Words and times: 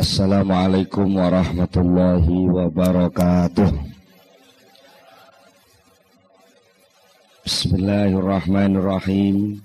Assalamualaikum 0.00 1.12
warahmatullahi 1.12 2.48
wabarakatuh. 2.48 3.68
Bismillahirrahmanirrahim. 7.44 9.60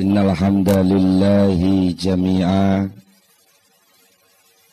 Innal 0.00 0.32
hamdalillahi 0.32 1.92
jami'a. 1.92 2.88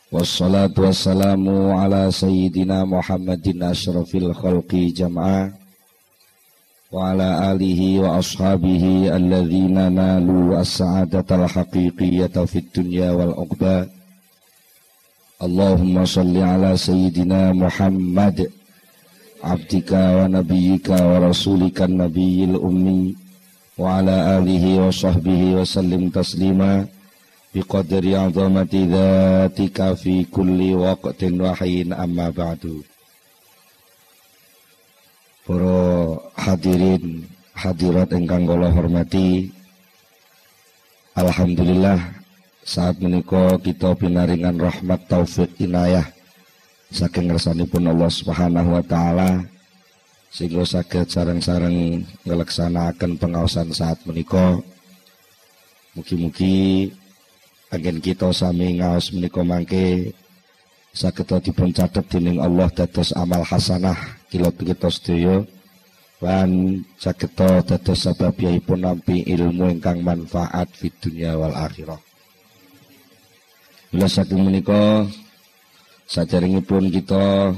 Wassalatu 0.08 0.88
wassalamu 0.88 1.76
ala 1.76 2.08
sayyidina 2.08 2.88
Muhammadin 2.88 3.60
asyrafil 3.60 4.32
khalqi 4.40 4.88
jam'a 4.96 5.59
وعلى 6.92 7.52
آله 7.52 7.80
وأصحابه 8.00 8.84
الذين 9.16 9.92
نالوا 9.92 10.60
السعادة 10.60 11.28
الحقيقية 11.30 12.36
في 12.50 12.58
الدنيا 12.58 13.10
والعقبى. 13.10 13.78
اللهم 15.46 16.04
صل 16.04 16.36
على 16.36 16.76
سيدنا 16.76 17.52
محمد 17.52 18.50
عبدك 19.44 19.92
ونبيك 19.92 20.88
ورسولك 20.90 21.78
النبي 21.82 22.44
الأمي 22.44 23.14
وعلى 23.78 24.16
آله 24.38 24.64
وصحبه 24.86 25.42
وسلم 25.54 26.02
تسليما 26.08 26.86
بقدر 27.54 28.04
عظمة 28.16 28.74
ذاتك 28.74 29.78
في 29.94 30.24
كل 30.24 30.74
وقت 30.74 31.24
وحين. 31.24 31.92
أما 31.92 32.30
بعد. 32.30 32.62
Para 35.50 36.14
hadirin 36.38 37.26
hadirat 37.58 38.14
ingkang 38.14 38.46
kula 38.46 38.70
hormati 38.70 39.50
Alhamdulillah 41.18 41.98
saat 42.62 43.02
menika 43.02 43.58
kita 43.58 43.98
pinaringan 43.98 44.54
rahmat 44.62 45.10
taufik 45.10 45.50
inayah. 45.58 46.06
Saking 46.94 47.34
ngersanipun 47.34 47.82
Allah 47.82 48.06
Subhanahu 48.14 48.78
wa 48.78 48.84
taala 48.86 49.42
sehingga 50.30 50.62
saged 50.62 51.10
sareng-sareng 51.10 52.06
ngelaksanakaken 52.22 53.18
pengawasan 53.18 53.74
saat 53.74 53.98
menika. 54.06 54.54
Mugi-mugi 55.98 56.94
angin 57.74 57.98
kita 57.98 58.30
sami 58.30 58.78
ngaos 58.78 59.10
menika 59.10 59.42
mangke 59.42 60.14
saged 60.94 61.26
dipun 61.42 61.74
catet 61.74 62.06
dening 62.06 62.38
Allah 62.38 62.70
dados 62.70 63.10
amal 63.18 63.42
hasanah 63.42 64.19
kila 64.30 64.54
kita 64.54 64.86
sedaya 64.88 65.42
lan 66.22 66.84
sageta 67.00 67.64
dados 67.66 68.06
sababipun 68.06 68.86
nampi 68.86 69.26
ilmu 69.26 69.74
ingkang 69.74 70.06
manfaat 70.06 70.70
fid 70.70 70.94
dunya 71.02 71.34
wal 71.34 71.56
akhirah. 71.56 71.98
Bila 73.90 74.06
saking 74.06 74.46
menika 74.46 75.02
sajaringipun 76.06 76.94
kita 76.94 77.50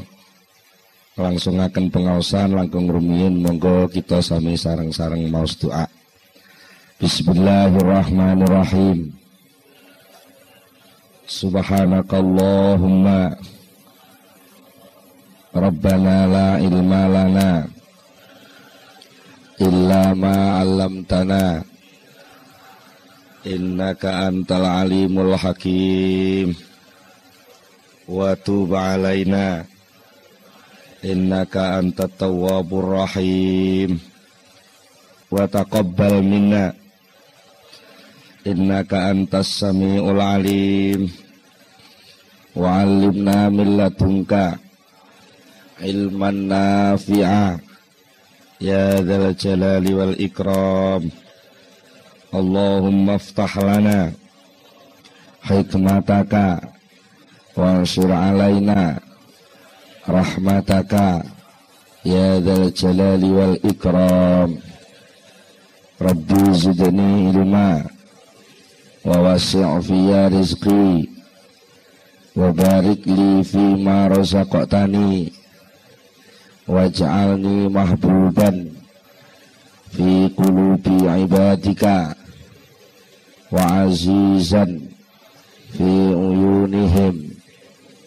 langsung 1.21 1.61
akan 1.61 1.93
pengawasan 1.93 2.57
langkung 2.57 2.89
rumiyin 2.89 3.37
monggo 3.37 3.85
kita 3.93 4.25
sami 4.25 4.57
sarang-sarang 4.57 5.29
maus 5.29 5.61
doa. 5.61 5.85
Bismillahirrahmanirrahim. 6.97 9.13
Subhanakallahumma 11.29 13.37
Rabbana 15.53 16.25
la 16.25 16.49
ilma 16.65 17.13
lana 17.13 17.69
illa 19.61 20.17
ma 20.17 20.65
'allamtana 20.65 21.61
innaka 23.45 24.33
antal 24.33 24.65
alimul 24.65 25.37
hakim 25.37 26.57
wa 28.09 28.33
tub 28.41 28.73
'alaina 28.73 29.69
innaka 31.05 31.85
antat 31.85 32.17
tawwabur 32.17 33.05
rahim 33.05 34.01
wa 35.29 35.45
taqabbal 35.45 36.25
minna 36.25 36.73
innaka 38.49 39.13
antas 39.13 39.53
samiul 39.61 40.17
alim 40.17 41.13
wa 42.57 42.81
'allimna 42.81 43.53
min 43.53 43.77
ladunka 43.77 44.72
ilman 45.81 46.53
nafi'a. 46.53 47.57
Ya 48.61 49.01
dzal 49.01 49.33
jalali 49.39 49.91
wal 49.97 50.15
ikram. 50.21 51.09
Allahumma 52.33 53.17
aftah 53.17 53.53
lana 53.61 54.13
hikmataka 55.49 56.61
wansur 57.57 58.13
alaina 58.13 59.01
rahmataka. 60.05 61.25
Ya 62.05 62.37
dzal 62.43 62.69
jalali 62.77 63.31
wal 63.33 63.57
ikram. 63.65 64.61
Rabbi 66.03 66.43
zidni 66.59 67.31
ilma 67.31 67.87
wa 69.03 69.17
wasi' 69.19 69.67
fiyya 69.83 70.31
rizqi 70.31 71.11
wa 72.39 72.55
barik 72.55 73.03
li 73.07 73.43
fi 73.43 73.77
ma 73.79 74.07
razaqtani 74.07 75.42
waj'alni 76.73 77.69
mahbuban 77.69 78.73
fi 79.93 80.33
qulubi 80.33 81.05
ibadika 81.05 82.17
wa 83.53 83.85
azizan 83.85 84.89
fi 85.77 85.91
uyunihim. 86.17 87.17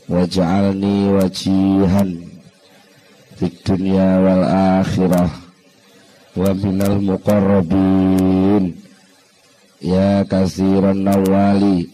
Waj'alni 0.10 1.14
wajihan 1.14 2.10
fi 3.38 3.46
dunya 3.66 4.22
wal 4.22 4.46
akhirah 4.82 5.30
wa 6.34 6.50
minal 6.58 6.98
muqarrabin. 7.02 8.82
Ya 9.82 10.26
kathiran 10.26 11.06
nawali 11.06 11.86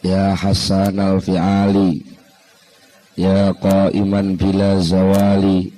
ya 0.00 0.32
hasan 0.32 0.96
al 0.96 1.20
fi'ali 1.20 2.11
Ya 3.12 3.52
qaiman 3.52 4.40
bila 4.40 4.80
zawali. 4.80 5.68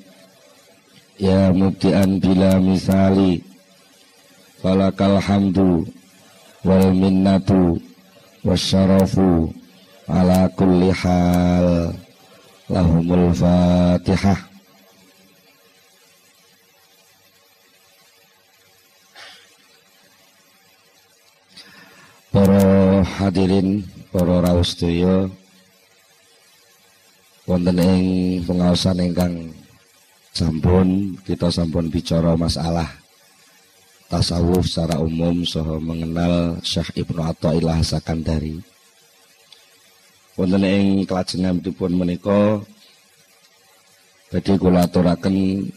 Ya 1.19 1.51
mubtian 1.51 2.23
bila 2.23 2.63
misali. 2.63 3.43
Falakal 4.63 5.19
hamdu 5.19 5.83
Wal 6.63 6.95
minnatu 6.95 7.83
Wasyarafu 8.47 9.51
Ala 10.07 10.47
kulli 10.55 10.95
hal. 10.95 11.91
Lahumul 12.71 13.35
fatihah. 13.35 14.39
Para 22.35 23.07
hadirin 23.07 23.87
Para 24.11 24.43
raustuyo 24.43 25.31
wonten 27.45 27.77
ing 27.77 28.05
pengawasan 28.49 29.05
ingkang 29.05 29.53
sampun 30.33 31.13
kita 31.29 31.53
sampun 31.53 31.93
bicara 31.93 32.33
masalah 32.41 32.89
tasawuf 34.09 34.65
secara 34.65 34.97
umum 34.97 35.45
soho 35.45 35.77
mengenal 35.77 36.57
Syekh 36.65 37.05
Ibnu 37.05 37.21
Athaillah 37.21 37.85
Sakandari. 37.85 38.57
Wonten 40.41 40.65
ing 40.65 41.05
kelajenganipun 41.05 41.93
menika 41.93 42.65
badhe 44.33 44.55
kula 44.57 44.89
aturaken 44.89 45.69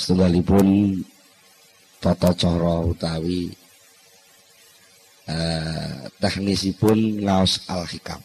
setunggalipun 0.00 0.96
tata 2.00 2.32
cara 2.34 2.82
utawi 2.82 3.52
eh, 5.28 6.08
teknisipun 6.18 7.22
ngaos 7.22 7.68
al-hikam 7.70 8.18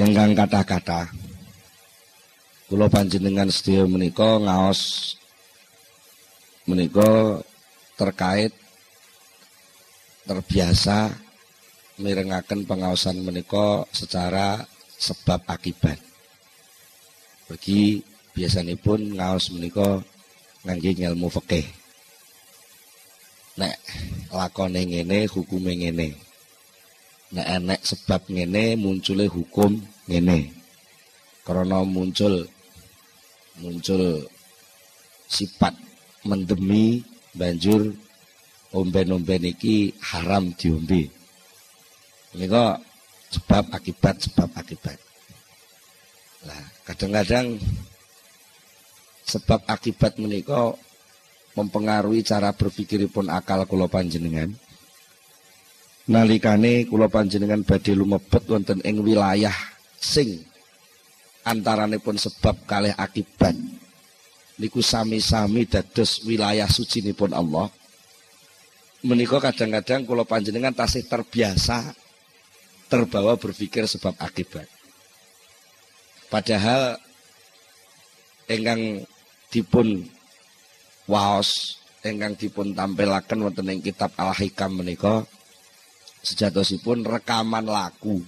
ingkang 0.00 0.32
kata-kata 0.32 1.12
kula 2.72 2.88
panjenengan 2.88 3.52
sedaya 3.52 3.84
menika 3.84 4.40
ngaos 4.40 5.12
menika 6.64 7.42
terkait 7.98 8.54
terbiasa 10.24 11.10
mirengaken 12.00 12.64
pengawasan 12.64 13.20
menika 13.20 13.84
secara 13.92 14.62
sebab 14.96 15.44
akibat. 15.50 16.00
Bagi 17.50 18.00
pun 18.80 19.00
ngaos 19.18 19.52
menika 19.52 20.00
ngangge 20.64 20.96
ilmu 20.96 21.28
fikih. 21.28 21.66
Nek 23.58 23.76
lakone 24.32 24.80
ngene 24.86 25.28
hukume 25.28 25.76
ngene 25.76 26.29
nek 27.30 27.46
enek 27.46 27.80
sebab 27.86 28.26
ngene 28.26 28.74
muncule 28.74 29.30
hukum 29.30 29.78
ngene 30.10 30.50
karena 31.46 31.82
muncul 31.86 32.46
muncul 33.60 34.26
sifat 35.30 35.74
mendemi 36.26 37.06
banjur 37.32 37.94
omben-omben 38.74 39.50
iki 39.50 39.94
haram 39.98 40.54
diombe. 40.54 41.10
Menika 42.34 42.78
sebab 43.30 43.70
akibat 43.74 44.16
sebab 44.22 44.48
akibat. 44.54 44.98
Lah, 46.46 46.62
kadang-kadang 46.86 47.58
sebab 49.26 49.60
akibat 49.66 50.18
menika 50.18 50.74
mempengaruhi 51.58 52.22
cara 52.22 52.54
berpikiripun 52.54 53.30
akal 53.30 53.66
kula 53.66 53.90
panjenengan. 53.90 54.54
Nalikane 56.08 56.88
kula 56.88 57.12
panjenengan 57.12 57.60
badhe 57.60 57.92
lumebet 57.92 58.48
wonten 58.48 58.80
ing 58.80 59.04
wilayah 59.04 59.54
sing 60.00 60.40
antaranipun 61.44 62.16
sebab 62.16 62.64
kalih 62.64 62.96
akibat 62.96 63.52
niku 64.60 64.84
sami-sami 64.84 65.64
dados 65.64 66.20
wilayah 66.28 66.68
pun 67.16 67.32
Allah. 67.32 67.72
Menika 69.00 69.40
kadang-kadang 69.40 70.04
kalau 70.04 70.28
panjenengan 70.28 70.76
tasih 70.76 71.08
terbiasa 71.08 71.96
terbawa 72.92 73.40
berpikir 73.40 73.88
sebab 73.88 74.12
akibat. 74.20 74.68
Padahal 76.28 77.00
enggang 78.44 79.00
dipun 79.48 80.04
waos 81.08 81.80
enggang 82.04 82.36
dipun 82.36 82.76
tampilaken 82.76 83.40
wonten 83.40 83.72
ing 83.72 83.80
kitab 83.80 84.12
Al-Hikam 84.20 84.84
menika 84.84 85.24
sejatosipun 86.20 87.04
rekaman 87.04 87.64
laku 87.64 88.20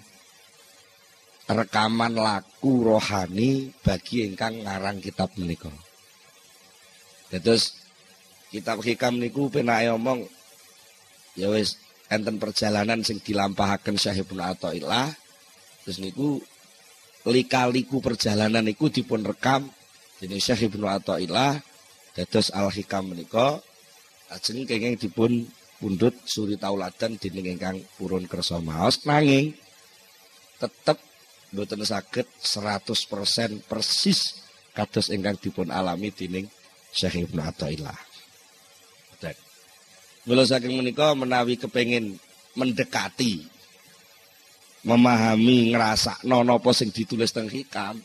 rekaman 1.51 2.15
laku 2.17 2.87
rohani 2.87 3.75
bagi 3.85 4.25
ingkang 4.27 4.65
ngarang 4.65 5.03
kitab 5.03 5.35
menika. 5.37 5.71
Terus 7.33 7.77
kitab 8.53 8.85
hikam 8.85 9.17
niku 9.17 9.49
penake 9.49 9.89
omong 9.93 10.29
ya 11.35 11.49
wis 11.49 11.81
enten 12.13 12.37
perjalanan 12.37 13.01
sing 13.01 13.19
dilampahaken 13.25 13.97
Syekh 13.97 14.29
Ibnu 14.29 14.41
Athaillah. 14.45 15.09
Terus 15.83 15.99
niku 15.99 16.39
lika-liku 17.27 17.99
perjalanan 18.05 18.63
niku 18.63 18.93
dipun 18.93 19.25
rekam 19.25 19.67
dening 20.21 20.41
Syekh 20.41 20.69
Ibnu 20.73 20.85
Athaillah 20.87 21.59
dados 22.13 22.53
Al 22.53 22.69
Hikam 22.69 23.17
menika 23.17 23.59
ajeng 24.29 24.69
kenging 24.69 25.01
dipun 25.01 25.49
pundhut 25.83 26.15
suri 26.23 26.55
tauladan 26.55 27.19
dening 27.19 27.59
ingkang 27.59 27.83
purun 27.99 28.31
kersa 28.31 28.63
maos 28.63 29.03
nanging 29.03 29.51
tetep 30.63 31.03
mboten 31.51 31.83
saged 31.83 32.31
100% 32.39 32.87
persis 33.67 34.47
kados 34.71 35.11
ingkang 35.11 35.35
dipun 35.43 35.75
alami 35.75 36.15
dening 36.15 36.47
Syekh 36.95 37.27
Ibnu 37.27 37.43
Athaillah. 37.43 37.99
Dan 39.19 39.35
Mula 40.23 40.47
saking 40.47 40.79
menika 40.79 41.19
menawi 41.19 41.59
kepengin 41.59 42.15
mendekati 42.55 43.43
memahami 44.87 45.75
ngerasa 45.75 46.23
nono 46.31 46.59
sing 46.71 46.95
ditulis 46.95 47.35
teng 47.35 47.47
hikam 47.51 47.99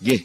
nggih 0.00 0.22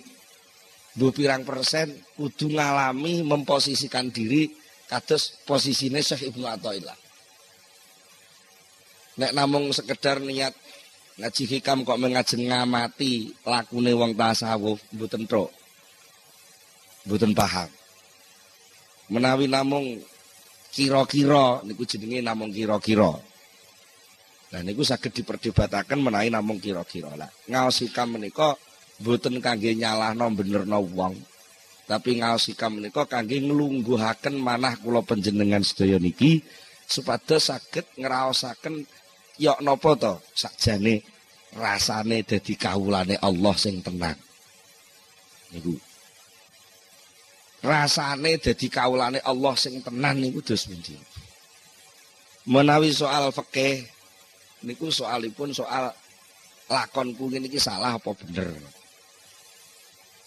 bu 0.96 1.12
pirang 1.12 1.44
persen 1.44 1.92
kudu 2.16 2.52
ngalami 2.56 3.24
memposisikan 3.24 4.12
diri 4.12 4.48
kados 4.90 5.42
posisine 5.48 6.02
Syekh 6.02 6.34
Ibnu 6.34 6.46
Athaillah 6.46 6.98
nek 9.16 9.32
namung 9.32 9.72
sekedar 9.72 10.20
niat 10.20 10.54
ngaji 11.16 11.44
hikam 11.48 11.88
kok 11.88 12.00
mengajeng 12.00 12.52
ngamati 12.52 13.32
lakune 13.48 13.96
wong 13.96 14.14
tasawuf 14.14 14.84
mboten 14.92 15.24
tok 15.26 15.50
mboten 17.08 17.32
paham 17.32 17.72
menawi 19.10 19.46
namung 19.46 20.02
kira-kira 20.76 21.64
niku 21.64 21.88
jenenge 21.88 22.20
namung 22.20 22.52
kira-kira. 22.52 23.16
Nah 24.52 24.62
niku 24.62 24.84
saged 24.84 25.16
diperdebataken 25.16 26.04
menawi 26.04 26.28
namung 26.28 26.60
kira-kira. 26.60 27.16
Lah 27.16 27.32
ngaos 27.48 27.80
hikam 27.80 28.20
menika 28.20 28.60
mboten 29.00 29.40
kangge 29.40 29.72
nyalahno 29.72 30.28
benerno 30.36 30.84
wong. 30.84 31.16
Tapi 31.86 32.18
ngaos 32.18 32.50
hikam 32.50 32.82
menika 32.82 33.06
kangge 33.06 33.38
nglungguhaken 33.38 34.42
manah 34.42 34.74
kula 34.82 35.06
panjenengan 35.06 35.62
sedaya 35.62 36.02
niki 36.02 36.42
supados 36.90 37.54
saged 37.54 37.86
ngraosaken 38.02 38.90
yok 39.38 39.62
napa 39.62 39.94
to 39.94 40.14
sakjane 40.34 41.06
rasane 41.54 42.26
dadi 42.26 42.58
kawulane 42.58 43.22
Allah 43.22 43.54
sing 43.54 43.86
tenang. 43.86 44.18
Niku 45.54 45.78
rasane 47.62 48.42
dadi 48.42 48.66
kaulane 48.66 49.22
Allah 49.22 49.54
sing 49.54 49.78
tenan 49.86 50.18
niku 50.18 50.42
dos 50.42 50.66
pundi. 50.66 50.98
Menawi 52.50 52.90
soal 52.94 53.30
fikih 53.30 53.86
niku 54.66 54.90
soalipun 54.90 55.54
soal 55.54 55.94
lakonku 56.66 57.30
niki 57.30 57.62
salah 57.62 57.94
apa 57.94 58.10
bener. 58.18 58.58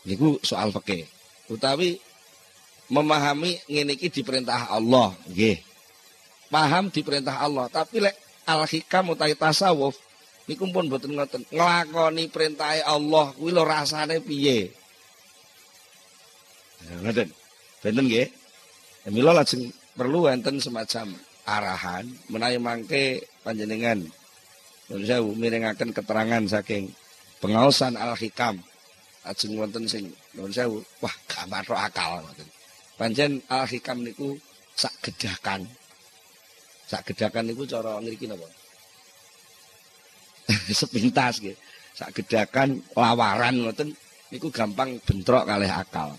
Niku 0.06 0.38
soal 0.46 0.70
fikih. 0.70 1.17
Utawi 1.48 1.96
memahami 2.92 3.60
ngene 3.68 3.96
iki 3.96 4.08
diperintah 4.08 4.72
Allah, 4.72 5.12
nggih. 5.28 5.60
Paham 6.48 6.88
diperintah 6.88 7.40
Allah, 7.40 7.68
tapi 7.68 8.00
lek 8.00 8.16
al-hikam 8.48 9.12
utawi 9.12 9.36
tasawuf 9.36 9.96
niku 10.48 10.64
pun 10.72 10.88
mboten 10.88 11.12
ngoten. 11.12 11.44
Nglakoni 11.52 12.32
perintah 12.32 12.72
Allah 12.84 13.32
kuwi 13.36 13.52
lho 13.52 13.64
rasane 13.64 14.24
piye? 14.24 14.72
Ngoten. 17.04 17.28
Benten 17.84 18.04
nggih. 18.08 18.28
Ya, 19.04 19.08
mila 19.12 19.36
lajeng 19.36 19.68
perlu 19.92 20.28
wonten 20.28 20.60
semacam 20.60 21.12
arahan 21.48 22.04
menawi 22.28 22.60
mangke 22.60 23.24
panjenengan 23.40 24.04
Nuwun 24.88 25.04
sewu 25.04 25.36
mirengaken 25.36 25.92
keterangan 25.92 26.40
saking 26.48 26.88
pengaosan 27.44 28.00
Al-Hikam. 28.00 28.56
Ajeng 29.26 29.58
wonten 29.58 29.84
sing 29.90 30.06
nuwun 30.38 30.54
sewu, 30.54 30.78
wah 31.02 31.14
gak 31.26 31.50
matok 31.50 31.78
akal 31.78 32.22
ngoten. 32.22 32.48
Pancen 32.98 33.42
Al-Hikam 33.50 34.02
niku 34.02 34.38
sak 34.78 34.94
gedakan. 35.02 35.66
Sak 36.86 37.06
gedakan 37.10 37.50
niku 37.50 37.66
cara 37.66 37.98
ngriki 37.98 38.30
napa? 38.30 38.46
Sepintas 40.80 41.42
nggih. 41.42 41.58
Sak 41.98 42.14
gedakan 42.14 42.78
lawaran 42.94 43.58
ngoten 43.62 43.90
niku 44.30 44.52
gampang 44.52 45.00
bentrok 45.02 45.44
kalih 45.44 45.70
akal. 45.70 46.14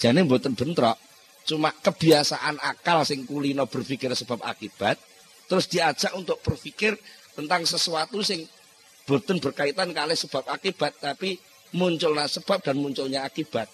Jane 0.00 0.24
mboten 0.24 0.56
bentrok, 0.56 0.96
cuma 1.44 1.70
kebiasaan 1.76 2.56
akal 2.60 3.04
sing 3.04 3.28
kulino 3.28 3.68
berpikir 3.68 4.08
sebab 4.16 4.40
akibat, 4.40 4.96
terus 5.44 5.68
diajak 5.68 6.16
untuk 6.16 6.40
berpikir 6.40 6.96
tentang 7.36 7.68
sesuatu 7.68 8.24
sing 8.24 8.48
boten 9.04 9.42
berkaitan 9.42 9.92
kali 9.92 10.16
sebab 10.16 10.48
akibat, 10.48 10.96
tapi 11.02 11.36
munculnya 11.74 12.26
sebab 12.26 12.62
dan 12.62 12.78
munculnya 12.78 13.26
akibat. 13.26 13.70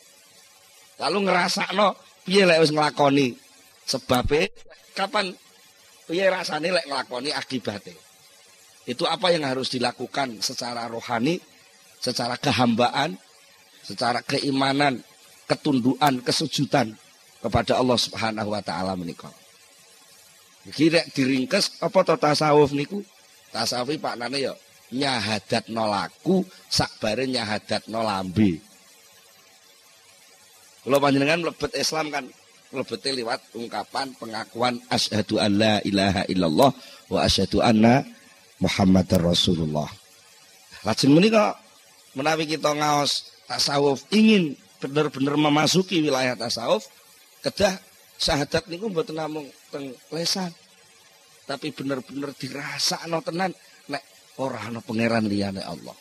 Lalu 1.01 1.29
ngerasa 1.29 1.77
no, 1.77 1.97
piye 2.25 2.49
lek 2.49 2.61
wis 2.65 2.73
nglakoni 2.73 3.37
sebabe 3.85 4.51
kapan 4.97 5.31
piye 6.09 6.27
rasane 6.27 6.73
lek 6.73 6.89
nglakoni 6.89 7.31
akibate. 7.33 7.95
Itu 8.87 9.05
apa 9.05 9.35
yang 9.35 9.43
harus 9.43 9.67
dilakukan 9.69 10.39
secara 10.41 10.87
rohani, 10.87 11.43
secara 11.99 12.39
kehambaan, 12.39 13.19
secara 13.83 14.23
keimanan, 14.23 15.03
ketunduan, 15.51 16.23
kesujudan 16.23 16.95
kepada 17.43 17.79
Allah 17.83 17.99
Subhanahu 17.99 18.55
wa 18.55 18.63
taala 18.63 18.95
menika. 18.95 19.29
Kira 20.71 21.03
diringkes 21.15 21.79
apa 21.79 21.99
to 22.03 22.15
tasawuf 22.19 22.75
niku? 22.75 23.03
Tasawuf 23.55 23.95
nane 24.19 24.43
ya 24.43 24.55
nyahadat 24.95 25.67
nolaku 25.73 26.47
sakbare 26.71 27.27
nyahadat 27.27 27.91
nolambe. 27.91 28.63
Kalau 30.87 31.03
panjenengan 31.03 31.43
mlebet 31.43 31.75
Islam 31.75 32.15
kan 32.15 32.25
mlebete 32.71 33.11
liwat 33.11 33.43
ungkapan 33.59 34.15
pengakuan 34.19 34.79
asyhadu 34.87 35.43
an 35.43 35.59
la 35.59 35.75
ilaha 35.83 36.23
illallah 36.31 36.71
wa 37.11 37.19
asyhadu 37.27 37.59
anna 37.59 38.07
Muhammadar 38.63 39.21
Rasulullah. 39.23 39.91
Lajeng 40.87 41.11
menika 41.11 41.59
menawi 42.15 42.47
kita 42.47 42.71
ngaos 42.71 43.35
tasawuf 43.51 44.07
ingin 44.15 44.55
benar-benar 44.79 45.35
memasuki 45.35 45.99
wilayah 45.99 46.39
tasawuf 46.39 46.87
kedah 47.43 47.75
syahadat 48.17 48.65
niku 48.71 48.89
mboten 48.89 49.19
namung 49.19 49.47
teng 49.69 49.93
lesan 50.15 50.55
tapi 51.47 51.71
benar-benar 51.71 52.35
dirasakno 52.35 53.23
tenan 53.23 53.53
nek 53.55 53.66
ora 54.41 54.69
ana 54.69 54.81
pangeran 54.85 55.27
liyane 55.29 55.63
Allah 55.63 55.97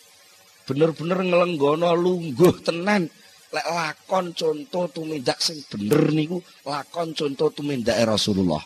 bener-bener 0.66 1.22
ngelenggono 1.22 1.94
lungguh 1.94 2.66
tenan 2.66 3.08
lek 3.54 3.68
lakon 3.70 4.36
contoh 4.36 4.90
tumindak 4.92 5.40
sing 5.40 5.62
bener 5.70 6.12
niku 6.12 6.42
lakon 6.68 7.16
contoh 7.16 7.54
tumindak 7.54 7.96
Rasulullah 8.04 8.64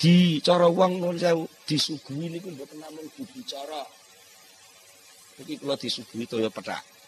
di 0.00 0.40
cara 0.40 0.68
wong 0.68 1.02
nun 1.02 1.16
sewu 1.16 1.44
disuguhi 1.66 2.32
niku 2.32 2.52
mboten 2.54 2.78
namung 2.78 3.08
dibicara 3.16 3.82
iki 5.40 5.56
kula 5.60 5.76
disuguhi 5.80 6.28
toya 6.28 6.52
pethak 6.52 7.00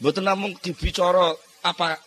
Mboten 0.00 0.24
namung 0.24 0.56
dibicara 0.56 1.36
apa 1.60 2.00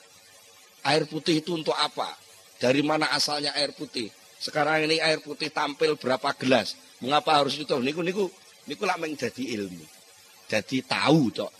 air 0.89 1.05
putih 1.05 1.45
itu 1.45 1.53
untuk 1.53 1.77
apa? 1.77 2.09
Dari 2.57 2.81
mana 2.81 3.13
asalnya 3.13 3.53
air 3.53 3.69
putih? 3.77 4.09
Sekarang 4.41 4.81
ini 4.89 4.97
air 4.97 5.21
putih 5.21 5.53
tampil 5.53 5.93
berapa 6.01 6.33
gelas? 6.41 6.73
Mengapa 7.05 7.37
harus 7.37 7.53
itu? 7.53 7.69
Niku 7.77 8.01
niku 8.01 8.33
niku 8.67 8.83
lah 8.87 8.97
menjadi 8.99 9.43
ilmu. 9.59 9.85
Jadi 10.47 10.83
tahu 10.85 11.33
cok. 11.33 11.51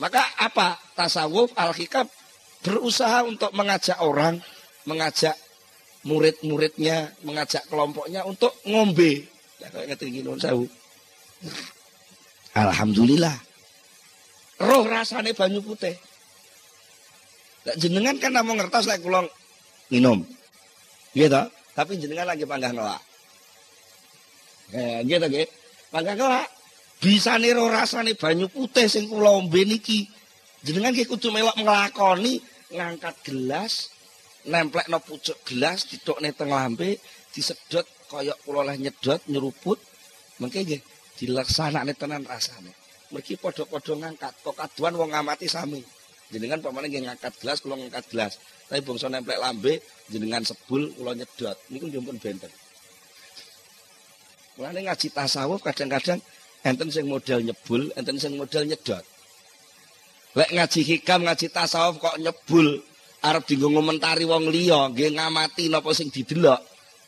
Maka 0.00 0.22
apa? 0.40 0.76
Tasawuf 0.96 1.52
al-hikam 1.56 2.08
berusaha 2.64 3.24
untuk 3.24 3.52
mengajak 3.52 4.00
orang, 4.00 4.40
mengajak 4.88 5.36
murid-muridnya, 6.06 7.12
mengajak 7.26 7.66
kelompoknya 7.68 8.24
untuk 8.24 8.54
ngombe. 8.64 9.26
Ya 9.60 9.68
Alhamdulillah. 12.56 13.36
Roh 14.56 14.84
rasane 14.88 15.36
banyu 15.36 15.60
putih. 15.60 15.92
jenengan 17.76 18.14
kan 18.22 18.30
mau 18.46 18.54
ngertos 18.54 18.86
lek 18.86 19.02
kula 19.02 19.26
minum. 19.90 20.22
Gitu. 21.12 21.42
Tapi 21.76 21.92
jenengan 21.98 22.30
lagi 22.30 22.46
panggah 22.46 22.72
ngelak. 22.72 23.02
Eh, 24.72 24.98
gitu 25.04 25.26
nggih. 25.26 25.48
Ngelak. 26.02 26.48
Bisa 26.96 27.36
niro 27.36 27.68
rasane 27.68 28.16
banyu 28.16 28.48
putih 28.48 28.88
sing 28.88 29.04
kula 29.04 29.36
ombe 29.36 29.68
niki. 29.68 30.08
Jenengan 30.64 30.96
nggih 30.96 31.06
kudu 31.06 31.28
melok 31.28 31.54
nglakoni 31.60 32.40
ngangkat 32.72 33.14
gelas, 33.22 33.92
nemplek 34.48 34.88
no 34.88 34.98
pucuk 34.98 35.36
gelas, 35.46 35.86
didokne 35.86 36.32
teng 36.32 36.50
lambe, 36.50 36.98
disedot 37.30 37.86
koyok 38.08 38.38
kula 38.42 38.72
leh 38.72 38.76
nyedot 38.80 39.20
nyeruput. 39.28 39.78
Mengke 40.40 40.64
nggih 40.64 40.80
dilaksanakne 41.20 41.92
tenan 41.94 42.24
rasane. 42.24 42.72
Mergi 43.12 43.38
padha-padha 43.38 43.94
ngangkat, 43.94 44.34
kok 44.42 44.56
kaduan 44.56 44.98
wong 44.98 45.14
ngamati 45.14 45.46
sami. 45.46 45.84
Jenengan 46.32 46.58
pamane 46.64 46.90
nggih 46.90 47.06
ngangkat 47.06 47.38
gelas, 47.38 47.60
kula 47.62 47.76
ngangkat 47.78 48.04
gelas. 48.10 48.32
Tapi 48.66 48.82
bangsa 48.82 49.06
nemplek 49.06 49.38
lambe 49.38 49.78
jenengan 50.10 50.42
sebul 50.42 50.90
kula 50.96 51.14
nyedot. 51.14 51.54
Niku 51.70 51.86
njumpun 51.86 52.18
benten. 52.18 52.50
Mulane 54.56 54.88
ngaji 54.88 55.12
tasawuf 55.12 55.60
kadang-kadang 55.60 56.20
enten 56.64 56.88
sing 56.88 57.04
model 57.04 57.44
nyebul, 57.44 57.92
enten 57.92 58.16
sing 58.16 58.40
model 58.40 58.64
nyedot. 58.64 59.04
Lek 60.32 60.50
ngaji 60.52 60.80
hikam, 60.80 61.28
ngaji 61.28 61.52
tasawuf 61.52 62.00
kok 62.00 62.16
nyebul, 62.16 62.80
arep 63.20 63.44
dienggo 63.44 63.68
ngomentari 63.68 64.24
wong 64.24 64.48
liya, 64.48 64.88
nggih 64.92 65.12
ngamati 65.12 65.68
napa 65.68 65.92
sing 65.92 66.08
didelok. 66.08 66.60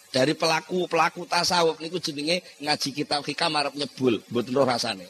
Dari 0.08 0.32
pelaku-pelaku 0.32 1.28
tasawuf 1.28 1.80
niku 1.80 2.00
jenenge 2.00 2.40
ngaji 2.64 2.88
kitab 2.92 3.24
hikam 3.24 3.52
arep 3.56 3.76
nyebul, 3.76 4.20
mboten 4.28 4.52
roh 4.52 4.68
rasane. 4.68 5.08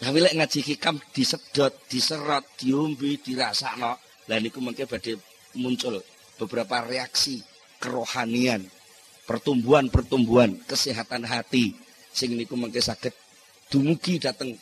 Tapi 0.00 0.18
lek 0.20 0.36
ngaji 0.36 0.60
hikam 0.72 1.00
disedot, 1.16 1.72
diserot, 1.88 2.44
diombe, 2.60 3.16
dirasakno, 3.24 3.92
lah 4.28 4.38
niku 4.40 4.60
mengke 4.60 4.84
badhe 4.84 5.16
muncul 5.56 6.00
beberapa 6.36 6.84
reaksi 6.84 7.40
kerohanian, 7.80 8.64
pertumbuhan-pertumbuhan 9.26 10.58
kesehatan 10.66 11.24
hati 11.26 11.76
sing 12.12 12.34
niku 12.36 12.58
mengke 12.58 12.82
saged 12.82 13.14
dumugi 13.72 14.20
dateng 14.20 14.58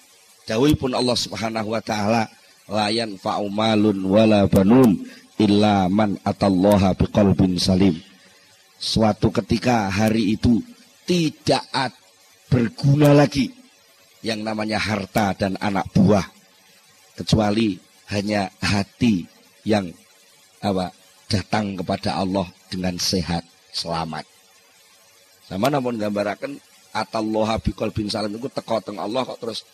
dawuhipun 0.46 0.94
Allah 0.94 1.16
Subhanahu 1.18 1.74
wa 1.74 1.82
taala 1.82 2.30
layan 2.70 3.18
fa'umalun 3.18 3.98
wala 4.06 4.46
banun 4.46 5.02
illa 5.40 5.90
man 5.90 6.20
atallaha 6.22 6.94
biqalbin 6.94 7.58
salim. 7.58 7.98
Suatu 8.80 9.28
ketika 9.32 9.92
hari 9.92 10.36
itu 10.36 10.62
tidak 11.04 11.66
berguna 12.48 13.12
lagi 13.12 13.52
yang 14.24 14.40
namanya 14.40 14.80
harta 14.80 15.32
dan 15.36 15.56
anak 15.60 15.88
buah 15.92 16.24
kecuali 17.16 17.76
hanya 18.08 18.48
hati 18.60 19.24
yang 19.64 19.92
apa 20.60 20.92
datang 21.28 21.76
kepada 21.76 22.16
Allah 22.16 22.48
dengan 22.72 22.96
sehat 22.96 23.44
selamat. 23.72 24.39
Sama 25.50 25.66
namun 25.66 25.98
gambarakan 25.98 26.62
atallaha 26.94 27.58
biqol 27.58 27.90
bin 27.90 28.06
salam 28.06 28.30
itu 28.30 28.46
teko 28.46 28.78
teng 28.78 29.02
Allah 29.02 29.26
kok 29.26 29.42
terus 29.42 29.66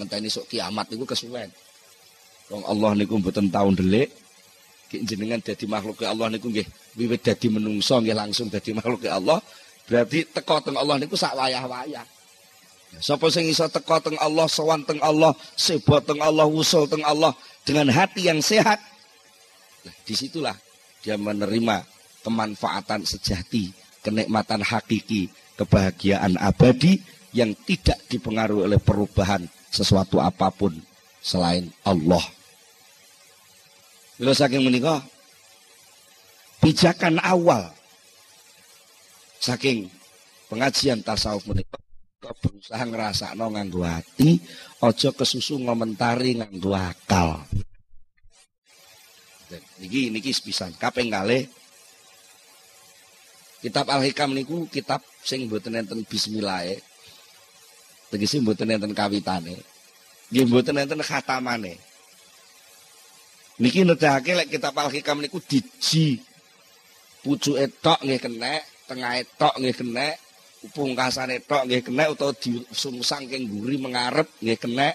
ngenteni 0.00 0.32
sok 0.32 0.48
kiamat 0.48 0.88
niku 0.88 1.04
kesuwen. 1.04 1.52
Wong 2.48 2.64
Allah 2.64 2.96
niku 2.96 3.20
mboten 3.20 3.52
taun 3.52 3.76
delik 3.76 4.08
jenengan 4.88 5.36
dadi 5.36 5.68
makhluk 5.68 6.00
Allah 6.08 6.32
niku 6.32 6.48
nggih 6.48 6.64
wiwit 6.96 7.20
dadi 7.20 7.52
menungso 7.52 8.00
nggih 8.00 8.16
langsung 8.16 8.48
dadi 8.48 8.72
makhluk 8.72 9.04
Allah 9.04 9.44
berarti 9.84 10.24
teko 10.32 10.64
teng 10.64 10.80
Allah 10.80 10.96
niku 10.96 11.12
sak 11.12 11.36
wayah-wayah. 11.36 12.08
Sapa 13.04 13.28
sing 13.28 13.44
iso 13.44 13.68
teko 13.68 14.00
teng 14.00 14.16
Allah, 14.16 14.48
sowan 14.48 14.80
teng 14.80 14.96
Allah, 15.04 15.36
sebo 15.60 16.00
teng 16.00 16.24
Allah, 16.24 16.48
usul 16.48 16.88
teng 16.88 17.04
Allah 17.04 17.36
dengan 17.68 17.92
hati 17.92 18.32
yang 18.32 18.40
sehat, 18.40 18.80
Nah, 19.84 19.94
di 20.02 20.14
situlah 20.14 20.56
dia 21.00 21.14
menerima 21.14 21.86
kemanfaatan 22.26 23.06
sejati, 23.06 23.70
kenikmatan 24.02 24.62
hakiki, 24.62 25.32
kebahagiaan 25.58 26.38
abadi 26.38 27.02
yang 27.34 27.52
tidak 27.66 27.98
dipengaruhi 28.08 28.66
oleh 28.72 28.80
perubahan 28.80 29.44
sesuatu 29.68 30.22
apa 30.22 30.48
pun 30.48 30.72
selain 31.20 31.68
Allah. 31.84 32.22
Bila 34.18 34.34
saking 34.34 34.64
menikah, 34.64 34.98
pijakan 36.58 37.22
awal 37.22 37.70
saking 39.38 39.86
pengajian 40.50 40.98
tasawuf 41.06 41.46
menikah 41.46 41.78
berusaha 42.42 42.82
ngerasa 42.82 43.38
no 43.38 43.54
nganggu 43.54 43.86
hati, 43.86 44.42
ojo 44.82 45.14
kesusu 45.14 45.62
ngomentari 45.62 46.34
nganggu 46.34 46.74
akal. 46.74 47.46
Niki 49.78 50.12
niki 50.12 50.34
sepisan 50.34 50.74
kaping 50.76 51.08
kalih 51.08 51.48
Kitab 53.58 53.90
Al-Hikam 53.90 54.30
niku 54.38 54.70
kitab 54.70 55.02
sing 55.26 55.50
mboten 55.50 55.74
enten 55.74 56.06
bismillah 56.06 56.62
e. 56.62 56.78
Tegese 58.06 58.38
mboten 58.38 58.70
enten 58.70 58.94
kawitane. 58.94 59.58
Nggih 60.30 60.46
mboten 60.46 60.78
enten 60.78 61.02
khatamane. 61.02 61.74
Niki 63.58 63.82
nedahake 63.82 64.38
lek 64.38 64.54
kitab 64.54 64.78
Al-Hikam 64.78 65.18
niku 65.18 65.42
diji 65.42 66.22
pucuke 67.26 67.66
tok 67.82 67.98
nggih 68.06 68.22
kenek, 68.22 68.62
tengahe 68.86 69.26
tok 69.34 69.58
nggih 69.58 69.74
kenek, 69.74 70.14
pungkasane 70.70 71.42
tok 71.42 71.66
nggih 71.66 71.82
kenek 71.82 72.14
utawa 72.14 72.30
disungsang 72.38 73.26
keng 73.26 73.50
guri 73.50 73.74
mengarep 73.82 74.30
nggih 74.38 74.54
kenek, 74.54 74.94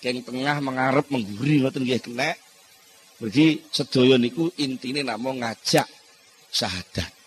keng 0.00 0.24
tengah 0.24 0.56
mengarep 0.64 1.04
mengguri 1.12 1.60
ngoten 1.60 1.84
nggih 1.84 2.00
kenek. 2.00 2.40
Jadi 3.20 3.60
sedaya 3.68 4.16
niku 4.16 4.48
intine 4.56 5.04
namung 5.04 5.44
ngajak 5.44 5.84
syahadat. 6.48 7.19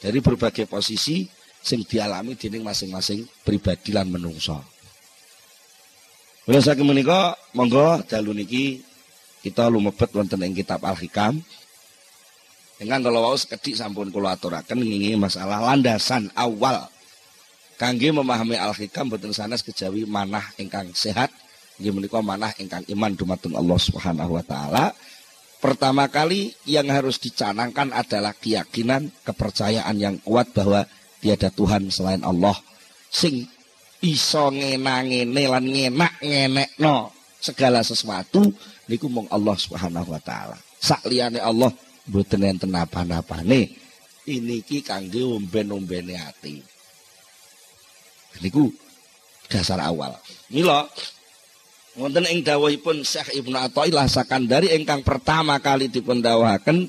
Dari 0.00 0.18
berbagai 0.24 0.64
posisi 0.64 1.28
sing 1.60 1.84
dialami 1.84 2.34
dening 2.34 2.64
masing-masing 2.64 3.28
pribadi 3.44 3.92
lan 3.92 4.08
menungso. 4.08 4.56
Kula 6.48 6.64
saking 6.64 6.88
menika 6.88 7.36
monggo 7.52 8.00
dalu 8.08 8.32
niki 8.32 8.80
kita 9.44 9.68
lumebet 9.68 10.08
wonten 10.16 10.40
ing 10.40 10.56
kitab 10.56 10.80
Al-Hikam. 10.80 11.36
Dengan 12.80 13.04
kalau 13.04 13.20
wau 13.28 13.36
sekedhik 13.36 13.76
sampun 13.76 14.08
kula 14.08 14.40
aturaken 14.40 14.80
ngingi 14.80 15.12
masalah 15.20 15.60
landasan 15.60 16.32
awal 16.32 16.88
kangge 17.76 18.08
memahami 18.08 18.56
Al-Hikam 18.56 19.12
boten 19.12 19.36
sanes 19.36 19.60
kejawi 19.60 20.08
manah 20.08 20.48
ingkang 20.56 20.88
sehat 20.96 21.28
Nggih 21.80 21.96
menika 21.96 22.20
manah 22.20 22.52
ingkang 22.60 22.84
iman 22.92 23.16
dumateng 23.16 23.56
Allah 23.56 23.80
Subhanahu 23.80 24.36
wa 24.36 24.44
taala. 24.44 24.92
Pertama 25.60 26.08
kali 26.08 26.56
yang 26.64 26.88
harus 26.88 27.20
dicanangkan 27.20 27.92
adalah 27.92 28.32
keyakinan, 28.32 29.12
kepercayaan 29.28 29.96
yang 30.00 30.16
kuat 30.24 30.56
bahwa 30.56 30.88
tiada 31.20 31.52
Tuhan 31.52 31.92
selain 31.92 32.24
Allah 32.24 32.56
sing 33.12 33.44
iso 34.00 34.48
ngenangene 34.48 35.44
lan 35.44 35.64
ngenak 35.68 36.80
no 36.80 37.12
segala 37.44 37.84
sesuatu 37.84 38.40
niku 38.88 39.12
mung 39.12 39.28
Allah 39.28 39.52
Subhanahu 39.52 40.08
wa 40.08 40.20
taala. 40.24 40.56
Sak 40.80 41.04
liyane 41.04 41.44
Allah 41.44 41.68
mboten 42.08 42.40
enten 42.48 42.72
napa-napane. 42.72 43.76
Iniki 44.28 44.80
kangge 44.80 45.20
omben-ombene 45.20 46.16
ati. 46.16 46.60
Niku 48.40 48.72
dasar 49.52 49.80
awal. 49.84 50.16
Mila 50.48 50.88
Wonten 51.98 52.22
ing 52.30 52.46
dawuhipun 52.46 53.02
Syekh 53.02 53.34
Ibnu 53.34 53.58
Athaillah 53.58 54.06
Sakandari 54.06 54.70
ingkang 54.78 55.02
pertama 55.02 55.58
kali 55.58 55.90
dipun 55.90 56.22
dawuhaken 56.22 56.86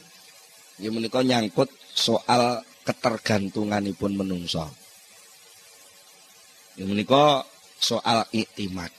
ya 0.77 0.93
menika 0.93 1.25
nyangkut 1.25 1.73
soal 1.97 2.61
ketergantunganipun 2.85 4.13
menungso. 4.13 4.69
Ya 6.77 6.85
menika 6.85 7.41
soal 7.81 8.29
iktimat. 8.29 8.93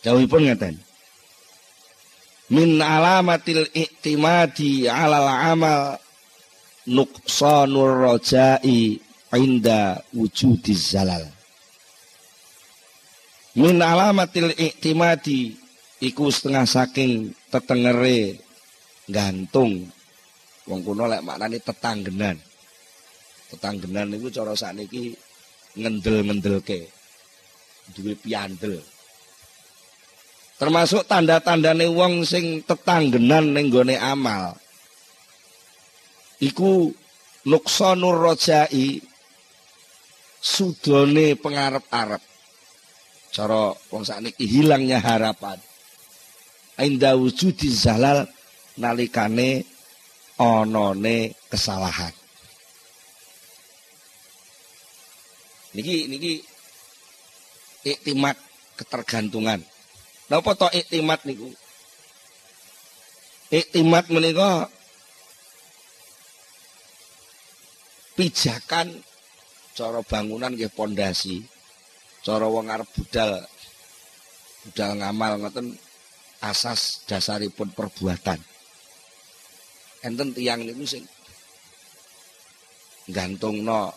Dawuhipun 0.00 0.48
ngeten. 0.48 0.80
Min 2.48 2.80
alamatil 2.80 3.68
iktimadi 3.76 4.88
alal 4.88 5.28
amal 5.52 6.00
nuqsanur 6.88 8.08
rajai 8.08 9.00
inda 9.32 10.00
wujudiz 10.12 10.92
zalal 10.92 11.24
min 13.58 13.80
alamatil 13.80 14.52
iktimadi 14.56 15.56
iku 16.00 16.32
setengah 16.32 16.64
saking 16.64 17.36
tetengere 17.52 18.40
gantung 19.08 19.92
Wong 20.70 20.80
kuno 20.86 21.10
lek 21.10 21.26
maknane 21.26 21.58
tetanggenan. 21.58 22.38
Tetanggenan 23.50 24.14
niku 24.14 24.30
cara 24.30 24.54
sakniki 24.54 25.10
ngendel-ngendelke. 25.74 26.86
Duwe 27.90 28.14
piandel. 28.14 28.78
Termasuk 30.54 31.02
tanda-tandane 31.10 31.90
wong 31.90 32.22
sing 32.22 32.62
tetanggenan 32.62 33.50
ning 33.50 33.74
gone 33.74 33.98
amal. 33.98 34.54
Iku 36.38 36.94
nuksanur 37.50 38.22
rojai 38.22 39.02
sudone 40.38 41.34
pengarep-arep. 41.34 42.22
Cara 43.32 43.72
wong 43.88 44.04
sakniki 44.04 44.44
hilangnya 44.44 45.00
harapan. 45.00 45.56
Inda 46.76 47.16
wujudi 47.16 47.72
zalal 47.72 48.28
nalikane 48.76 49.64
onone 50.36 51.32
kesalahan. 51.48 52.12
Niki 55.72 56.04
niki 56.12 56.44
iktimat 57.88 58.36
ketergantungan. 58.76 59.64
Napa 60.28 60.52
to 60.52 60.68
iktimat 60.68 61.24
niku? 61.24 61.48
Iktimat 63.48 64.12
menika 64.12 64.68
pijakan 68.16 68.92
cara 69.72 70.00
bangunan 70.04 70.52
nggih 70.52 70.72
pondasi. 70.72 71.40
Cara 72.22 72.46
wong 72.46 72.70
arep 72.70 72.86
budal 72.94 73.42
budal 74.62 74.90
ngamal 74.94 75.42
ngoten 75.42 75.74
asas 76.38 77.02
dasaripun 77.10 77.74
perbuatan. 77.74 78.38
Enten 80.06 80.34
tiang 80.34 80.62
niku 80.62 80.86
sing 80.86 81.02
gantungno 83.10 83.90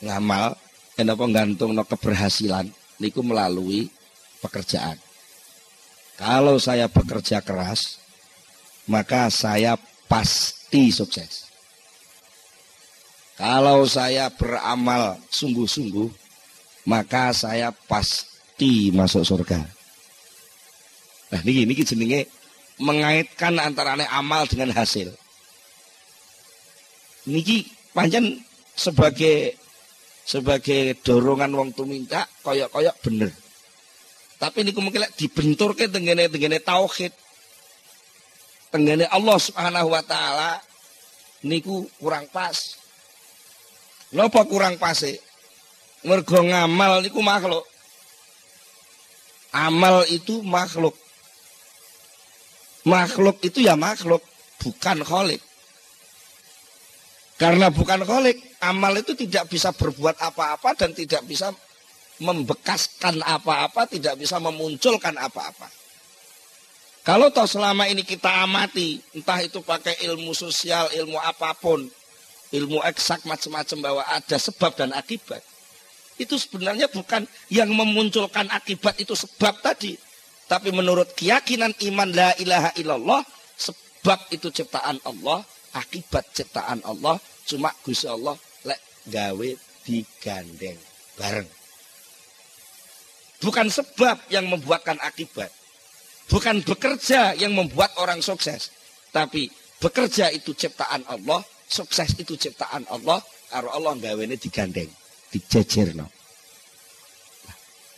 ngamal 0.00 0.56
kenapa 0.96 1.24
gantungno 1.28 1.84
keberhasilan 1.84 2.72
niku 3.00 3.20
melalui 3.20 3.88
pekerjaan. 4.40 4.96
Kalau 6.20 6.60
saya 6.60 6.84
bekerja 6.88 7.40
keras, 7.40 7.96
maka 8.84 9.32
saya 9.32 9.80
pasti 10.04 10.92
sukses. 10.92 11.48
Kalau 13.40 13.88
saya 13.88 14.28
beramal 14.28 15.16
sungguh-sungguh, 15.32 16.19
maka 16.88 17.34
saya 17.36 17.72
pasti 17.72 18.94
masuk 18.94 19.24
surga. 19.24 19.60
Nah, 21.30 21.40
ini 21.46 21.68
ini 21.68 21.72
jenenge 21.84 22.26
mengaitkan 22.80 23.60
antara 23.60 23.94
amal 24.10 24.48
dengan 24.48 24.72
hasil. 24.72 25.12
Niki 27.28 27.68
panjang 27.92 28.40
sebagai 28.72 29.54
sebagai 30.24 30.96
dorongan 31.04 31.52
wong 31.52 31.70
tuminta 31.76 32.24
koyok-koyok 32.40 32.96
bener. 33.04 33.30
Tapi 34.40 34.64
niku 34.64 34.80
mungkin 34.80 35.04
dibenturke 35.20 35.92
tengene 35.92 36.32
tengene 36.32 36.58
tauhid. 36.64 37.12
Tengene 38.72 39.04
Allah 39.10 39.36
Subhanahu 39.36 39.92
wa 39.92 40.00
taala 40.00 40.56
niku 41.44 41.84
kurang 42.00 42.24
pas. 42.32 42.56
Napa 44.10 44.42
kurang 44.48 44.80
pase? 44.80 45.22
Mergo 46.00 46.40
ngamal 46.40 47.04
niku 47.04 47.20
makhluk. 47.20 47.64
Amal 49.50 50.06
itu 50.08 50.40
makhluk. 50.40 50.94
Makhluk 52.86 53.36
itu 53.44 53.60
ya 53.60 53.76
makhluk, 53.76 54.24
bukan 54.62 55.04
kholik. 55.04 55.42
Karena 57.36 57.68
bukan 57.68 58.04
kholik, 58.08 58.40
amal 58.64 58.96
itu 58.96 59.12
tidak 59.12 59.48
bisa 59.52 59.72
berbuat 59.72 60.16
apa-apa 60.16 60.76
dan 60.76 60.96
tidak 60.96 61.24
bisa 61.28 61.52
membekaskan 62.20 63.20
apa-apa, 63.24 63.88
tidak 63.88 64.16
bisa 64.16 64.36
memunculkan 64.40 65.16
apa-apa. 65.16 65.68
Kalau 67.00 67.32
toh 67.32 67.48
selama 67.48 67.88
ini 67.88 68.04
kita 68.04 68.44
amati, 68.44 69.00
entah 69.16 69.40
itu 69.40 69.64
pakai 69.64 70.04
ilmu 70.04 70.36
sosial, 70.36 70.92
ilmu 70.92 71.16
apa 71.16 71.56
pun, 71.56 71.88
ilmu 72.52 72.84
eksak 72.84 73.24
macam-macam 73.24 73.78
bahwa 73.80 74.02
ada 74.04 74.36
sebab 74.36 74.76
dan 74.76 74.92
akibat. 74.92 75.40
Itu 76.20 76.36
sebenarnya 76.36 76.92
bukan 76.92 77.24
yang 77.48 77.72
memunculkan 77.72 78.52
akibat 78.52 79.00
itu 79.00 79.16
sebab 79.16 79.64
tadi. 79.64 79.96
Tapi 80.44 80.68
menurut 80.68 81.16
keyakinan 81.16 81.72
iman 81.88 82.12
la 82.12 82.36
ilaha 82.36 82.76
illallah, 82.76 83.24
sebab 83.56 84.28
itu 84.28 84.52
ciptaan 84.52 85.00
Allah, 85.08 85.40
akibat 85.72 86.28
ciptaan 86.36 86.84
Allah, 86.84 87.16
cuma 87.48 87.72
Gusti 87.80 88.04
Allah 88.04 88.36
lek 88.68 88.80
gawe 89.08 89.50
digandeng 89.88 90.76
bareng. 91.16 91.48
Bukan 93.40 93.72
sebab 93.72 94.28
yang 94.28 94.44
membuatkan 94.44 95.00
akibat. 95.00 95.48
Bukan 96.28 96.60
bekerja 96.60 97.32
yang 97.40 97.56
membuat 97.56 97.96
orang 97.96 98.20
sukses. 98.20 98.68
Tapi 99.08 99.48
bekerja 99.80 100.28
itu 100.28 100.52
ciptaan 100.52 101.08
Allah, 101.08 101.40
sukses 101.64 102.12
itu 102.20 102.36
ciptaan 102.36 102.84
Allah 102.92 103.24
karo 103.48 103.72
Allah 103.72 103.96
gawene 103.96 104.36
digandeng 104.36 104.99
dijejerno. 105.30 106.06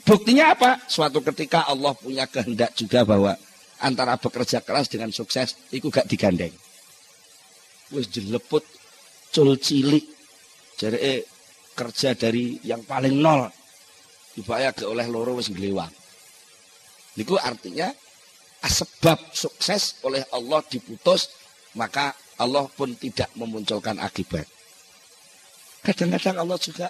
Buktinya 0.03 0.53
apa? 0.53 0.71
Suatu 0.91 1.23
ketika 1.23 1.67
Allah 1.69 1.95
punya 1.95 2.27
kehendak 2.27 2.75
juga 2.75 3.07
bahwa 3.07 3.39
antara 3.79 4.19
bekerja 4.19 4.61
keras 4.63 4.91
dengan 4.91 5.15
sukses 5.15 5.55
itu 5.71 5.89
gak 5.89 6.11
digandeng. 6.11 6.53
Wis 7.95 8.11
jeleput 8.11 8.67
cul 9.31 9.55
cilik. 9.59 10.05
Jadi 10.77 11.23
kerja 11.73 12.19
dari 12.19 12.59
yang 12.67 12.83
paling 12.83 13.15
nol. 13.21 13.47
Dibaya 14.33 14.73
ke 14.73 14.89
oleh 14.89 15.05
loro 15.13 15.37
wis 15.37 15.53
gelewang 15.53 15.93
Niku 17.21 17.37
artinya 17.37 17.93
sebab 18.65 19.37
sukses 19.37 20.01
oleh 20.01 20.25
Allah 20.33 20.65
diputus 20.65 21.29
maka 21.77 22.17
Allah 22.41 22.65
pun 22.73 22.97
tidak 22.97 23.29
memunculkan 23.37 24.01
akibat. 24.01 24.49
Kadang-kadang 25.85 26.41
Allah 26.41 26.57
juga 26.57 26.89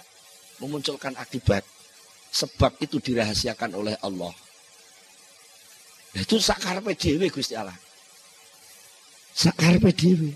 memunculkan 0.61 1.15
akibat. 1.17 1.63
Sebab 2.33 2.81
itu 2.81 2.97
dirahasiakan 2.97 3.77
oleh 3.77 3.95
Allah. 4.01 4.33
Nah, 6.13 6.21
itu 6.21 6.41
sakar 6.41 6.81
dewe 6.81 7.29
Gusti 7.29 7.53
Allah. 7.53 7.77
Sakar 9.33 9.77
dewe. 9.77 10.33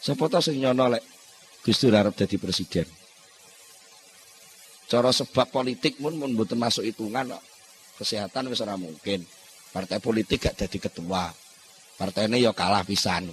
Sapa 0.00 0.28
sing 0.44 0.60
nyono 0.60 0.92
lek 0.92 1.04
Gusti 1.64 1.88
arep 1.88 2.14
dadi 2.14 2.36
presiden. 2.36 2.86
Cara 4.86 5.10
sebab 5.10 5.50
politik 5.50 5.98
pun 5.98 6.14
mun 6.14 6.36
mboten 6.36 6.60
masuk 6.60 6.86
hitungan 6.86 7.32
kesehatan 7.98 8.52
wis 8.52 8.62
mungkin. 8.78 9.24
Partai 9.74 9.98
politik 9.98 10.46
gak 10.46 10.56
jadi 10.62 10.78
ketua 10.78 11.34
partainya 11.96 12.36
ya 12.38 12.52
kalah 12.52 12.84
pisan. 12.84 13.26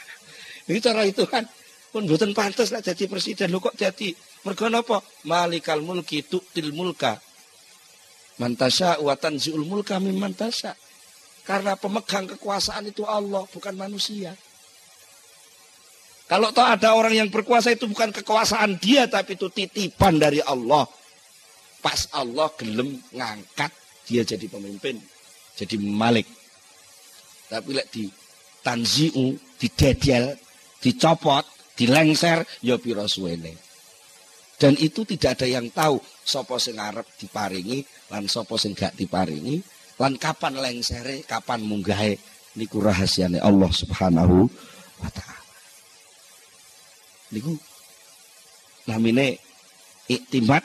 Ini 0.66 0.78
cara 0.82 1.06
itu 1.06 1.22
kan 1.26 1.46
pun 1.94 2.06
buatan 2.10 2.34
pantas 2.34 2.74
lah 2.74 2.82
jadi 2.82 3.06
presiden 3.06 3.54
lu 3.54 3.62
kok 3.62 3.78
jadi 3.78 4.10
mergo 4.46 4.70
napa? 4.70 5.02
Malikal 5.26 5.82
mulki 5.82 6.22
til 6.22 6.70
mulka. 6.70 7.18
Mantasya 8.38 9.02
watan 9.02 9.42
ziul 9.42 9.66
mulka 9.66 9.98
mim 9.98 10.14
mantasya 10.14 10.76
karena 11.42 11.74
pemegang 11.74 12.30
kekuasaan 12.30 12.90
itu 12.90 13.02
Allah 13.02 13.42
bukan 13.50 13.74
manusia. 13.74 14.38
Kalau 16.26 16.50
toh 16.50 16.66
ada 16.66 16.94
orang 16.98 17.14
yang 17.14 17.28
berkuasa 17.30 17.74
itu 17.74 17.86
bukan 17.86 18.10
kekuasaan 18.10 18.78
dia 18.82 19.06
tapi 19.06 19.34
itu 19.34 19.50
titipan 19.50 20.18
dari 20.18 20.42
Allah. 20.42 20.86
Pas 21.82 22.10
Allah 22.14 22.50
gelem 22.58 22.98
ngangkat 23.14 23.70
dia 24.06 24.22
jadi 24.26 24.46
pemimpin 24.46 24.98
jadi 25.56 25.80
malik. 25.80 26.28
Tapi 27.48 27.70
lek 27.72 27.88
di 27.94 28.04
tanziu, 28.60 29.38
didedel, 29.56 30.36
dicopot, 30.82 31.46
dilengser, 31.78 32.44
ya 32.60 32.76
pira 32.76 33.08
suwene. 33.08 33.65
Dan 34.56 34.72
itu 34.80 35.04
tidak 35.04 35.36
ada 35.36 35.46
yang 35.48 35.68
tahu 35.68 36.00
sapa 36.24 36.56
sing 36.56 36.80
arep 36.80 37.04
diparingi 37.20 37.84
lan 38.08 38.24
sapa 38.24 38.56
sing 38.56 38.72
gak 38.72 38.96
diparingi 38.96 39.60
lan 40.00 40.16
kapan 40.16 40.56
lengsere, 40.56 41.24
kapan 41.28 41.60
munggahe 41.60 42.16
niku 42.56 42.80
rahasiane 42.80 43.36
Allah 43.36 43.68
Subhanahu 43.68 44.48
wa 45.00 45.10
taala. 45.12 45.44
Niku 47.36 47.52
namine 48.88 49.36
iktimat 50.08 50.64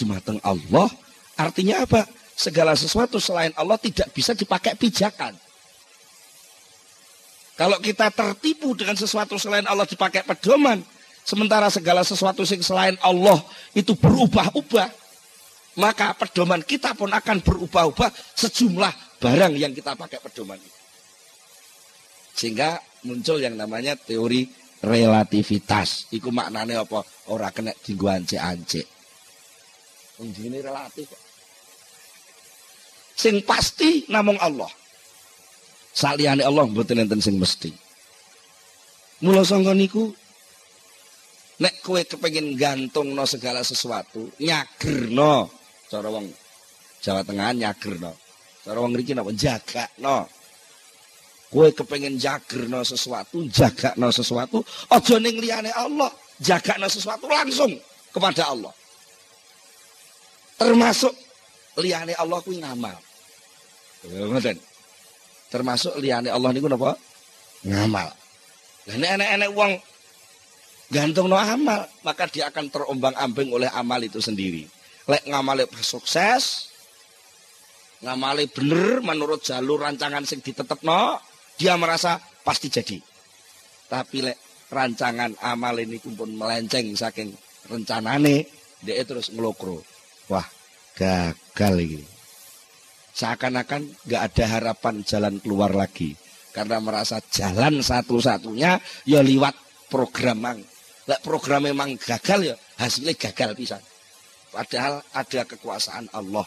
dumateng 0.00 0.40
Allah 0.40 0.88
artinya 1.36 1.84
apa? 1.84 2.08
Segala 2.38 2.78
sesuatu 2.78 3.18
selain 3.18 3.50
Allah 3.58 3.76
tidak 3.82 4.14
bisa 4.14 4.30
dipakai 4.32 4.78
pijakan. 4.78 5.34
Kalau 7.58 7.82
kita 7.82 8.14
tertipu 8.14 8.78
dengan 8.78 8.94
sesuatu 8.94 9.34
selain 9.34 9.66
Allah 9.66 9.82
dipakai 9.82 10.22
pedoman, 10.22 10.78
sementara 11.28 11.68
segala 11.68 12.00
sesuatu 12.00 12.48
selain 12.48 12.96
Allah 13.04 13.36
itu 13.76 13.92
berubah-ubah, 13.92 14.88
maka 15.76 16.16
pedoman 16.16 16.64
kita 16.64 16.96
pun 16.96 17.12
akan 17.12 17.44
berubah-ubah 17.44 18.08
sejumlah 18.32 19.20
barang 19.20 19.54
yang 19.60 19.76
kita 19.76 19.92
pakai 19.92 20.24
pedoman. 20.24 20.56
Sehingga 22.32 22.80
muncul 23.04 23.36
yang 23.44 23.60
namanya 23.60 23.92
teori 23.92 24.48
relativitas. 24.80 26.08
Iku 26.14 26.32
maknane 26.32 26.80
apa? 26.80 27.04
Ora 27.28 27.52
kena 27.52 27.76
dienggo 27.76 28.08
ancek-ancek. 28.08 28.86
Wong 30.22 30.34
ini 30.38 30.58
relatif. 30.62 31.06
Sing 33.18 33.42
pasti 33.42 34.06
namung 34.06 34.38
Allah. 34.38 34.70
Saliyane 35.90 36.46
Allah 36.46 36.66
mboten 36.70 37.02
enten 37.02 37.18
sing 37.18 37.38
mesti. 37.42 37.74
Mula 39.26 39.42
sangka 39.42 39.74
niku 39.74 40.14
nek 41.58 41.74
kowe 41.82 42.00
kepengin 42.06 42.54
gantungno 42.54 43.26
segala 43.26 43.66
sesuatu, 43.66 44.30
nyagerno 44.38 45.50
cara 45.88 46.08
wong 46.12 46.28
Jawa 46.98 47.22
Tengah 47.22 47.54
nyagerno. 47.54 48.12
Cara 48.66 48.78
wong 48.82 48.92
mriki 48.92 49.14
napa 49.14 49.30
jagakno. 49.32 50.26
Kowe 51.48 51.68
kepengin 51.72 52.20
jagerno 52.20 52.84
sesuatu, 52.84 53.48
jagakno 53.48 54.12
sesuatu, 54.12 54.60
aja 54.92 55.16
ning 55.16 55.40
liyane 55.40 55.72
Allah, 55.72 56.12
jagakno 56.36 56.84
sesuatu 56.92 57.24
langsung 57.24 57.72
kepada 58.12 58.52
Allah. 58.52 58.74
Termasuk 60.60 61.14
liyane 61.80 62.12
Allah 62.18 62.38
kuwi 62.44 62.60
ngamal. 62.60 62.92
Ngoten. 64.04 64.58
Termasuk 65.48 65.96
liyane 66.02 66.28
Allah 66.28 66.52
niku 66.52 66.68
napa? 66.68 66.92
Ngamal. 67.64 68.12
Lah 68.92 68.96
nek 69.00 69.10
enek-enek 69.16 69.50
wong 69.56 69.72
gantung 70.88 71.28
no 71.28 71.36
amal, 71.36 71.84
maka 72.04 72.24
dia 72.28 72.48
akan 72.48 72.72
terombang-ambing 72.72 73.52
oleh 73.52 73.68
amal 73.72 74.00
itu 74.00 74.20
sendiri. 74.20 74.64
Lek 75.08 75.24
ngamale 75.28 75.68
sukses, 75.80 76.72
ngamale 78.04 78.48
bener 78.48 79.00
menurut 79.04 79.40
jalur 79.44 79.84
rancangan 79.84 80.24
sing 80.24 80.40
ditetepno, 80.40 81.20
dia 81.56 81.76
merasa 81.76 82.20
pasti 82.44 82.68
jadi. 82.72 83.00
Tapi 83.88 84.16
lek 84.24 84.38
rancangan 84.68 85.32
amal 85.44 85.80
ini 85.80 86.00
pun 86.00 86.28
melenceng 86.32 86.92
saking 86.92 87.32
rencanane, 87.68 88.48
dia 88.84 89.00
terus 89.04 89.32
ngelokro. 89.32 89.80
Wah, 90.28 90.44
gagal 90.96 91.74
ini. 91.84 92.04
Seakan-akan 93.18 94.06
gak 94.06 94.22
ada 94.30 94.44
harapan 94.46 95.02
jalan 95.02 95.42
keluar 95.42 95.74
lagi. 95.74 96.14
Karena 96.54 96.78
merasa 96.78 97.18
jalan 97.32 97.82
satu-satunya 97.82 98.78
ya 99.08 99.20
liwat 99.20 99.56
program 99.90 100.38
mang. 100.38 100.60
Lek 101.08 101.24
program 101.24 101.64
memang 101.64 101.96
gagal 101.96 102.52
ya 102.52 102.56
hasilnya 102.76 103.16
gagal 103.16 103.56
bisa. 103.56 103.80
Padahal 104.52 105.00
ada 105.16 105.40
kekuasaan 105.48 106.12
Allah 106.12 106.44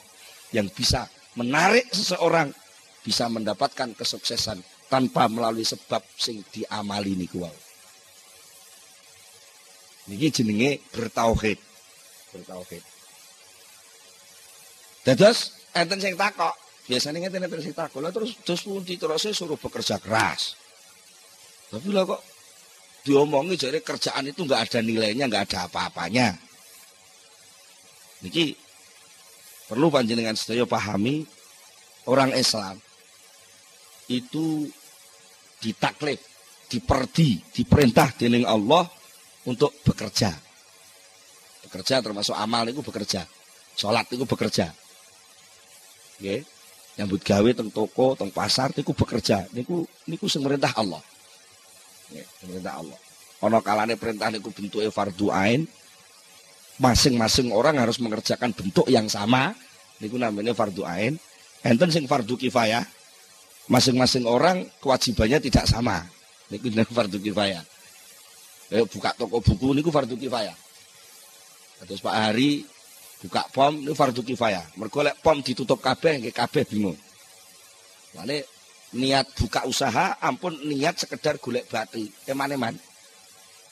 yang 0.54 0.70
bisa 0.70 1.10
menarik 1.34 1.90
seseorang 1.90 2.54
bisa 3.02 3.26
mendapatkan 3.26 3.98
kesuksesan 3.98 4.62
tanpa 4.86 5.26
melalui 5.26 5.66
sebab 5.66 6.06
sing 6.14 6.46
diamali 6.54 7.18
niku 7.18 7.42
wau. 7.42 7.58
Niki 10.14 10.30
jenenge 10.30 10.82
bertauhid. 10.94 11.58
Bertauhid. 12.36 12.84
Dados 15.02 15.58
enten 15.74 15.98
sing 15.98 16.14
takok, 16.14 16.54
biasanya 16.86 17.26
ngeten 17.26 17.50
enten 17.50 17.62
sing 17.66 17.74
takok, 17.74 18.06
terus 18.14 18.38
terus 18.46 18.62
pundi 18.62 19.02
terus 19.02 19.26
suruh 19.34 19.58
bekerja 19.58 19.98
keras. 19.98 20.54
Tapi 21.74 21.90
lah 21.90 22.06
kok 22.06 22.22
diomongi 23.02 23.58
jadi 23.58 23.82
kerjaan 23.82 24.30
itu 24.30 24.46
nggak 24.46 24.62
ada 24.70 24.80
nilainya, 24.82 25.26
nggak 25.26 25.44
ada 25.52 25.60
apa-apanya. 25.70 26.38
Niki 28.22 28.54
perlu 29.66 29.90
panjenengan 29.90 30.38
sedaya 30.38 30.70
pahami 30.70 31.26
orang 32.06 32.36
Islam 32.38 32.78
itu 34.12 34.70
ditaklif, 35.62 36.22
diperdi, 36.70 37.42
diperintah 37.54 38.14
dening 38.18 38.46
Allah 38.46 38.86
untuk 39.50 39.74
bekerja. 39.82 40.30
Bekerja 41.66 42.02
termasuk 42.02 42.36
amal 42.38 42.68
itu 42.70 42.82
bekerja. 42.86 43.26
Sholat 43.78 44.06
itu 44.14 44.26
bekerja. 44.28 44.74
Nggih. 46.20 46.44
Nyambut 47.00 47.24
gawe 47.24 47.50
teng 47.56 47.72
toko, 47.72 48.14
teng 48.20 48.30
pasar 48.30 48.76
niku 48.76 48.92
bekerja. 48.92 49.48
Niku 49.56 49.88
niku 50.06 50.28
sing 50.28 50.44
Allah. 50.44 51.02
Nggih, 52.12 52.26
merintah 52.46 52.76
Allah. 52.84 53.00
Ana 53.42 53.60
kalane 53.64 53.96
perintah 53.98 54.30
niku 54.30 54.54
bentuke 54.54 54.86
fardu 54.94 55.34
ain. 55.34 55.66
Masing-masing 56.78 57.54
orang 57.54 57.78
harus 57.82 57.98
mengerjakan 57.98 58.54
bentuk 58.54 58.86
yang 58.92 59.10
sama. 59.10 59.56
Niku 59.98 60.20
namanya 60.20 60.54
fardu 60.54 60.86
ain. 60.86 61.18
Enten 61.66 61.90
sing 61.90 62.06
fardu 62.06 62.38
kifayah. 62.38 62.86
Masing-masing 63.72 64.28
orang 64.28 64.68
kewajibannya 64.84 65.40
tidak 65.40 65.66
sama. 65.66 66.06
Niku 66.52 66.70
jenenge 66.70 66.92
fardu 66.92 67.18
kifayah. 67.18 67.64
Eh, 68.72 68.84
buka 68.88 69.12
toko 69.16 69.40
buku 69.40 69.74
niku 69.74 69.90
fardu 69.90 70.16
kifayah. 70.16 70.56
Terus 71.82 72.00
Pak 72.00 72.14
Hari 72.14 72.62
buka 73.26 73.46
pom 73.54 73.74
ini 73.74 73.94
fardu 73.94 74.22
kifayah. 74.22 74.64
Mergo 74.78 75.02
lek 75.02 75.18
pom 75.22 75.42
ditutup 75.42 75.82
kabeh 75.82 76.22
nggih 76.22 76.34
kabeh 76.34 76.64
bingung. 76.66 76.98
Mane 78.18 78.46
niat 78.98 79.28
buka 79.38 79.64
usaha 79.68 80.18
ampun 80.20 80.56
niat 80.68 81.00
sekedar 81.00 81.38
golek 81.38 81.68
bati. 81.68 82.08
Eman-eman. 82.28 82.76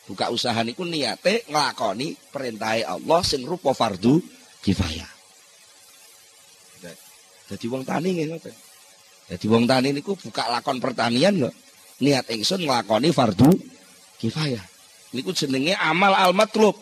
Buka 0.10 0.34
usaha 0.34 0.58
niku 0.66 0.84
niate 0.86 1.46
nglakoni 1.48 2.18
perintah 2.34 2.98
Allah 2.98 3.22
sing 3.22 3.46
rupa 3.46 3.78
fardu 3.78 4.18
kifayah. 4.66 5.12
Jadi 7.50 7.66
wong 7.66 7.82
tani 7.82 8.30
ngoten. 8.30 8.54
Jadi 9.30 9.46
wong 9.50 9.66
tani 9.66 9.90
niku 9.94 10.14
buka 10.18 10.50
lakon 10.50 10.78
pertanian 10.78 11.50
kok. 11.50 11.56
Niat 12.02 12.26
ingsun 12.34 12.66
nglakoni 12.66 13.10
fardu 13.14 13.50
kifayah. 14.18 14.66
Niku 15.14 15.34
jenenge 15.34 15.74
amal 15.78 16.14
al-matlub. 16.14 16.78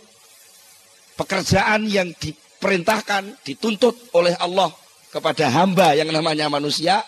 Pekerjaan 1.17 1.89
yang 1.89 2.13
di 2.13 2.29
diperintahkan, 2.57 3.45
dituntut 3.45 3.93
oleh 4.17 4.33
Allah 4.41 4.73
kepada 5.13 5.45
hamba 5.53 5.93
yang 5.93 6.09
namanya 6.09 6.49
manusia. 6.49 7.05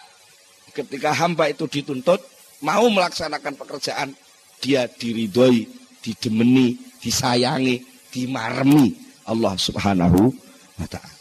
Ketika 0.70 1.14
hamba 1.14 1.50
itu 1.50 1.66
dituntut, 1.66 2.22
mau 2.62 2.86
melaksanakan 2.90 3.54
pekerjaan, 3.58 4.14
dia 4.60 4.86
diridhoi, 4.88 5.66
didemeni, 6.04 6.78
disayangi, 7.00 7.84
dimarmi 8.12 8.96
Allah 9.30 9.56
Subhanahu 9.56 10.34
wa 10.82 10.88
taala. 10.90 11.18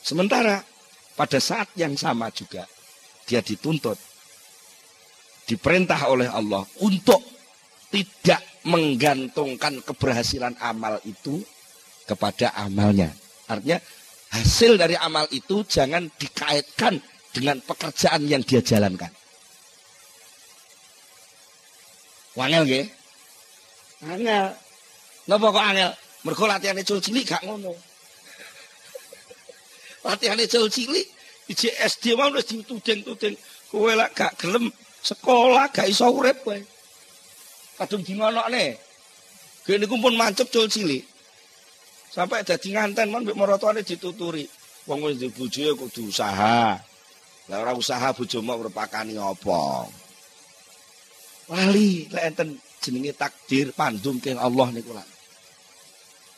Sementara 0.00 0.62
pada 1.18 1.36
saat 1.42 1.68
yang 1.76 1.98
sama 1.98 2.30
juga 2.32 2.64
dia 3.28 3.44
dituntut 3.44 3.98
diperintah 5.44 6.08
oleh 6.08 6.28
Allah 6.30 6.64
untuk 6.80 7.20
tidak 7.92 8.40
menggantungkan 8.68 9.80
keberhasilan 9.84 10.56
amal 10.60 11.00
itu 11.04 11.40
kepada 12.04 12.52
amalnya. 12.56 13.12
Artinya 13.48 13.80
hasil 14.32 14.76
dari 14.76 14.96
amal 14.96 15.24
itu 15.32 15.64
jangan 15.64 16.08
dikaitkan 16.20 17.00
dengan 17.32 17.60
pekerjaan 17.64 18.24
yang 18.24 18.42
dia 18.44 18.60
jalankan. 18.64 19.12
Wangel 22.38 22.62
nggih? 22.64 22.86
Angel. 24.06 24.46
Napa 25.26 25.46
kok 25.50 25.66
angel? 25.74 25.92
Mergo 26.22 26.44
latihane 26.46 26.82
cul 26.86 27.02
cilik 27.02 27.26
gak 27.26 27.42
ngono. 27.46 27.74
latihane 30.06 30.46
cul 30.46 30.70
cilik 30.70 31.06
iji 31.50 31.68
SD 31.74 32.14
mau 32.14 32.30
wis 32.32 32.46
dituding-tuding 32.48 33.34
kowe 33.68 33.92
lak 33.92 34.14
gak 34.14 34.32
gelem 34.38 34.70
sekolah 35.02 35.70
gak 35.74 35.90
iso 35.90 36.06
urip 36.10 36.38
kowe. 36.46 36.58
Kadung 37.78 38.02
dingonokne. 38.02 38.78
Gene 39.66 39.84
niku 39.84 40.00
pun 40.00 40.14
mancep 40.14 40.48
cul 40.50 40.66
cilik. 40.70 41.02
Sampai 42.08 42.42
jadi 42.42 42.68
nganten 42.72 43.12
man 43.12 43.22
mbek 43.26 43.36
maratuane 43.38 43.82
dituturi. 43.84 44.46
Wong 44.88 45.04
wis 45.04 45.20
duwe 45.20 45.30
bojo 45.34 45.76
kudu 45.76 46.08
usaha. 46.08 46.87
Lah 47.48 47.64
ora 47.64 47.72
usaha 47.72 48.12
bojomu 48.12 48.60
merpakani 48.60 49.16
apa? 49.16 49.88
Lali 51.48 52.04
lek 52.12 52.24
enten 52.28 52.60
jenenge 52.84 53.16
takdir 53.16 53.72
pandum 53.72 54.20
keng 54.20 54.36
Allah 54.36 54.68
niku 54.68 54.92
lah. 54.92 55.04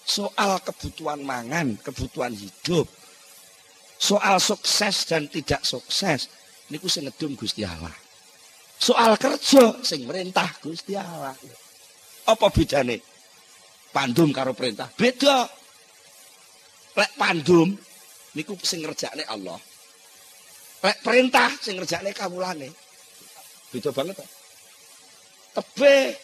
Soal 0.07 0.63
kebutuhan 0.63 1.23
mangan, 1.23 1.75
kebutuhan 1.83 2.31
hidup. 2.35 2.87
Soal 4.01 4.39
sukses 4.39 5.07
dan 5.07 5.27
tidak 5.27 5.67
sukses 5.67 6.31
niku 6.71 6.87
sing 6.87 7.11
ngedum 7.11 7.35
Gusti 7.35 7.67
Allah. 7.67 7.93
Soal 8.81 9.19
kerja 9.19 9.83
sing 9.83 10.07
merintah 10.07 10.47
Gusti 10.63 10.95
Allah. 10.95 11.35
Apa 12.31 12.49
bedane? 12.55 13.03
Pandum 13.91 14.31
karo 14.31 14.55
perintah. 14.55 14.87
Beda. 14.95 15.45
Lek 16.95 17.11
pandum 17.19 17.75
niku 18.39 18.55
sing 18.63 18.87
ngerjakne 18.87 19.27
Allah. 19.27 19.59
Lek 20.81 20.99
perintah 21.05 21.53
sing 21.61 21.77
ngerjakne 21.77 22.17
kawulane. 22.17 22.69
Beda 23.69 23.93
banget 23.93 24.17
to. 24.17 24.27
Tebe. 25.61 26.17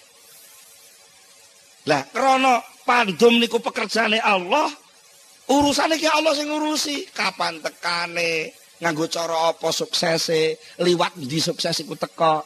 Lah 1.87 2.03
krana 2.11 2.64
pandum 2.83 3.38
niku 3.38 3.62
pekerjaane 3.62 4.19
Allah, 4.19 4.66
urusane 5.53 6.01
ki 6.01 6.09
Allah 6.09 6.33
sing 6.35 6.51
ngurusi. 6.51 7.07
Kapan 7.12 7.62
tekane, 7.62 8.51
nganggo 8.83 9.07
cara 9.07 9.53
apa 9.53 9.69
suksese, 9.71 10.59
liwat 10.83 11.14
di 11.21 11.38
sukses 11.38 11.85
iku 11.85 11.95
teka. 11.95 12.42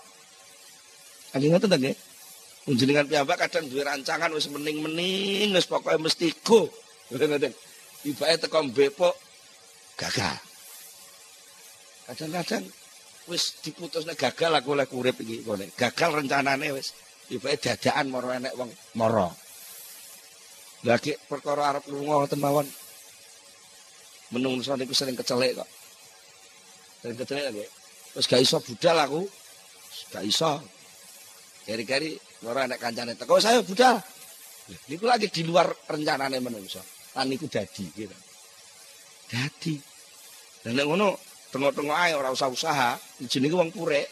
Lagi 1.30 1.46
ngoten 1.46 1.70
ta 1.70 1.78
nggih? 1.78 1.96
Panjenengan 2.66 3.06
piyambak 3.08 3.38
kadang 3.48 3.70
duwe 3.70 3.86
rancangan 3.86 4.34
wis 4.34 4.50
mening-mening 4.50 5.54
wis 5.54 5.64
pokoke 5.64 5.96
mesti 5.96 6.34
go. 6.42 6.66
Ngoten. 7.08 7.54
Ibake 8.00 8.44
teko 8.44 8.58
mbepok 8.66 9.14
gagal. 9.94 10.49
Kadang-kadang 12.10 12.66
wis 13.30 13.62
diputusne 13.62 14.18
gagal 14.18 14.50
aku 14.50 14.74
oleh 14.74 14.90
urip 14.90 15.22
iki 15.22 15.46
kene. 15.46 15.70
Gagal 15.78 16.10
rencanane 16.18 16.74
wis 16.74 16.90
ibake 17.30 17.62
dadakan 17.62 18.10
moro 18.10 18.34
enek 18.34 18.50
wong 18.58 18.66
moro. 18.98 19.30
Lagi 20.82 21.14
perkara 21.30 21.70
arep 21.70 21.86
lunga 21.86 22.18
ngoten 22.18 22.42
mawon. 22.42 22.66
Menungso 24.34 24.74
niku 24.74 24.90
sering 24.90 25.14
kecelek 25.14 25.62
kok. 25.62 25.70
Sering 27.06 27.14
kecelek 27.14 27.44
lagi. 27.54 27.64
Terus 28.10 28.26
gak 28.26 28.42
iso 28.42 28.58
budal 28.58 28.96
aku. 29.06 29.22
Gak 30.10 30.26
iso. 30.26 30.58
Keri-keri 31.62 32.18
ora 32.42 32.66
enek 32.66 32.82
kancane 32.82 33.14
teko 33.14 33.38
saya 33.38 33.62
budal. 33.62 34.02
Niku 34.90 35.06
lagi 35.06 35.30
di 35.30 35.46
luar 35.46 35.70
rencanane 35.86 36.42
menungso. 36.42 36.82
Lan 37.14 37.30
niku 37.30 37.46
dadi 37.46 37.86
gitu. 37.94 38.18
Dadi. 39.30 39.78
Dan 40.66 40.74
nek 40.74 40.86
ngono 40.90 41.29
tengok-tengok 41.50 41.98
ae 41.98 42.12
ora 42.14 42.30
usah 42.30 42.48
usaha, 42.50 42.98
jenenge 43.26 43.58
wong 43.58 43.70
purek. 43.74 44.06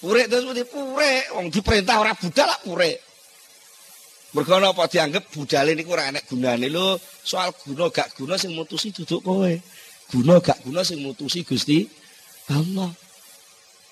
purek 0.00 0.26
terus 0.32 0.48
mesti 0.48 0.64
purek, 0.64 1.24
wong 1.36 1.52
diperintah 1.52 1.96
ora 2.00 2.12
budal 2.16 2.48
lah 2.48 2.60
purek. 2.64 2.96
Mergo 4.30 4.62
apa 4.62 4.86
dianggap 4.86 5.26
budale 5.34 5.74
niku 5.74 5.90
ora 5.92 6.08
enek 6.08 6.30
gunane 6.30 6.70
lho, 6.70 6.96
soal 7.02 7.50
guna 7.66 7.90
gak 7.90 8.14
guna 8.14 8.38
sing 8.38 8.54
mutusi 8.54 8.94
duduk 8.94 9.26
kowe. 9.26 9.52
Guna 10.14 10.38
gak 10.38 10.62
guna 10.62 10.86
sing 10.86 11.02
mutusi 11.02 11.42
Gusti 11.42 11.82
Allah. 12.46 12.94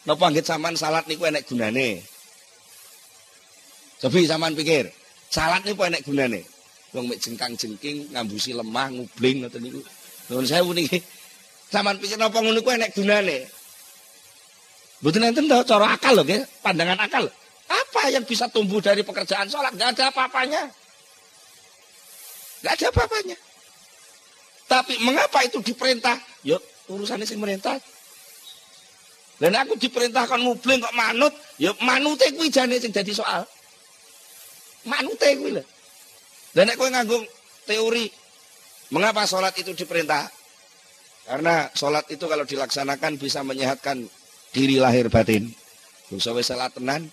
Napa 0.06 0.30
anggit 0.30 0.46
sampean 0.46 0.78
salat 0.78 1.04
niku 1.10 1.26
enek 1.26 1.42
gunane? 1.42 2.06
Coba 3.98 4.18
sampean 4.22 4.54
pikir, 4.54 4.86
salat 5.26 5.66
niku 5.66 5.82
enek 5.84 6.06
gunane? 6.06 6.46
Wong 6.94 7.10
mek 7.10 7.18
jengkang-jengking 7.18 8.14
ngambusi 8.14 8.54
lemah 8.54 8.94
ngubling 8.94 9.44
ngoten 9.44 9.60
niku. 9.60 9.82
Nuwun 10.28 10.44
sewu 10.44 10.72
niki. 10.76 11.00
Sampean 11.68 12.00
pikir 12.00 12.16
napa 12.16 12.40
ngono 12.40 12.56
niku 12.56 12.72
enek 12.72 12.96
gunane? 12.96 13.44
Mboten 15.04 15.28
enten 15.30 15.46
to 15.46 15.56
cara 15.68 15.94
akal 15.94 16.16
lho 16.16 16.24
nggih, 16.24 16.42
pandangan 16.64 16.98
akal. 17.04 17.24
Apa 17.68 18.08
yang 18.08 18.24
bisa 18.24 18.48
tumbuh 18.48 18.80
dari 18.80 19.04
pekerjaan 19.04 19.46
sholat? 19.46 19.76
Gak 19.76 19.94
ada 19.94 20.08
apa-apanya. 20.08 20.72
Gak 22.64 22.72
ada 22.80 22.86
apa-apanya. 22.90 23.36
Tapi 24.68 25.00
mengapa 25.04 25.44
itu 25.44 25.60
diperintah? 25.60 26.16
Yuk, 26.44 26.60
urusannya 26.88 27.28
sih 27.28 27.36
merintah. 27.36 27.76
Dan 29.38 29.54
aku 29.54 29.78
diperintahkan 29.78 30.42
mubling 30.42 30.82
kok 30.82 30.96
manut, 30.98 31.30
ya 31.62 31.70
manute 31.84 32.26
kuwi 32.34 32.50
jane 32.50 32.74
sing 32.82 32.90
dadi 32.90 33.14
soal. 33.14 33.46
Manute 34.82 35.28
kuwi 35.38 35.60
lho. 35.60 35.64
Dan 36.56 36.66
nek 36.66 36.74
kowe 36.74 36.90
nganggo 36.90 37.22
teori 37.68 38.10
mengapa 38.94 39.24
sholat 39.24 39.54
itu 39.58 39.72
diperintah? 39.74 40.28
Karena 41.28 41.68
sholat 41.76 42.08
itu 42.08 42.24
kalau 42.24 42.48
dilaksanakan 42.48 43.20
bisa 43.20 43.44
menyehatkan 43.44 44.08
diri 44.52 44.80
lahir 44.80 45.12
batin. 45.12 45.52
Dosa 46.08 46.32
wis 46.32 46.48
salat 46.48 46.72
tenan, 46.72 47.12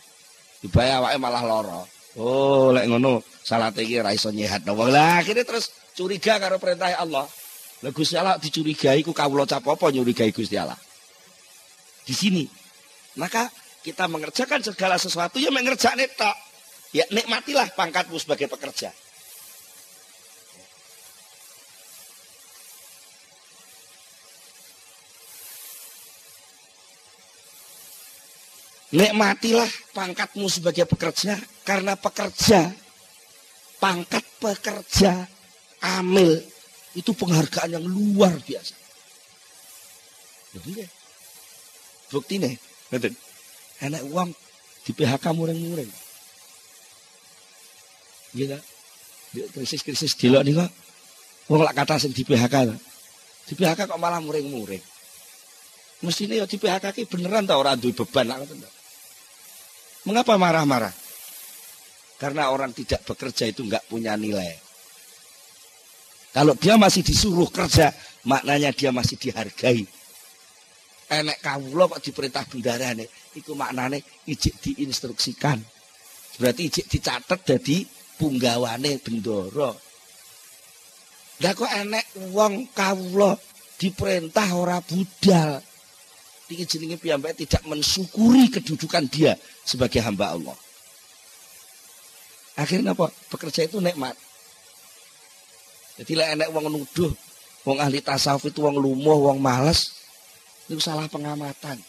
Dibaya 0.63 1.03
awake 1.03 1.19
malah 1.19 1.43
loro. 1.43 1.83
Oh, 2.15 2.71
lek 2.71 2.87
ngono 2.87 3.21
salat 3.43 3.75
iki 3.75 3.99
ora 3.99 4.15
iso 4.15 4.31
nyehat. 4.31 4.63
Lah 4.65 5.19
akhirnya 5.19 5.43
terus 5.43 5.69
curiga 5.93 6.39
karo 6.39 6.57
perintah 6.57 6.95
Allah. 6.95 7.27
Lah 7.83 7.91
Gusti 7.93 8.17
Allah 8.17 8.39
dicurigai 8.39 9.03
ku 9.03 9.11
kawula 9.11 9.43
cap 9.45 9.67
apa 9.67 9.91
nyurigai 9.91 10.31
Gusti 10.31 10.55
Allah. 10.57 10.79
Di 12.01 12.15
sini. 12.15 12.47
Maka 13.19 13.51
kita 13.85 14.09
mengerjakan 14.09 14.63
segala 14.65 14.97
sesuatu 14.97 15.37
ya 15.37 15.53
mengerjakne 15.53 16.09
tok. 16.17 16.37
Ya 16.95 17.05
nikmatilah 17.11 17.75
pangkatmu 17.75 18.17
sebagai 18.17 18.47
pekerja. 18.47 18.89
Nikmatilah 28.95 29.67
pangkatmu 29.91 30.47
sebagai 30.47 30.87
pekerja 30.87 31.35
karena 31.67 31.99
pekerja 31.99 32.71
pangkat 33.75 34.23
pekerja 34.39 35.27
amil 35.99 36.39
itu 36.95 37.11
penghargaan 37.11 37.75
yang 37.75 37.83
luar 37.83 38.31
biasa. 38.39 38.71
Jadi 40.55 40.87
bukti 42.07 42.39
nih, 42.39 42.55
betul. 42.87 43.11
Enak 43.83 44.07
uang 44.07 44.31
di 44.87 44.91
PHK 44.95 45.25
mureng-mureng. 45.35 45.91
Gila. 48.31 48.59
Krisis-krisis 49.35 50.15
di 50.15 50.31
nih 50.31 50.55
kok. 50.55 50.71
Wong 51.51 51.61
lak 51.67 51.75
kata 51.75 51.99
sing 51.99 52.15
di 52.15 52.23
PHK. 52.23 52.71
Di 53.51 53.53
PHK 53.59 53.91
kok 53.91 53.99
malah 53.99 54.23
mureng-mureng. 54.23 54.79
Mestinya 55.99 56.39
ya 56.39 56.47
di 56.47 56.55
PHK 56.55 56.95
ki 56.95 57.03
beneran 57.11 57.43
tau 57.43 57.59
orang 57.59 57.75
duwe 57.75 57.91
beban 57.91 58.31
lah 58.31 58.39
Mengapa 60.05 60.37
marah-marah? 60.37 60.93
Karena 62.21 62.53
orang 62.53 62.71
tidak 62.71 63.03
bekerja 63.03 63.49
itu 63.49 63.65
nggak 63.65 63.89
punya 63.89 64.13
nilai. 64.15 64.53
Kalau 66.31 66.53
dia 66.55 66.75
masih 66.75 67.01
disuruh 67.01 67.47
kerja, 67.47 67.89
maknanya 68.27 68.75
dia 68.75 68.91
masih 68.91 69.15
dihargai. 69.15 69.87
Enek 71.05 71.39
kawula 71.39 71.95
kok 71.95 72.03
diperintah 72.03 72.43
bendarane, 72.49 73.07
itu 73.37 73.55
maknanya 73.55 74.01
ijik 74.27 74.57
diinstruksikan. 74.61 75.57
Berarti 76.35 76.61
ijik 76.67 76.85
dicatat 76.91 77.39
jadi 77.45 77.87
punggawane 78.19 78.99
bendoro. 78.99 79.79
Lah 81.39 81.51
kok 81.55 81.71
enek 81.71 82.05
uang 82.31 82.71
kawula 82.71 83.35
diperintah 83.79 84.49
ora 84.55 84.79
budal. 84.83 85.59
Iki 86.45 86.63
jenenge 86.69 87.01
piyambak 87.01 87.33
tidak 87.33 87.65
mensyukuri 87.65 88.53
kedudukan 88.53 89.09
dia 89.09 89.33
sebagai 89.65 89.97
hamba 90.05 90.37
Allah. 90.37 90.57
Akhirnya 92.55 92.93
apa? 92.93 93.09
Bekerja 93.33 93.65
itu 93.65 93.81
nikmat. 93.81 94.13
Jadi 95.95 96.13
lah 96.13 96.27
enek 96.35 96.51
wong 96.51 96.69
nuduh, 96.69 97.11
wong 97.65 97.77
ahli 97.79 98.03
tasawuf 98.03 98.45
itu 98.51 98.59
wong 98.61 98.77
lumuh, 98.77 99.31
wong 99.31 99.39
males, 99.39 99.95
itu 100.67 100.77
salah 100.77 101.07
pengamatan. 101.07 101.79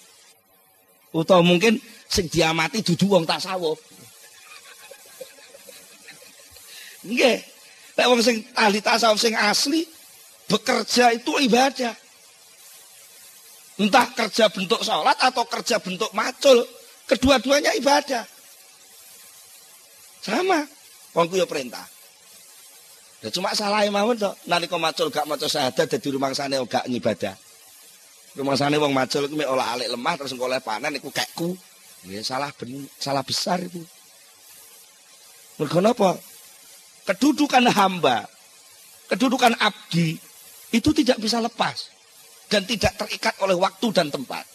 Atau 1.11 1.41
mungkin 1.43 1.81
sing 2.07 2.29
diamati 2.31 2.81
dudu 2.81 3.13
wong 3.13 3.25
tasawuf. 3.27 3.77
Nggih. 7.07 7.39
Lek 7.97 8.07
wong 8.07 8.21
sing 8.25 8.41
ahli 8.57 8.79
tasawuf 8.81 9.19
sing 9.21 9.37
asli 9.37 9.85
bekerja 10.47 11.13
itu 11.15 11.33
ibadah. 11.45 12.06
Entah 13.77 14.09
kerja 14.17 14.49
bentuk 14.49 14.81
sholat 14.81 15.21
atau 15.21 15.45
kerja 15.45 15.77
bentuk 15.77 16.09
macul. 16.17 16.65
Kedua-duanya 17.05 17.77
ibadah. 17.77 18.25
Sama. 20.25 20.65
Wong 21.13 21.29
ya 21.37 21.45
perintah. 21.45 21.85
Ya 23.21 23.29
cuma 23.29 23.53
salah 23.53 23.85
mawon 23.93 24.17
to. 24.17 24.33
Nalika 24.49 24.81
macul 24.81 25.13
gak 25.13 25.29
maca 25.29 25.45
syahadat 25.45 25.93
dadi 25.93 26.09
rumangsane 26.09 26.57
gak 26.65 26.89
ngibadah. 26.89 27.37
Rumangsane 28.37 28.77
wong 28.81 28.93
macul 28.93 29.29
iku 29.29 29.37
mek 29.37 29.49
olah 29.49 29.77
alik 29.77 29.89
lemah 29.93 30.15
terus 30.21 30.37
oleh 30.37 30.61
panen 30.61 30.97
iku 30.97 31.09
kekku. 31.13 31.57
Ya 32.09 32.21
salah 32.25 32.53
salah 33.01 33.25
besar 33.25 33.61
itu. 33.61 33.81
Napa? 35.57 36.21
Kedudukan 37.07 37.65
hamba, 37.71 38.27
kedudukan 39.09 39.57
abdi 39.63 40.19
itu 40.75 40.91
tidak 40.91 41.23
bisa 41.23 41.39
lepas 41.39 41.96
dan 42.47 42.63
tidak 42.63 42.95
terikat 42.95 43.35
oleh 43.43 43.59
waktu 43.59 43.87
dan 43.91 44.11
tempat. 44.11 44.47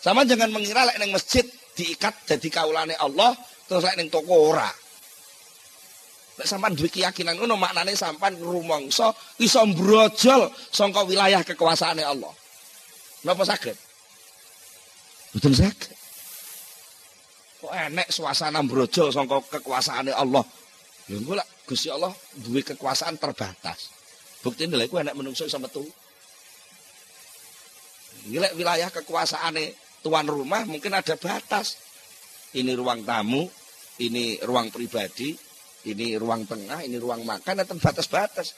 Sama 0.00 0.22
jangan 0.22 0.54
mengira 0.54 0.86
lek 0.86 1.02
masjid 1.10 1.42
diikat 1.74 2.14
jadi 2.30 2.48
kaulane 2.48 2.94
Allah 2.94 3.34
terus 3.66 3.82
lek 3.82 4.06
toko 4.06 4.54
ora. 4.54 4.70
Lek 6.36 6.46
sampan 6.46 6.76
duwe 6.76 6.86
keyakinan 6.92 7.34
ngono 7.34 7.58
maknane 7.58 7.96
sampan 7.98 8.38
rumangsa 8.38 9.10
iso 9.42 9.64
brojol 9.74 10.46
saka 10.70 11.02
wilayah 11.02 11.42
kekuasaane 11.42 12.04
Allah. 12.06 12.30
Napa 13.26 13.42
sakit? 13.42 13.76
Betul 15.34 15.58
sakit. 15.58 15.96
Kok 17.66 17.72
enek 17.72 18.08
suasana 18.14 18.62
brojol 18.62 19.10
saka 19.10 19.42
kekuasaane 19.58 20.12
Allah. 20.14 20.44
Lha 21.10 21.16
engko 21.18 21.34
lek 21.34 21.48
Gusti 21.66 21.90
Allah 21.90 22.14
duwe 22.46 22.62
kekuasaan 22.62 23.18
terbatas. 23.18 23.90
Bukti 24.44 24.70
lek 24.70 24.86
ku 24.86 25.02
enek 25.02 25.18
menungso 25.18 25.42
iso 25.42 25.58
metu. 25.58 25.82
Gila 28.26 28.50
wilayah 28.58 28.90
kekuasaan 28.90 29.54
tuan 30.02 30.26
rumah 30.26 30.66
mungkin 30.66 30.90
ada 30.94 31.14
batas. 31.14 31.78
Ini 32.56 32.72
ruang 32.74 33.06
tamu, 33.06 33.46
ini 34.02 34.40
ruang 34.42 34.72
pribadi, 34.72 35.36
ini 35.86 36.16
ruang 36.16 36.48
tengah, 36.48 36.82
ini 36.82 36.96
ruang 36.96 37.22
makan, 37.22 37.62
ada 37.62 37.74
batas-batas. 37.76 38.56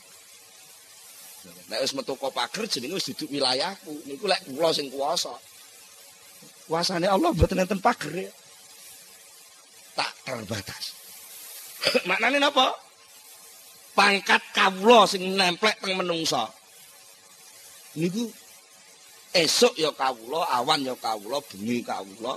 Nek 1.69 1.81
wis 1.85 1.93
metu 1.93 2.17
pager 2.17 2.65
jenenge 2.67 2.97
wis 2.97 3.09
duduk 3.13 3.29
wilayahku. 3.29 3.93
Niku 4.09 4.25
lek 4.27 4.43
kula 4.49 4.73
sing 4.73 4.89
kuwasa. 4.89 5.33
Kuasane 6.69 7.09
Allah 7.09 7.33
mboten 7.33 7.61
enten 7.61 7.81
pager 7.81 8.29
ya. 8.29 8.33
Tak 9.97 10.11
terbatas. 10.25 10.85
Maknane 12.09 12.41
napa? 12.41 12.73
Pangkat 13.93 14.43
kawula 14.55 15.09
sing 15.09 15.23
nemplek 15.37 15.79
teng 15.81 15.95
menungsa. 15.97 16.49
Niku 17.97 18.29
esuk 19.35 19.75
ya 19.77 19.93
kawula, 19.93 20.49
awan 20.57 20.85
ya 20.85 20.95
kawula, 20.97 21.43
bengi 21.49 21.85
kawula, 21.85 22.37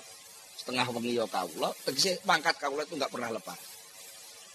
setengah 0.59 0.85
wengi 0.91 1.17
ya 1.17 1.27
kawula, 1.27 1.71
tegese 1.87 2.19
pangkat 2.27 2.55
kawula 2.59 2.83
itu 2.83 2.95
enggak 2.99 3.11
pernah 3.11 3.29
lepas. 3.31 3.59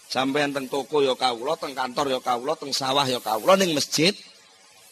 Sampai 0.07 0.47
teng 0.55 0.71
toko 0.71 1.03
ya 1.03 1.19
kawula, 1.19 1.59
teng 1.59 1.75
kantor 1.75 2.07
ya 2.15 2.21
kawula, 2.23 2.55
teng 2.55 2.71
sawah 2.71 3.03
ya 3.09 3.19
kawula, 3.19 3.59
ning 3.59 3.75
masjid 3.75 4.15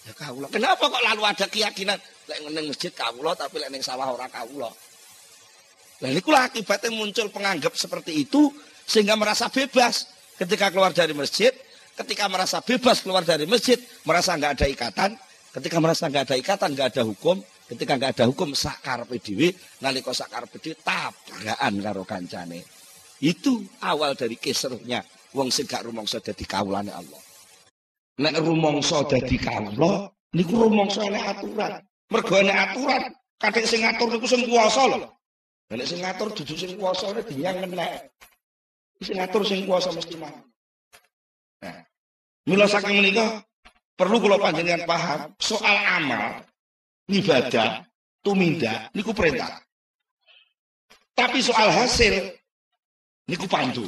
ya 0.04 0.12
kawula. 0.16 0.50
Kenapa 0.50 0.90
kok 0.90 1.02
lalu 1.04 1.22
ada 1.22 1.46
keyakinan 1.46 1.98
lek 2.26 2.38
ning 2.50 2.66
masjid 2.72 2.90
kawula 2.90 3.36
tapi 3.38 3.62
lek 3.62 3.70
ning 3.70 3.84
sawah 3.84 4.10
ora 4.10 4.26
kawula? 4.26 4.72
Lah 6.02 6.10
niku 6.10 6.34
akibatnya 6.34 6.90
muncul 6.90 7.30
penganggap 7.30 7.78
seperti 7.78 8.26
itu 8.26 8.50
sehingga 8.84 9.14
merasa 9.14 9.46
bebas 9.46 10.10
ketika 10.34 10.74
keluar 10.74 10.90
dari 10.90 11.14
masjid, 11.14 11.54
ketika 11.94 12.26
merasa 12.26 12.58
bebas 12.58 13.06
keluar 13.06 13.22
dari 13.22 13.46
masjid, 13.46 13.78
merasa 14.02 14.34
nggak 14.34 14.52
ada 14.58 14.66
ikatan, 14.66 15.10
ketika 15.54 15.78
merasa 15.78 16.10
nggak 16.10 16.24
ada 16.26 16.36
ikatan, 16.36 16.74
nggak 16.74 16.88
ada 16.90 17.02
hukum, 17.06 17.38
ketika 17.70 17.94
nggak 17.94 18.18
ada 18.18 18.24
hukum 18.26 18.50
sakar 18.58 19.06
PDW, 19.06 19.54
nalika 19.78 20.10
sakar 20.10 20.50
PDW 20.50 20.74
tabrakan 20.82 21.74
karo 21.78 22.02
kancane. 22.02 22.66
Itu 23.22 23.62
awal 23.86 24.18
dari 24.18 24.34
keseruhnya 24.34 25.06
wong 25.32 25.48
sing 25.54 25.70
gak 25.70 25.86
rumangsa 25.86 26.18
dadi 26.18 26.42
kawulane 26.42 26.90
Allah. 26.90 27.22
Nek 28.18 28.34
rumangsa 28.42 29.06
dadi 29.06 29.38
kawula, 29.38 30.10
niku 30.34 30.54
rumangsa 30.66 31.06
nek 31.06 31.38
aturan. 31.38 31.72
Mergo 32.10 32.36
nek 32.42 32.58
aturan, 32.58 33.02
kadek 33.38 33.64
sing 33.64 33.80
ngatur 33.86 34.08
niku 34.10 34.26
sing 34.26 34.42
kuwasa 34.50 34.82
lho. 34.90 35.08
Nek 35.70 35.86
sing 35.86 36.02
ngatur 36.02 36.28
dudu 36.34 36.54
sing 36.58 36.74
kuwasa 36.76 37.14
nek 37.14 37.24
dinyang 37.30 37.64
menek. 37.70 38.10
Sing 38.98 39.16
ngatur 39.18 39.42
sing 39.46 39.66
kuwasa 39.66 39.94
mesti 39.94 40.14
mah. 40.18 40.34
Nah, 41.62 41.80
mula 42.50 42.66
saking 42.68 42.98
menika 42.98 43.40
perlu 43.94 44.18
kula 44.22 44.38
panjenengan 44.38 44.86
paham 44.86 45.20
soal 45.38 45.76
amal, 45.98 46.42
ibadah, 47.10 47.82
tumindak 48.22 48.90
niku 48.94 49.14
perintah. 49.14 49.62
Tapi 51.14 51.38
soal 51.38 51.70
hasil 51.70 52.34
niku 53.30 53.46
pandu. 53.46 53.86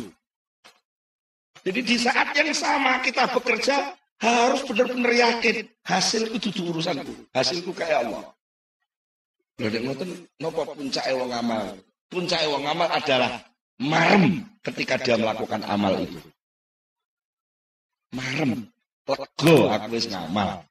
Jadi 1.66 1.80
di 1.82 1.96
saat 1.98 2.30
yang 2.38 2.54
sama 2.54 3.02
kita 3.02 3.26
bekerja 3.34 3.98
harus 4.22 4.62
benar-benar 4.62 5.10
yakin 5.10 5.66
hasil 5.82 6.30
itu 6.30 6.54
urusanku, 6.62 7.26
hasilku 7.34 7.74
kayak 7.74 8.06
Allah. 8.06 8.30
Lha 9.56 9.72
nek 9.72 9.82
ngoten 9.88 10.10
napa 10.38 10.62
puncake 10.68 11.12
wong 11.16 11.32
amal? 11.32 11.64
Puncake 12.06 12.46
wong 12.46 12.64
amal 12.68 12.88
adalah 12.92 13.42
marem 13.82 14.44
ketika 14.62 15.00
dia 15.00 15.16
melakukan 15.18 15.64
amal 15.64 15.96
itu. 15.98 16.20
Marem, 18.14 18.68
lego 19.06 19.56
aku 19.70 19.86
wis 19.94 20.06
ngamal. 20.10 20.66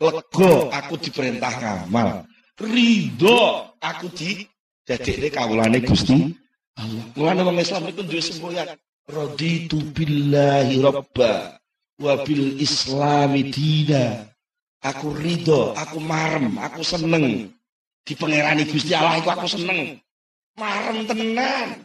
Lego 0.00 0.52
aku 0.70 0.94
diperintah 1.00 1.52
ngamal. 1.60 2.28
Ridho 2.60 3.72
aku 3.80 4.06
di 4.12 4.44
dadekne 4.84 5.28
kawulane 5.32 5.80
Gusti 5.80 6.36
Allah. 6.76 7.04
Mulane 7.16 7.40
wong 7.44 7.58
Islam 7.60 7.88
itu 7.88 8.02
duwe 8.04 8.22
semboyan. 8.22 8.68
Raditu 9.10 9.80
billahi 9.96 10.78
robba 10.84 11.58
wa 11.98 12.14
bil 12.22 12.60
islami 12.60 13.48
dina. 13.48 14.28
Aku 14.80 15.12
ridho, 15.12 15.76
aku 15.76 16.00
marem, 16.00 16.56
aku 16.56 16.80
seneng. 16.80 17.52
Di 18.00 18.16
pangerani 18.16 18.64
Gusti 18.64 18.96
Allah 18.96 19.20
itu 19.20 19.28
aku 19.28 19.48
seneng. 19.48 20.00
Marem 20.56 21.04
tenan. 21.04 21.84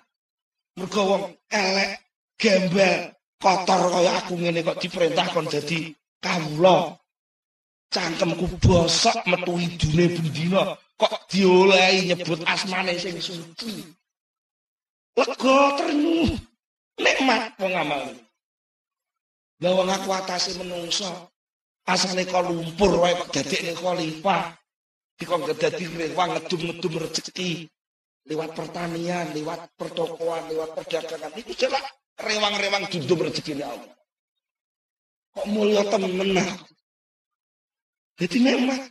Mergo 0.76 1.02
wong 1.08 1.24
elek, 1.52 2.04
gembel, 2.36 3.14
kotor 3.41 3.82
kaya 3.91 4.12
aku 4.19 4.34
ngene 4.39 4.63
kok 4.65 4.80
diperintah 4.82 5.28
kon 5.34 5.48
dadi 5.48 5.91
kawula. 6.24 6.95
Cangkemku 7.93 8.60
bosok 8.60 9.24
metu 9.30 9.56
idune 9.56 10.06
bendina 10.12 10.76
kok 11.00 11.13
diolehi 11.32 12.12
nyebut 12.12 12.41
asmane 12.43 12.98
sing 13.00 13.15
suci. 13.21 13.86
Lega 15.15 15.58
ternyuh. 15.80 16.36
Nikmat 16.95 17.60
wong 17.60 17.74
amal. 17.76 18.04
Lah 19.63 19.71
wong 19.76 19.89
aku 19.91 20.10
atase 20.12 20.56
menungso. 20.60 21.08
Asale 21.86 22.26
kok 22.26 22.50
lumpur 22.50 23.00
wae 23.00 23.15
kok 23.15 23.32
dadekne 23.32 23.71
khalifah. 23.78 24.58
Dikon 25.15 25.48
dadi 25.56 25.86
rewang 25.88 26.36
ngedum-ngedum 26.36 26.93
rezeki 27.00 27.71
lewat 28.26 28.58
pertanian, 28.58 29.32
lewat 29.32 29.69
pertokoan, 29.78 30.43
lewat 30.50 30.76
perdagangan. 30.76 31.32
Itu 31.39 31.54
jelas 31.56 31.86
rewang-rewang 32.19 32.84
dudum 32.91 33.28
rezeki 33.28 33.63
Allah. 33.63 33.91
Kok 35.36 35.47
mulia 35.51 35.84
temen 35.91 36.32
Jadi 38.15 38.38
memang. 38.39 38.82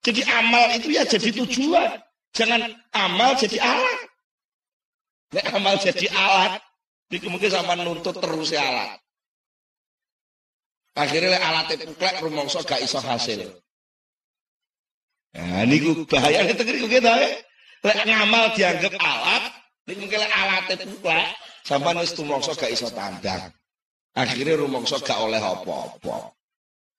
Jadi 0.00 0.22
amal 0.24 0.70
itu 0.78 0.94
ya 0.94 1.02
jadi 1.04 1.28
tujuan. 1.44 1.98
Jangan 2.30 2.62
amal 2.94 3.34
jadi 3.36 3.58
alat. 3.58 4.00
Nek 5.30 5.46
amal 5.54 5.78
jadi 5.78 6.10
alat, 6.10 6.58
ini 7.14 7.26
mungkin 7.30 7.50
sama 7.54 7.78
nuntut 7.78 8.18
terus 8.18 8.50
ya 8.50 8.62
alat. 8.66 8.98
Akhirnya 10.98 11.38
alat 11.38 11.70
itu 11.78 11.94
klek 11.94 12.18
rumongso 12.18 12.66
gak 12.66 12.82
iso 12.82 12.98
hasil. 12.98 13.46
Nah, 15.30 15.62
ini 15.62 16.02
bahaya 16.10 16.50
kita 16.50 16.62
kira 16.66 16.82
kita 16.82 17.12
ya. 17.14 17.30
Lek 17.86 17.98
ngamal 18.10 18.44
dianggap 18.58 18.94
alat, 18.98 19.42
ini 19.86 20.02
mungkin 20.02 20.18
alat 20.18 20.64
itu 20.74 20.98
sampai 21.64 22.00
wis 22.00 22.12
tumongso 22.16 22.52
gak 22.56 22.72
iso 22.72 22.88
tandang. 22.92 23.52
Akhirnya 24.16 24.58
rumongso 24.58 24.98
gak 24.98 25.22
oleh 25.22 25.38
apa-apa. 25.38 26.34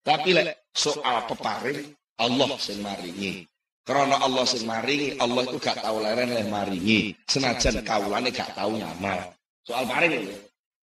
Tapi 0.02 0.30
lek 0.34 0.72
soal 0.74 1.28
peparing, 1.30 1.94
Allah 2.18 2.50
sing 2.58 2.80
maringi. 2.82 3.46
Karena 3.82 4.22
Allah 4.22 4.46
sing 4.48 4.64
maringi, 4.64 5.18
Allah 5.20 5.44
itu 5.46 5.58
gak 5.60 5.82
tahu 5.82 6.02
leren 6.02 6.30
leh 6.32 6.48
maringi. 6.48 7.14
Senajan 7.28 7.84
kawulane 7.84 8.30
gak 8.32 8.56
tahu 8.56 8.80
ngamal. 8.80 9.20
Soal 9.68 9.86
paring 9.86 10.14
ini. 10.22 10.36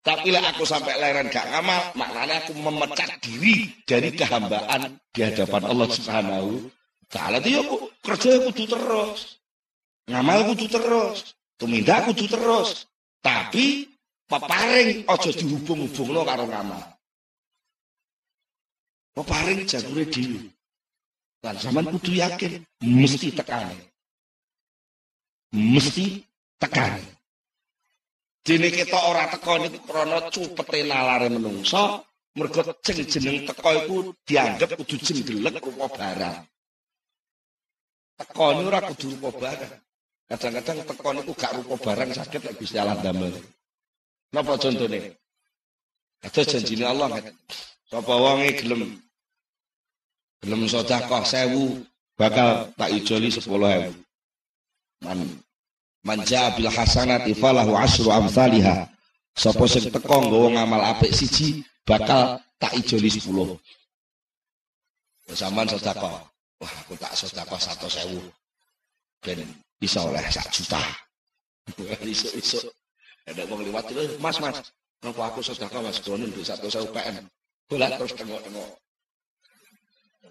Tapi 0.00 0.32
lek 0.32 0.44
aku 0.56 0.64
sampai 0.68 0.96
leren 1.00 1.28
gak 1.32 1.48
ngamal, 1.48 1.92
maknanya 1.96 2.44
aku 2.44 2.52
memecat 2.56 3.10
diri 3.24 3.68
dari 3.86 4.10
kehambaan 4.12 4.96
di 5.12 5.20
hadapan 5.24 5.62
Allah 5.66 5.88
Subhanahu 5.88 6.50
taala. 7.10 7.42
Itu 7.42 7.48
ya 7.50 7.60
aku 7.66 7.76
kerja 8.04 8.30
kudu 8.46 8.64
terus. 8.70 9.20
Ngamal 10.10 10.38
kudu 10.54 10.66
terus, 10.66 11.38
tumindak 11.58 12.10
kudu 12.10 12.26
terus. 12.26 12.89
Tapi 13.20 13.84
peparing 14.24 15.04
aja 15.04 15.30
dihubung-hubungno 15.36 16.24
karo 16.24 16.44
ngamal. 16.48 16.82
Peparing 19.12 19.68
jagure 19.68 20.04
dhewe. 20.08 20.40
Lan 21.44 21.56
sampean 21.56 21.92
kudu 21.92 22.16
yakin 22.20 22.52
mesti 22.84 23.28
tekan. 23.32 23.68
Mesti 25.52 26.24
tekan. 26.60 27.00
Dene 28.40 28.72
kita 28.72 28.96
ora 28.96 29.28
teko 29.28 29.60
niku 29.60 29.84
krana 29.84 30.32
cupete 30.32 30.80
nalare 30.88 31.28
menungso, 31.28 32.08
mergo 32.36 32.64
jeneng 32.80 33.44
teko 33.44 33.68
iku 33.84 33.96
dianggap 34.24 34.80
kudu 34.80 34.96
jenggelek 34.96 35.60
rupa 35.60 35.86
barang. 35.92 36.38
Teko 38.16 38.46
niku 38.56 38.68
ora 38.72 38.80
kudu 38.88 39.06
rupa 39.16 39.30
barang. 39.36 39.89
Kadang-kadang 40.30 40.78
tekon 40.86 41.18
itu 41.26 41.32
gak 41.34 41.58
rupa 41.58 41.74
barang 41.90 42.14
sakit 42.14 42.40
lek 42.46 42.54
Gusti 42.62 42.78
Allah 42.78 43.02
damel. 43.02 43.34
Napa 44.30 44.54
contone? 44.54 45.18
Ada 46.22 46.46
janjine 46.46 46.86
Allah. 46.86 47.18
Sapa 47.90 48.14
wonge 48.14 48.54
gelem 48.54 48.94
gelem 50.38 50.70
sedekah 50.70 51.26
1000 51.26 51.82
bakal 52.14 52.70
tak 52.78 52.94
ijoli 52.94 53.26
10000. 53.26 53.90
Man 55.02 55.18
manja 56.06 56.54
bil 56.54 56.70
hasanati 56.70 57.34
falahu 57.34 57.74
asyru 57.74 58.14
amsalha. 58.14 58.86
Sapa 59.34 59.66
sing 59.66 59.90
teko 59.90 60.30
nggawa 60.30 60.62
ngamal 60.62 60.82
apik 60.94 61.10
siji 61.10 61.66
bakal 61.82 62.38
tak 62.62 62.70
ijoli 62.78 63.10
10. 63.10 63.26
Sampeyan 65.34 65.66
sedekah. 65.74 66.22
Wah, 66.60 66.72
aku 66.86 66.94
tak 66.94 67.18
sedekah 67.18 67.58
100.000. 67.58 68.30
Ben 69.26 69.42
bisa 69.80 70.04
oleh 70.04 70.20
sak 70.28 70.52
juta. 70.52 70.82
Isu-isu. 72.04 72.68
Ada 73.24 73.48
wong 73.48 73.64
liwat 73.64 73.88
itu, 73.88 74.20
mas 74.20 74.36
mas, 74.44 74.60
nopo 75.00 75.24
aku 75.24 75.40
sedekah 75.40 75.80
mas 75.80 76.04
donen 76.04 76.28
di 76.28 76.44
satu 76.44 76.68
saya 76.68 76.84
UPM. 76.84 77.24
Bolak 77.70 77.96
terus 77.96 78.12
tengok-tengok. 78.18 78.70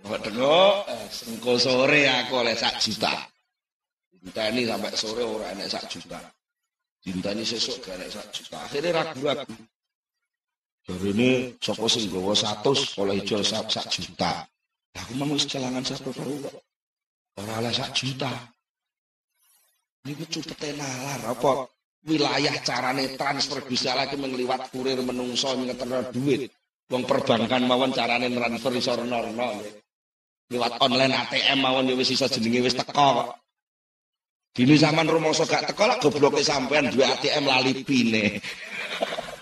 Tengok-tengok, 0.04 0.74
sengko 1.10 1.54
sore 1.58 2.06
aku 2.06 2.34
oleh 2.46 2.54
sak 2.54 2.78
juta. 2.78 3.14
Cinta 4.20 4.52
ini 4.52 4.68
sampai 4.68 4.92
sore 5.00 5.24
orang 5.24 5.56
enak 5.56 5.68
sak 5.72 5.86
juta. 5.88 6.20
Cinta 7.00 7.32
ini 7.32 7.44
sesuk 7.48 7.80
gak 7.80 7.96
enak 7.96 8.10
sak 8.12 8.28
juta. 8.36 8.58
Akhirnya 8.68 8.92
ragu-ragu. 9.00 9.56
Jadi 10.84 11.08
ini 11.16 11.30
sopo 11.62 11.88
sing 11.88 12.12
satu 12.12 12.74
oleh 13.00 13.24
jual 13.24 13.46
sak, 13.46 13.72
sak 13.72 13.88
juta. 13.88 14.44
Aku 15.00 15.16
mau 15.16 15.32
kelangan 15.38 15.86
satu 15.86 16.12
tahu 16.12 16.36
kok. 16.44 16.60
Orang 17.40 17.64
oleh 17.64 17.72
sak 17.72 17.96
juta. 17.96 18.28
Niku 20.10 20.26
cupete 20.26 20.74
nalar 20.74 21.22
apa 21.22 21.70
wilayah 22.10 22.58
carane 22.66 23.14
transfer 23.14 23.62
bisa 23.62 23.94
lagi 23.94 24.18
mengliwat 24.18 24.74
kurir 24.74 24.98
menungso 25.06 25.54
ngeterno 25.54 26.10
duit. 26.10 26.50
Wong 26.90 27.06
perbankan 27.06 27.70
mawon 27.70 27.94
carane 27.94 28.26
transfer 28.34 28.74
iso 28.74 28.98
rena-rena. 28.98 29.54
Liwat 30.50 30.82
online 30.82 31.14
ATM 31.14 31.62
mawon 31.62 31.94
ya 31.94 31.94
wis 31.94 32.10
iso 32.10 32.26
jenenge 32.26 32.66
wis 32.66 32.74
teko. 32.74 33.38
Dini 34.50 34.82
zaman 34.82 35.06
rumangsa 35.06 35.46
gak 35.46 35.70
teko 35.70 35.86
lak 35.86 36.02
gobloke 36.02 36.42
sampean 36.42 36.90
duwe 36.90 37.06
ATM 37.06 37.46
lali 37.46 37.86
pine. 37.86 38.42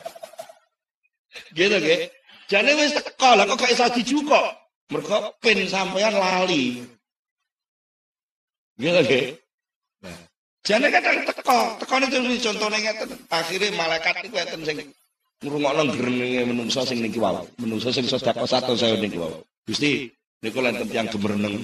gitu 1.55 1.79
nggih. 1.79 2.11
Jane 2.51 2.75
wis 2.75 2.91
teko 2.91 3.39
lah 3.39 3.47
kok 3.47 3.55
gak 3.55 3.71
iso 3.71 3.87
dijukok. 3.95 4.51
Mergo 4.91 5.31
pin 5.39 5.63
sampean 5.71 6.11
lali. 6.11 6.83
Gitu 8.75 8.99
nggih. 8.99 9.25
Nah, 10.03 10.26
jane 10.67 10.91
kadang 10.91 11.23
teko, 11.23 11.59
tekone 11.79 12.05
itu 12.11 12.43
contone 12.43 12.77
ngeten. 12.83 13.15
Akhire 13.31 13.71
malaikat 13.71 14.27
iku 14.27 14.35
ngeten 14.35 14.61
sing 14.67 14.77
ngrungokno 15.39 15.95
grenenge 15.95 16.41
menungso 16.43 16.83
sing 16.83 16.99
niki 16.99 17.23
wae. 17.23 17.39
Menungso 17.63 17.95
sing 17.95 18.03
sedekah 18.03 18.43
100.000 18.43 18.99
niki 18.99 19.15
wae. 19.15 19.39
Gusti, 19.63 20.11
niku 20.43 20.59
lenten 20.59 20.91
tiyang 20.91 21.07
gemereneng 21.07 21.63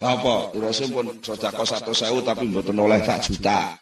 apa? 0.00 0.52
Urusnya 0.52 0.92
pun 0.92 1.08
sodako 1.24 1.64
satu 1.64 1.92
sewu 1.96 2.20
tapi 2.20 2.48
mboten 2.48 2.76
oleh 2.76 3.00
sak 3.00 3.24
juta. 3.28 3.76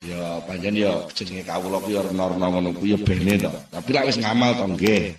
Ya 0.00 0.40
panjen 0.46 0.78
ya 0.78 1.02
jenenge 1.12 1.44
kawula 1.44 1.82
ku 1.82 1.90
ya 1.92 2.00
rena-rena 2.06 2.48
ya 2.82 2.98
bene 2.98 3.34
to. 3.38 3.52
Tapi 3.74 3.90
wis 4.06 4.18
ngamal 4.22 4.54
to 4.54 4.66
nggih. 4.70 5.14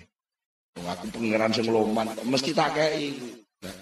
Wong 0.80 0.86
aku 0.88 1.04
pangeran 1.12 1.52
sing 1.52 1.68
loman 1.68 2.08
mesti 2.24 2.56
tak 2.56 2.72
kei. 2.72 3.12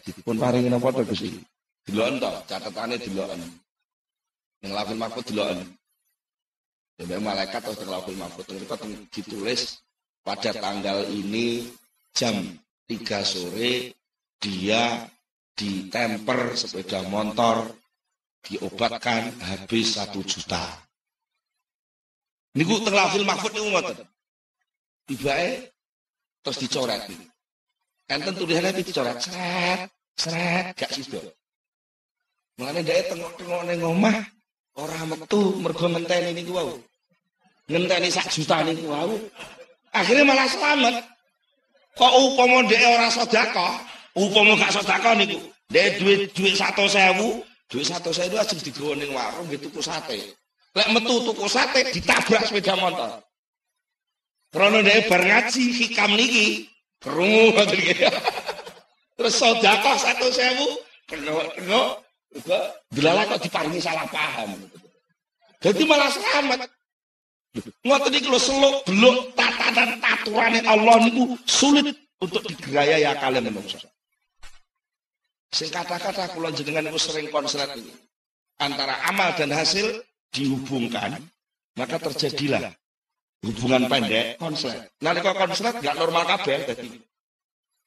Dipun 0.02 0.36
paringi 0.36 0.68
napa 0.68 0.92
to 0.92 1.06
Gusti? 1.06 1.30
Deloken 1.88 2.16
to, 2.20 2.30
catetane 2.48 2.96
deloken. 3.00 3.40
Ning 4.60 4.72
lafil 4.76 4.98
mahfud 5.00 5.24
deloken. 5.24 5.60
Ya 7.00 7.16
malaikat 7.16 7.64
atau 7.64 7.88
lafil 7.88 8.12
mahfud 8.20 8.44
itu 8.44 8.76
ditulis 9.08 9.80
pada 10.20 10.52
tanggal 10.52 11.08
ini 11.08 11.64
jam 12.12 12.36
3 12.84 13.24
sore 13.24 13.96
dia 14.36 15.08
ditemper 15.56 16.60
sepeda 16.60 17.00
motor 17.08 17.72
diobatkan 18.44 19.32
habis 19.40 19.96
satu 19.96 20.20
juta. 20.20 20.60
Niku 22.52 22.84
teng 22.84 22.92
lafil 22.92 23.24
mahfud 23.24 23.56
niku 23.56 23.68
ngoten. 23.72 23.96
Tibake 25.08 25.72
terus 26.44 26.60
dicoret. 26.60 27.00
Enten 28.12 28.34
tulisannya 28.36 28.76
dicoret, 28.76 29.16
seret, 29.24 29.88
seret, 30.18 30.76
gak 30.76 30.90
sido. 30.92 31.39
Mulane 32.60 32.84
dhek 32.84 33.08
tengok-tengok 33.08 33.62
ning 33.72 33.80
omah 33.80 34.20
ora 34.76 35.00
metu 35.08 35.56
mergo 35.64 35.88
ngenteni 35.88 36.36
niku 36.36 36.52
wau. 36.52 36.76
Ngenteni 37.72 38.12
sak 38.12 38.28
juta 38.28 38.60
niku 38.60 38.92
wau. 38.92 39.16
Akhirnya 39.96 40.28
malah 40.28 40.44
selamat. 40.44 41.00
Kok 41.96 42.12
upama 42.20 42.60
dhek 42.68 42.84
ora 42.84 43.08
sedekah, 43.08 43.80
Upama 44.12 44.60
gak 44.60 44.76
sedekah 44.76 45.16
niku, 45.16 45.40
dhek 45.72 46.04
duit 46.04 46.20
duit 46.36 46.52
100.000, 46.52 47.16
duit 47.72 47.86
100.000 47.88 48.28
aja 48.36 48.54
digawa 48.60 48.92
ning 48.92 49.10
warung 49.16 49.48
gitu 49.48 49.72
tuku 49.72 49.80
sate. 49.80 50.20
Lek 50.76 50.88
metu 50.92 51.16
tuku 51.32 51.48
sate 51.48 51.80
ditabrak 51.96 52.44
sepeda 52.44 52.76
motor. 52.76 53.24
Karena 54.52 54.84
dhek 54.84 55.08
bar 55.08 55.24
ngaji 55.24 55.64
hikam 55.80 56.12
niki, 56.12 56.68
krungu 57.00 57.56
ngoten 57.56 57.80
Terus 59.16 59.32
sedekah 59.32 59.96
100.000, 59.96 61.08
kena-kena 61.08 62.09
Delala 62.94 63.26
kok 63.26 63.42
diparingi 63.42 63.82
salah 63.82 64.06
paham. 64.06 64.54
Jadi 65.60 65.82
malah 65.84 66.08
selamat. 66.08 66.60
Ngoten 67.82 68.14
iki 68.14 68.30
lho 68.30 68.38
seluk 68.38 68.86
beluk 68.86 69.34
tatanan 69.34 69.98
aturane 69.98 70.62
Allah 70.62 71.02
niku 71.02 71.34
sulit 71.42 71.90
untuk 72.22 72.46
digerayai 72.46 73.02
akale 73.10 73.42
menungso. 73.42 73.82
Sing 75.50 75.66
kata-kata 75.74 76.30
kula 76.30 76.54
jenengan 76.54 76.86
itu 76.94 77.10
sering 77.10 77.26
konslet 77.34 77.66
ini. 77.74 77.90
Antara 78.62 78.94
amal 79.10 79.34
dan 79.34 79.50
hasil 79.50 79.98
dihubungkan, 80.30 81.18
maka 81.74 81.98
terjadilah 81.98 82.70
hubungan 83.42 83.90
pendek 83.90 84.38
konslet. 84.38 84.94
Nalika 85.02 85.34
konslet 85.34 85.74
gak 85.82 85.98
normal 85.98 86.22
kabeh 86.38 86.70
dadi. 86.70 87.02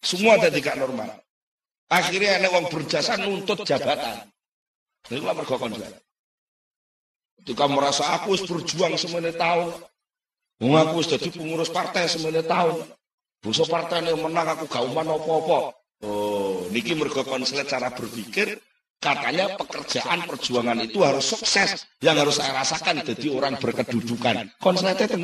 Semua 0.04 0.36
dadi 0.36 0.60
gak 0.60 0.76
normal. 0.76 1.08
Akhirnya 1.88 2.42
ada 2.42 2.52
wong 2.52 2.68
berjasa 2.68 3.16
nuntut 3.16 3.64
jabatan. 3.64 4.33
Ini 5.12 5.20
lah 5.20 5.36
mergo 5.36 5.56
konslet. 5.60 5.94
Ketika 7.44 7.66
merasa 7.68 8.04
aku 8.16 8.38
harus 8.38 8.48
berjuang 8.48 8.96
semuanya 8.96 9.36
tahun. 9.36 9.76
Wong 10.64 10.80
aku 10.80 11.04
jadi 11.04 11.28
pengurus 11.28 11.68
partai 11.68 12.08
semuanya 12.08 12.46
tahun. 12.46 12.88
Bungsu 13.44 13.68
partai 13.68 14.08
yang 14.08 14.24
menang 14.24 14.48
aku 14.56 14.72
gak 14.72 14.88
uman 14.88 15.04
apa-apa. 15.04 15.76
Oh, 16.04 16.64
niki 16.72 16.96
mergo 16.96 17.28
konslet 17.28 17.68
cara 17.68 17.92
berpikir 17.92 18.60
katanya 19.04 19.60
pekerjaan 19.60 20.24
perjuangan 20.24 20.80
itu 20.80 21.04
harus 21.04 21.36
sukses 21.36 21.84
yang 22.00 22.16
harus 22.16 22.40
saya 22.40 22.56
rasakan 22.64 23.04
jadi 23.04 23.28
orang 23.36 23.60
berkedudukan 23.60 24.48
konsletnya 24.64 25.12
itu 25.12 25.20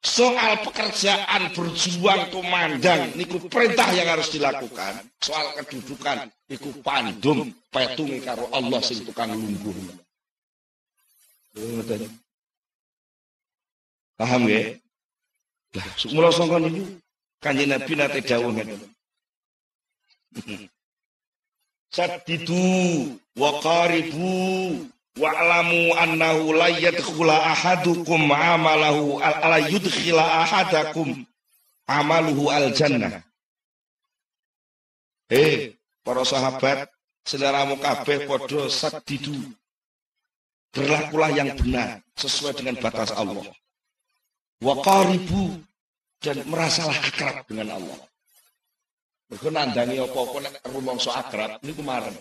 soal 0.00 0.64
pekerjaan 0.64 1.52
berjuang 1.52 2.32
kumandang 2.32 3.12
niku 3.16 3.36
perintah 3.52 3.88
yang 3.92 4.08
harus 4.08 4.32
dilakukan. 4.32 5.04
Soal 5.20 5.52
kedudukan 5.60 6.28
niku 6.48 6.72
pandum 6.80 7.52
petung 7.68 8.10
karo 8.24 8.48
Allah 8.50 8.80
sing 8.80 9.04
tukang 9.04 9.32
lungguh 9.32 9.76
paham 14.20 14.46
ya 14.46 14.76
lah 15.74 15.86
mula 16.12 16.30
sangka 16.30 16.58
niku 16.60 16.84
Kanjeng 17.40 17.72
Nabi 17.72 17.92
nate 17.96 18.20
dawuh 18.20 18.52
ngene. 18.52 18.76
Saddidu 21.96 23.16
wa 23.40 23.50
qaribu 23.64 24.28
wa'lamu 25.18 25.94
annahu 25.98 26.54
la 26.54 26.68
yadkhula 26.70 27.34
ahadukum 27.50 28.30
amalahu 28.30 29.18
ala 29.18 29.58
yudkhila 29.66 30.22
ahadakum 30.46 31.26
amaluhu 31.88 32.50
al 32.50 32.70
jannah. 32.70 33.24
Eh, 35.30 35.74
para 36.02 36.22
sahabat, 36.26 36.90
seleramu 37.26 37.78
kabeh 37.78 38.26
padha 38.26 38.66
saddidu. 38.70 39.34
Berlakulah 40.70 41.34
yang 41.34 41.50
benar 41.58 41.98
sesuai 42.14 42.62
dengan 42.62 42.78
batas 42.78 43.10
Allah. 43.10 43.42
Wa 44.62 44.78
qaribu 44.78 45.58
dan 46.22 46.46
merasalah 46.46 46.94
akrab 46.94 47.42
dengan 47.50 47.74
Allah. 47.80 47.98
Mergo 49.30 49.48
nandangi 49.50 49.98
apa-apa 50.02 50.36
nek 50.42 50.54
rumangsa 50.74 51.10
akrab 51.14 51.62
niku 51.62 51.82
marem. 51.86 52.14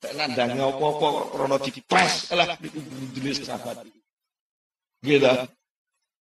Nek 0.00 0.12
nandangi 0.16 0.60
apa-apa 0.64 1.08
krana 1.28 1.56
dipres 1.60 2.32
lah 2.32 2.56
niku 2.56 2.80
jenis 3.12 3.44
sahabat. 3.44 3.84
Gitu. 5.04 5.28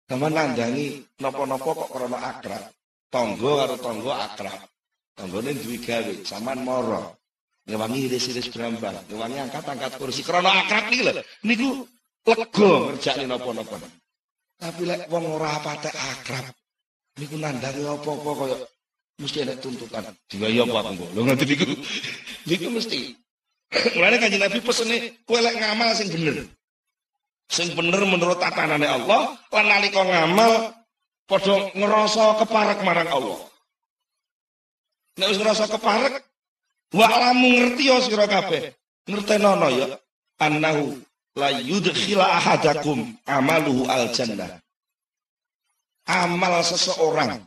Sama 0.03 0.27
nandangi 0.27 0.99
napa-napa 1.23 1.69
kok 1.71 1.89
krana 1.95 2.19
akrab. 2.19 2.63
Tonggo 3.07 3.51
karo 3.55 3.75
tonggo 3.79 4.11
akrab. 4.11 4.67
Tanggane 5.15 5.51
duwe 5.55 5.79
gawe, 5.79 6.13
sampean 6.27 6.59
moro. 6.63 7.15
Ngewangi 7.67 8.07
iris-iris 8.07 8.49
brambang, 8.51 8.97
ngewangi 9.07 9.37
angkat-angkat 9.47 9.95
kursi 9.95 10.27
krana 10.27 10.63
akrab 10.63 10.91
niki 10.91 11.03
lho. 11.07 11.23
Niku 11.47 11.69
lega 12.27 12.71
ngerjakne 12.83 13.25
napa-napa. 13.31 13.77
Tapi 14.59 14.81
lek 14.83 15.07
wong 15.07 15.23
ora 15.39 15.55
patek 15.63 15.95
akrab, 15.95 16.51
niku 17.15 17.39
nandangi 17.39 17.83
apa-apa 17.87 18.31
kaya 18.43 18.57
mesti 19.23 19.37
ada 19.47 19.55
tuntutan. 19.55 20.03
Diwaya 20.27 20.67
apa 20.67 20.79
engko. 20.91 21.05
Lho 21.15 21.21
ngerti 21.23 21.45
niku. 21.47 21.65
Niku 22.43 22.67
mesti. 22.75 22.99
Mulane 23.69 24.17
kanjeng 24.17 24.41
Nabi 24.41 24.59
pesene 24.65 24.97
kowe 25.29 25.37
lek 25.37 25.55
ngamal 25.57 25.93
sing 25.93 26.09
bener. 26.09 26.45
Sing 27.49 27.73
bener 27.77 28.01
menurut 28.05 28.41
tatanane 28.41 28.85
Allah, 28.85 29.37
lan 29.53 29.65
nalika 29.65 30.01
ngamal 30.01 30.73
padha 31.29 31.69
ngerasa 31.77 32.41
keparek 32.41 32.79
marang 32.81 33.09
Allah. 33.09 33.39
Nek 35.17 35.27
wis 35.29 35.39
ngerasa 35.41 35.65
keparek, 35.69 36.13
wa 36.97 37.07
lamu 37.09 37.47
ngerti 37.49 37.83
ya 37.89 37.97
sira 38.01 38.25
kabeh. 38.25 38.73
Ngertenono 39.09 39.67
ya 39.73 39.87
annahu 40.41 40.97
la 41.37 41.49
yudkhila 41.61 42.25
ahadakum 42.25 43.17
amaluhu 43.25 43.89
al 43.89 44.09
jannah 44.13 44.61
amal 46.09 46.65
seseorang 46.65 47.37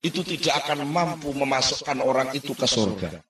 itu 0.00 0.24
tidak 0.24 0.64
akan 0.64 0.88
mampu 0.88 1.36
memasukkan 1.36 2.00
orang 2.00 2.32
itu 2.32 2.56
ke 2.56 2.64
surga. 2.64 3.20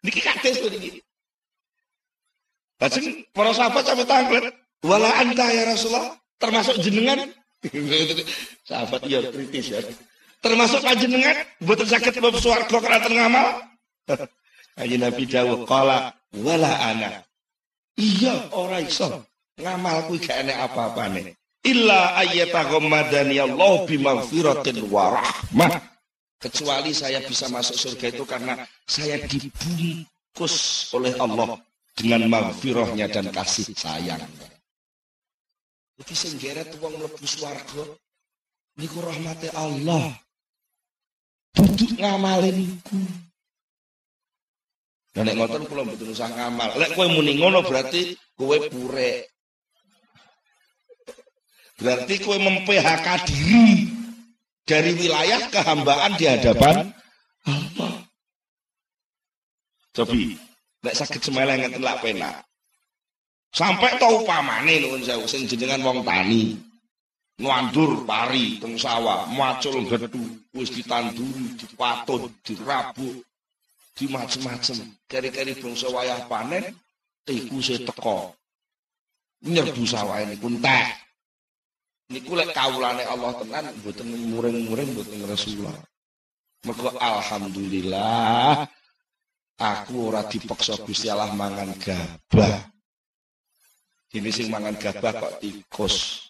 Niki 0.00 0.20
kades 0.24 0.56
tuh 0.60 0.70
niki. 0.72 1.00
Lajeng 2.80 3.28
para 3.36 3.52
sahabat 3.52 3.84
sampai 3.84 4.08
tanglet, 4.08 4.44
wala 4.80 5.12
anta 5.20 5.44
ya 5.52 5.68
Rasulullah, 5.68 6.16
termasuk 6.40 6.80
jenengan. 6.80 7.28
sahabat 8.68 9.04
ya 9.04 9.20
kritis 9.28 9.76
ya. 9.76 9.80
Termasuk 10.40 10.80
panjenengan 10.80 11.36
mboten 11.60 11.84
saged 11.84 12.16
mlebu 12.16 12.40
swarga 12.40 12.72
keranten 12.80 13.12
ngamal. 13.12 13.60
Kanjeng 14.80 15.04
Nabi 15.04 15.28
dawuh 15.28 15.68
qala 15.68 16.16
wala 16.32 16.72
ana. 16.80 17.20
Iya 18.00 18.48
ora 18.56 18.80
iso. 18.80 19.28
Ngamal 19.60 20.08
kuwi 20.08 20.24
gak 20.24 20.40
enek 20.40 20.56
apa-apane. 20.56 21.36
Illa 21.68 22.16
ayyataghammadani 22.24 23.36
Allah 23.36 23.84
bimaghfiratin 23.84 24.88
wa 24.88 25.20
rahmah. 25.20 25.70
Kecuali 26.40 26.96
saya 26.96 27.20
bisa 27.20 27.52
masuk 27.52 27.76
surga 27.76 28.16
itu 28.16 28.24
karena 28.24 28.56
saya 28.88 29.20
dibungkus 29.28 30.88
oleh 30.96 31.12
Allah 31.20 31.60
dengan 31.92 32.32
maghfirahnya 32.32 33.12
dan 33.12 33.28
kasih 33.28 33.68
sayang. 33.76 34.24
Iki 36.00 36.16
sing 36.16 36.40
geret 36.40 36.72
wong 36.80 36.96
mlebu 36.96 37.28
swarga 37.28 37.84
niku 38.80 39.04
rahmate 39.04 39.52
Allah. 39.52 40.16
Duduk 41.52 42.00
ngamalin 42.00 42.56
niku. 42.56 42.96
Lah 45.20 45.22
nek 45.28 45.36
ngoten 45.36 45.68
kula 45.68 45.84
mboten 45.84 46.08
usah 46.08 46.32
ngamal. 46.32 46.72
Lek 46.80 46.96
kowe 46.96 47.04
muni 47.04 47.36
ngono 47.36 47.60
berarti 47.68 48.16
kowe 48.32 48.56
pure. 48.72 49.28
Berarti 51.76 52.14
kowe 52.24 52.36
mem-PHK 52.40 53.06
diri 53.28 53.99
dari 54.70 54.94
wilayah 54.94 55.50
kehambaan 55.50 56.14
di 56.14 56.30
hadapan 56.30 56.94
Allah. 57.50 58.06
Cobi, 59.90 60.38
nek 60.86 60.94
sakit 60.94 61.18
semeleng 61.18 61.66
ngeten 61.66 61.82
lak 61.82 61.98
penak. 61.98 62.46
Sampai 63.50 63.98
tau 63.98 64.22
pamane 64.22 64.86
nuwun 64.86 65.02
sewu 65.02 65.26
sing 65.26 65.50
jenengan 65.50 65.82
wong 65.82 66.06
tani. 66.06 66.54
Ngandur 67.42 68.06
pari 68.06 68.62
teng 68.62 68.78
sawah, 68.78 69.26
macul 69.34 69.82
gedhu, 69.90 70.38
wis 70.54 70.70
ditanduri, 70.70 71.58
dipatun, 71.58 72.30
dirabuk, 72.46 73.26
di 73.96 74.04
macem-macem. 74.06 74.76
Keri-keri 75.10 75.56
bangsa 75.58 75.90
wayah 75.90 76.30
panen, 76.30 76.68
iku 77.26 77.58
se 77.58 77.82
teko. 77.82 78.36
Nyerbu 79.40 79.82
sawah 79.88 80.20
ini 80.20 80.36
kuntek. 80.36 81.09
Niku 82.10 82.34
lek 82.34 82.50
kawulane 82.50 83.06
Allah 83.06 83.38
tenan 83.38 83.70
mboten 83.78 84.10
muring-muring 84.34 84.98
mboten 84.98 85.22
Rasulullah. 85.30 85.78
Mergo 86.66 86.90
alhamdulillah 86.98 88.66
aku 89.54 90.10
ora 90.10 90.26
dipaksa 90.26 90.74
Gusti 90.82 91.06
Allah 91.06 91.30
mangan 91.38 91.70
gabah. 91.78 92.66
Ini 94.10 94.26
sing 94.34 94.50
mangan 94.50 94.74
gabah 94.74 95.12
kok 95.22 95.32
tikus. 95.38 96.26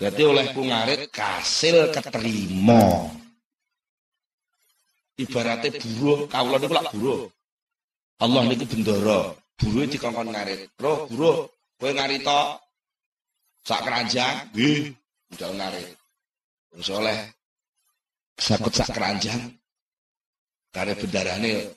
Berarti 0.00 0.22
olehku 0.24 0.64
ngarit 0.64 1.12
kasil 1.12 1.92
keterima. 1.92 3.12
Ibaratnya 5.18 5.74
buruh, 5.74 6.30
kawula 6.30 6.56
niku 6.62 6.74
lak 6.78 6.88
buruh. 6.96 7.22
Allah 8.24 8.42
niku 8.48 8.64
bendoro. 8.64 9.36
Buruh 9.58 9.84
dikongkon 9.84 10.32
ngarit. 10.32 10.70
Roh 10.78 11.04
buruh, 11.10 11.50
kowe 11.76 11.90
ngarita 11.90 12.56
sak 13.68 13.84
keranjang, 13.84 14.34
nggih, 14.56 14.96
udah 15.36 15.50
ngarit. 15.52 15.92
Wis 16.72 16.88
oleh 16.88 17.18
sakut 18.40 18.72
sak 18.72 18.96
keranjang. 18.96 19.52
Kare 20.72 20.96
bendarane 20.96 21.76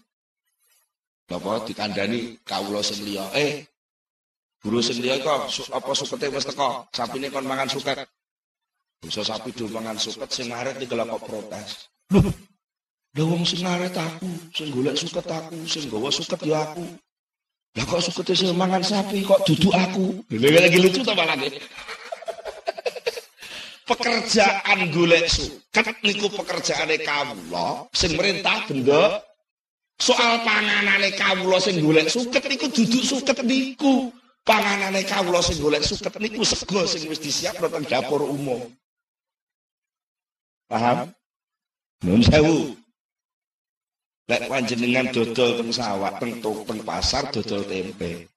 Bapak 1.27 1.63
dikandani 1.67 2.43
kawula 2.43 2.83
sing. 2.83 3.07
Eh, 3.35 3.63
Guru 4.61 4.77
sing 4.83 5.01
kok 5.01 5.49
apa 5.73 5.91
sukete 5.95 6.29
wis 6.29 6.45
teko, 6.45 6.85
sapine 6.93 7.33
kon 7.33 7.47
mangan 7.47 7.71
suket. 7.71 8.03
Bisa 9.01 9.25
sapi 9.25 9.49
do 9.55 9.65
mangan 9.73 9.97
suket 9.97 10.29
sing 10.29 10.53
ngaret 10.53 10.77
iki 10.77 10.91
kok 10.91 11.23
protes. 11.23 11.89
Loh, 13.17 13.25
wong 13.27 13.43
sing 13.47 13.65
aku, 13.65 14.31
sing 14.53 14.69
golek 14.69 14.95
suket 14.99 15.25
aku, 15.25 15.57
sing 15.65 15.89
gawa 15.89 16.13
suket 16.13 16.39
ya 16.45 16.61
aku. 16.67 16.83
Lah 17.71 17.87
kok 17.87 18.03
sukete 18.03 18.35
sing 18.35 18.51
mangan 18.59 18.83
sapi 18.83 19.23
kok 19.23 19.47
duduk 19.47 19.71
aku. 19.71 20.19
Lagi 20.27 20.79
lucu 20.79 20.99
to 21.07 21.15
malah 21.15 21.39
Pekerjaan 23.91 24.79
golek 24.91 25.27
suket 25.27 25.87
niku 26.03 26.31
pekerjaane 26.31 26.95
kawula 27.03 27.87
sing 27.91 28.15
merintah 28.15 28.63
benda 28.63 29.19
soal 29.99 30.39
panganane 30.47 31.11
kawula 31.11 31.59
sing 31.59 31.83
golek 31.83 32.07
suket 32.07 32.43
niku 32.47 32.71
duduk 32.71 33.03
suket 33.03 33.43
niku 33.43 34.07
panganane 34.47 35.03
kawula 35.03 35.43
sing 35.43 35.59
golek 35.59 35.83
suket 35.83 36.11
niku 36.23 36.43
sego 36.47 36.87
sing 36.87 37.03
wis 37.11 37.19
disiapno 37.19 37.67
teng 37.67 37.83
dapur 37.83 38.23
umum. 38.23 38.63
Paham? 40.71 41.11
Nun 42.07 42.23
sewu. 42.23 42.80
Lek 44.31 44.47
panjenengan 44.47 45.11
dodol 45.11 45.59
teng 45.59 45.75
sawah, 45.75 46.15
teng 46.15 46.39
teng 46.39 46.79
pasar 46.87 47.27
dodol 47.35 47.67
tempe. 47.67 48.31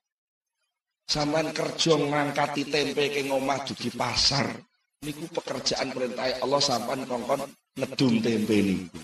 Saman 1.07 1.55
kerja 1.55 1.95
ngangkati 1.95 2.67
tempe 2.67 3.15
ke 3.15 3.23
ngomah 3.31 3.63
dugi 3.63 3.95
pasar. 3.95 4.59
Niku 5.07 5.31
pekerjaan 5.31 5.95
perintah 5.95 6.27
Allah 6.43 6.59
sampan 6.59 7.07
kongkon 7.07 7.47
ngedum 7.79 8.13
tempe 8.19 8.57
niku. 8.59 8.99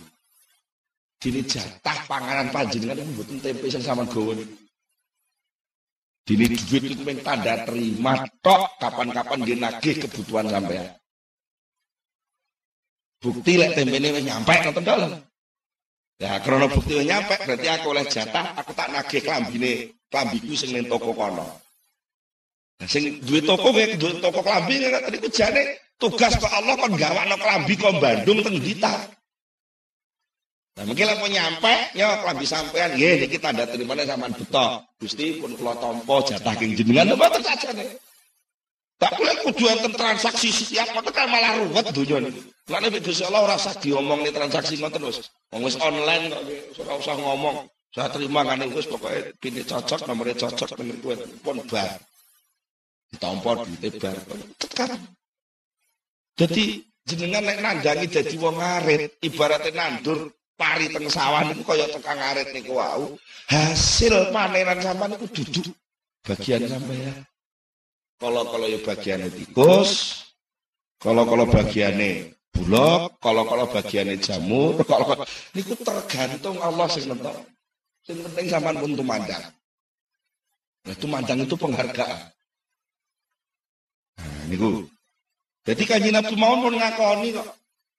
Dini 1.22 1.47
jatah 1.47 2.11
panganan 2.11 2.51
panjenengan 2.51 2.99
itu 2.99 3.07
mboten 3.14 3.38
tempe 3.38 3.66
sing 3.70 3.82
sampean 3.86 4.11
gawa 4.11 4.32
niku. 4.34 4.55
Dini 6.26 6.45
duit 6.51 6.82
itu 6.91 7.03
memang 7.07 7.22
tanda 7.22 7.55
terima 7.70 8.18
tok 8.43 8.66
kapan-kapan 8.82 9.38
dia 9.47 9.57
nagih 9.62 9.95
kebutuhan 9.95 10.51
sampean. 10.51 10.91
Bukti 13.22 13.62
lek 13.62 13.78
tempe 13.78 13.95
ini 13.95 14.26
nyampe 14.26 14.59
nonton 14.66 14.82
dalam. 14.82 15.30
Ya 16.21 16.37
karena 16.45 16.68
bukti 16.68 17.01
nyampe 17.01 17.33
berarti 17.49 17.68
aku 17.73 17.97
oleh 17.97 18.05
jatah 18.05 18.53
aku 18.61 18.77
tak 18.77 18.93
nagih 18.93 19.25
klambine 19.25 19.97
klambiku 20.12 20.53
sing 20.53 20.77
ning 20.77 20.85
toko 20.85 21.16
kono. 21.16 21.49
Nah, 22.77 22.89
sing 22.89 23.25
duit 23.25 23.49
toko 23.49 23.73
kayak 23.73 23.97
duit 23.97 24.21
toko 24.21 24.45
klambi 24.45 24.85
tadi 24.85 25.16
ku 25.16 25.33
tugas 25.97 26.37
kok 26.37 26.53
Allah 26.53 26.77
kon 26.77 26.93
gawakno 26.93 27.41
klambi 27.41 27.73
kok 27.73 27.97
Bandung 27.97 28.45
teng 28.45 28.61
Blitar. 28.61 29.01
Nah, 30.77 30.85
mungkin 30.89 31.12
lah 31.12 31.16
nyampe, 31.29 31.75
ya 31.93 32.25
kelambi 32.25 32.47
sampean, 32.49 32.97
ini 32.97 33.29
kita 33.29 33.53
ada 33.53 33.68
terimanya 33.68 34.09
sama 34.09 34.33
beto. 34.33 34.81
Gusti 34.97 35.37
pun 35.37 35.53
kalau 35.61 35.77
tompo 35.77 36.25
jatah 36.25 36.57
king 36.57 36.73
jenengan, 36.73 37.21
apa 37.21 37.37
nih. 37.77 38.09
Tak 39.01 39.16
boleh 39.16 39.32
kudu 39.48 39.64
enten 39.64 39.96
transaksi 39.96 40.53
setiap 40.53 40.92
waktu 40.92 41.09
kan 41.16 41.24
malah 41.32 41.57
ruwet 41.57 41.88
dunia 41.88 42.20
nih. 42.20 42.36
Karena 42.68 42.92
Gusti 43.01 43.24
Allah 43.24 43.57
rasa 43.57 43.72
diomong 43.80 44.20
nih 44.20 44.28
transaksi 44.36 44.76
ngoten 44.76 45.01
terus. 45.01 45.32
Wong 45.48 45.64
wis 45.64 45.80
online 45.80 46.28
kok 46.28 46.84
ora 46.84 47.01
usah 47.01 47.16
ngomong. 47.16 47.64
Saya 47.96 48.12
terima 48.12 48.44
kan 48.44 48.61
wis 48.68 48.84
pokoknya 48.84 49.32
pilih 49.40 49.64
cocok 49.64 50.05
nomornya 50.05 50.36
cocok 50.36 50.76
nomor 50.76 50.96
gue 51.01 51.14
pun 51.40 51.57
bar. 51.72 51.96
Ditompo 53.09 53.64
duit 53.64 53.94
bar. 53.96 54.16
Tekan. 54.61 54.90
Jadi 56.36 56.84
jenengan 57.09 57.40
nek 57.40 57.59
nandangi 57.64 58.05
jadi 58.05 58.36
wong 58.36 58.61
ngarit 58.61 59.16
ibaratnya 59.24 59.72
nandur 59.80 60.28
pari 60.61 60.92
teng 60.92 61.09
sawah 61.09 61.48
niku 61.48 61.64
kaya 61.64 61.88
tukang 61.88 62.20
ngarit 62.20 62.53
niku 62.53 62.76
wau. 62.76 63.16
Hasil 63.48 64.28
panenan 64.28 64.84
sampean 64.84 65.16
niku 65.16 65.24
duduk 65.32 65.72
bagian 66.20 66.68
sampean. 66.68 67.30
Kalau-kalau 68.21 68.68
ya 68.68 68.77
bagiannya 68.85 69.33
tikus, 69.33 70.21
kalau-kalau 71.01 71.49
bagiannya 71.49 72.37
bulog, 72.53 73.16
kalau-kalau 73.16 73.64
bagiannya 73.73 74.21
jamur, 74.21 74.77
kalau 74.85 75.25
niku 75.57 75.73
tergantung 75.81 76.61
Allah 76.61 76.85
sing 76.93 77.09
nentok. 77.09 77.33
Sing 78.05 78.21
penting 78.21 78.53
sampean 78.53 78.77
pun 78.77 78.93
tumandang. 78.93 79.45
Nah, 80.85 80.97
tumandang 81.01 81.41
itu 81.49 81.57
penghargaan. 81.57 82.21
Nah, 84.21 84.45
niku. 84.53 84.85
Jadi 85.64 85.83
kanjeng 85.89 86.16
Nabi 86.16 86.35
mau 86.37 86.61
pun 86.61 86.77
ngakoni 86.77 87.37
kok 87.37 87.49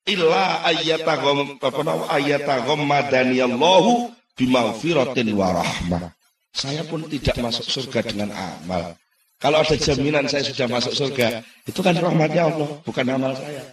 illa 0.10 0.66
ayyatagom 0.66 1.62
apa 1.62 1.82
nama 1.86 2.06
ayyatagom 2.18 2.82
madaniyallahu 2.86 4.10
bimaghfiratin 4.34 5.30
wa 5.38 5.62
rahmah. 5.62 6.14
Saya 6.54 6.86
pun 6.86 7.06
tidak 7.10 7.38
masuk 7.38 7.66
surga 7.70 8.02
dengan 8.06 8.30
amal. 8.34 8.98
Kalau 9.42 9.58
ada 9.58 9.74
jaminan 9.74 10.30
saya 10.30 10.46
sudah 10.46 10.70
masuk 10.70 10.94
surga, 10.94 11.42
itu 11.66 11.82
kan 11.82 11.98
rahmatnya 11.98 12.46
Allah, 12.46 12.70
bukan 12.86 13.06
amal 13.10 13.34
saya. 13.34 13.66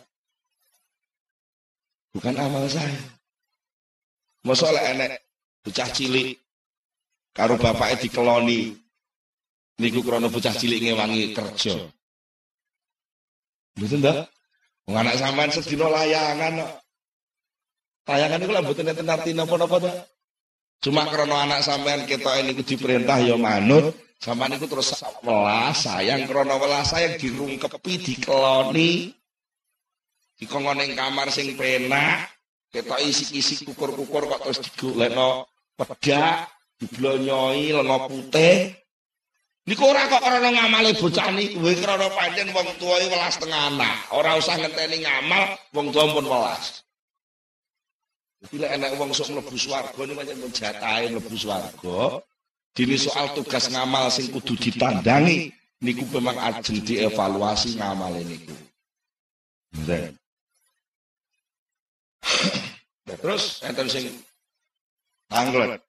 Bukan 2.16 2.34
amal 2.40 2.64
saya. 2.72 2.96
Masalah 4.48 4.80
enek 4.96 5.20
bocah 5.60 5.88
cilik 5.92 6.40
karo 7.36 7.60
bapaknya 7.60 8.00
dikeloni. 8.00 8.72
Niku 9.78 10.02
krana 10.02 10.26
bocah 10.32 10.56
cilik 10.56 10.82
ngewangi 10.82 11.36
kerja. 11.36 11.76
Betul 13.78 14.02
enggak? 14.02 14.26
Wong 14.88 14.96
anak 15.04 15.20
sampean 15.20 15.52
sedina 15.52 15.86
layangan 15.86 16.64
kok. 16.64 16.72
Layangan 18.08 18.42
iku 18.42 18.52
lak 18.56 18.64
mboten 18.64 18.90
enten 18.90 19.12
arti 19.12 19.30
napa-napa. 19.36 19.78
Cuma 20.82 21.06
krana 21.06 21.44
anak 21.44 21.60
sampean 21.62 22.08
ketok 22.08 22.34
niku 22.42 22.64
diperintah 22.64 23.20
ya 23.22 23.36
manut, 23.38 23.94
sampean 24.18 24.54
niku 24.54 24.66
terus 24.66 24.90
welas 25.22 25.86
sayang 25.86 26.26
krana 26.26 26.58
welas 26.58 26.90
sayang 26.90 27.14
dirungkepi 27.18 27.92
dikeloni. 28.02 29.14
dikongkon 30.38 30.78
ning 30.78 30.94
kamar 30.94 31.28
sing 31.34 31.58
penak, 31.58 32.30
ketok 32.70 33.02
isi-isi 33.02 33.66
kukur-kukur 33.66 34.30
kok 34.30 34.40
terus 34.46 34.62
digolekno 34.62 35.50
pedak, 35.74 36.46
diblonyoi 36.78 37.74
lenga 37.74 38.06
putih. 38.06 38.70
Niku 39.66 39.82
ora 39.84 40.08
kok 40.08 40.22
krana 40.22 40.48
ngamale 40.48 40.94
bocah 40.96 41.28
niku, 41.34 41.60
krana 41.82 42.08
pancen 42.14 42.54
wong 42.54 42.68
tuwa 42.78 42.96
welas 43.02 43.36
tengah 43.36 43.62
anak. 43.74 43.96
Ora 44.14 44.38
usah 44.38 44.56
ngenteni 44.56 45.04
ngamal, 45.04 45.58
wong 45.74 45.90
tuwa 45.90 46.06
pun 46.14 46.26
welas. 46.30 46.86
Bila 48.48 48.70
enak 48.70 48.94
wong 48.94 49.10
sok 49.10 49.34
mlebu 49.34 49.58
swarga 49.58 50.00
niku 50.06 50.14
pancen 50.22 50.38
jatahe 50.54 51.10
mlebu 51.10 51.34
swarga. 51.34 52.22
Dini 52.74 52.96
soal 52.96 53.34
tugas 53.34 53.68
ngamal 53.72 54.10
sing 54.12 54.30
kudu 54.30 54.54
ditandangi 54.54 55.50
niku 55.82 56.04
memang 56.14 56.38
ajeng 56.38 56.82
dievaluasi 56.82 57.78
ngamal 57.78 58.14
niku. 58.22 58.54
Terus 63.08 63.64
enten 63.66 63.88
sing 63.90 64.04
tanglet. 65.30 65.82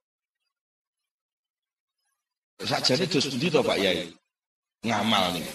Sajane 2.59 3.07
dos 3.07 3.31
pundi 3.31 3.47
to 3.47 3.63
Pak 3.63 3.79
Yai? 3.79 4.11
Ngamal 4.83 5.39
nih. 5.39 5.47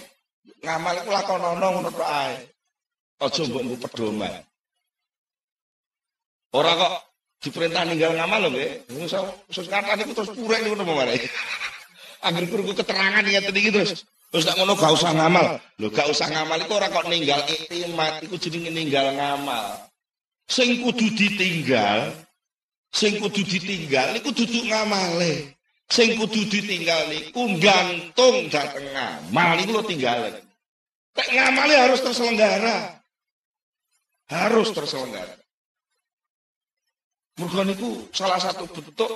Ngamal 0.64 0.94
iku 1.04 1.10
lakonono 1.12 1.66
ngono 1.72 1.90
tok 1.92 2.08
ae. 2.08 2.36
Aja 3.20 3.42
mbok 3.44 3.80
pedoman. 3.84 4.32
Ora 6.54 6.72
kok 6.78 6.94
diperintah 7.44 7.84
ninggal 7.84 8.16
ngamal 8.16 8.48
lho 8.48 8.50
nggih. 8.56 8.72
Sus 9.52 9.68
kata 9.68 10.00
niku 10.00 10.16
terus 10.16 10.32
purek 10.32 10.64
niku 10.64 10.80
napa 10.80 10.92
mare. 10.96 11.20
Angger 12.24 12.48
krungu 12.48 12.72
keterangan 12.72 13.20
ngeten 13.20 13.52
iki 13.52 13.68
terus 13.68 14.08
Terus 14.34 14.50
tak 14.50 14.58
ngono 14.58 14.74
gak 14.74 14.90
usah 14.98 15.14
ngamal. 15.14 15.62
Lho 15.78 15.94
gak 15.94 16.10
usah 16.10 16.26
ngamal 16.26 16.58
iku 16.66 16.74
ora 16.74 16.90
kok 16.90 17.06
ninggal 17.06 17.38
iktimat, 17.46 18.18
iku 18.18 18.34
jenenge 18.34 18.74
ninggal 18.74 19.14
ngamal. 19.14 19.86
Sing 20.50 20.82
kudu 20.82 21.06
ditinggal, 21.14 22.10
sing 22.90 23.22
kudu 23.22 23.46
ditinggal 23.46 24.18
iku 24.18 24.34
duduk 24.34 24.66
ngamale. 24.66 25.54
Sing 25.86 26.18
kudu 26.18 26.50
ditinggal 26.50 27.14
niku 27.14 27.46
gantung 27.62 28.50
dateng 28.50 28.82
ngamal 28.90 29.54
iku 29.62 29.70
lho 29.78 29.82
tinggal. 29.86 30.18
Tek 31.14 31.30
ngamale 31.30 31.74
harus 31.78 32.02
terselenggara. 32.02 32.90
Harus 34.34 34.74
terselenggara. 34.74 35.43
Mergo 37.34 37.66
niku 37.66 37.90
salah 38.14 38.38
satu 38.38 38.62
bentuk 38.70 39.10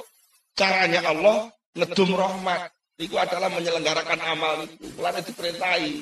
caranya 0.59 1.07
Allah 1.07 1.47
ngedum 1.79 2.19
rahmat. 2.19 2.67
Niku 2.99 3.15
adalah 3.15 3.47
menyelenggarakan 3.55 4.19
amal 4.27 4.67
niku. 4.67 4.91
Mulane 4.99 5.23
diperintahi. 5.23 5.95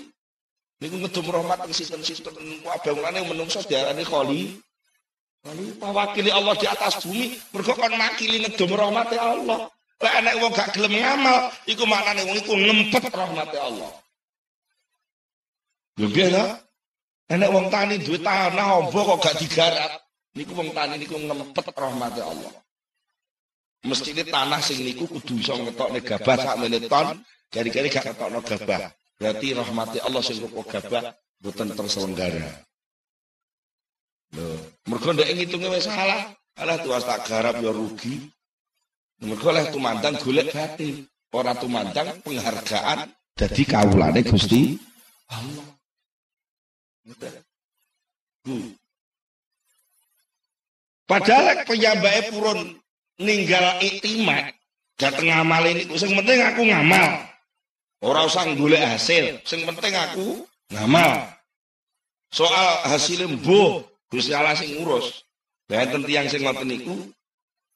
Niku 0.81 0.97
ngedum 0.97 1.27
rahmat 1.29 1.69
ing 1.69 1.77
sistem-sistem 1.77 2.33
kabeh 2.65 2.93
mulane 2.97 3.21
menungso 3.29 3.61
diarani 3.69 4.01
kholi. 4.01 4.57
Kholi 5.45 5.67
mewakili 5.77 6.33
Allah 6.33 6.57
di 6.57 6.65
atas 6.65 7.05
bumi, 7.05 7.37
mergo 7.53 7.77
kon 7.77 7.93
makili 8.01 8.49
ngedum 8.49 8.73
rahmate 8.73 9.17
Allah. 9.21 9.69
Lek 9.97 10.13
enek 10.21 10.35
wong 10.45 10.53
gak 10.53 10.77
gelem 10.77 10.93
ngamal, 10.93 11.49
iku 11.65 11.89
maknane 11.89 12.29
wong 12.29 12.37
iku 12.37 12.53
ngempet 12.53 13.13
rahmate 13.13 13.57
Allah. 13.57 13.89
Lho 15.97 16.07
piye? 16.13 16.45
Enek 17.33 17.49
wong 17.49 17.73
tani 17.73 17.97
duwe 18.05 18.21
tanah 18.21 18.77
ombo 18.77 19.01
kok 19.05 19.21
gak 19.25 19.37
digarap. 19.41 20.06
Niku 20.37 20.53
wong 20.53 20.77
tani 20.77 21.01
niku 21.01 21.17
ngempet 21.17 21.67
rahmate 21.73 22.21
Allah. 22.21 22.53
Mesti 23.89 24.13
ini 24.13 24.25
tanah 24.29 24.61
sing 24.61 24.85
niku 24.85 25.09
kudu 25.09 25.41
iso 25.41 25.57
ngetokne 25.57 26.05
gabah 26.05 26.37
sak 26.37 26.57
ton, 26.93 27.25
kari-kari 27.49 27.89
gak 27.89 28.13
ngetokno 28.13 28.45
gabah. 28.45 28.93
Berarti 29.17 29.57
rahmati 29.57 29.99
Allah 30.05 30.21
sing 30.21 30.45
kok 30.45 30.69
gabah 30.69 31.17
boten 31.41 31.73
terselenggara. 31.73 32.53
Lho, 34.37 34.45
mergo 34.93 35.09
ndek 35.17 35.33
ngitunge 35.33 35.73
wis 35.73 35.89
salah. 35.89 36.37
Alah 36.57 36.81
tuas 36.81 37.05
tak 37.05 37.29
garap 37.29 37.61
ya 37.61 37.73
rugi. 37.73 38.29
Mergo 39.25 39.49
leh 39.53 39.73
tumandang 39.73 40.21
golek 40.21 40.53
batin. 40.53 41.05
Ora 41.37 41.53
tumandang 41.53 42.25
penghargaan 42.25 43.13
dadi 43.37 43.63
kawulane 43.69 44.25
Gusti 44.25 44.73
Allah. 45.29 45.69
Padahal 51.07 51.63
penyambake 51.63 52.35
purun 52.35 52.75
ninggal 53.23 53.79
iktimat 53.79 54.53
dateng 54.99 55.31
ngamal 55.31 55.63
ini. 55.71 55.87
Sing 55.95 56.13
penting 56.19 56.43
aku 56.43 56.63
ngamal. 56.67 57.07
Ora 58.03 58.27
usah 58.27 58.45
golek 58.59 58.83
hasil. 58.83 59.39
Sing 59.47 59.63
penting 59.63 59.95
aku 59.95 60.43
ngamal. 60.75 61.31
Soal 62.35 62.91
hasil 62.91 63.23
mbuh 63.39 63.87
Gusti 64.11 64.35
Allah 64.35 64.59
sing 64.59 64.75
ngurus. 64.77 65.23
Bahkan 65.71 66.03
tiang 66.07 66.27
sing 66.27 66.43
ngoten 66.43 66.67
niku 66.75 66.95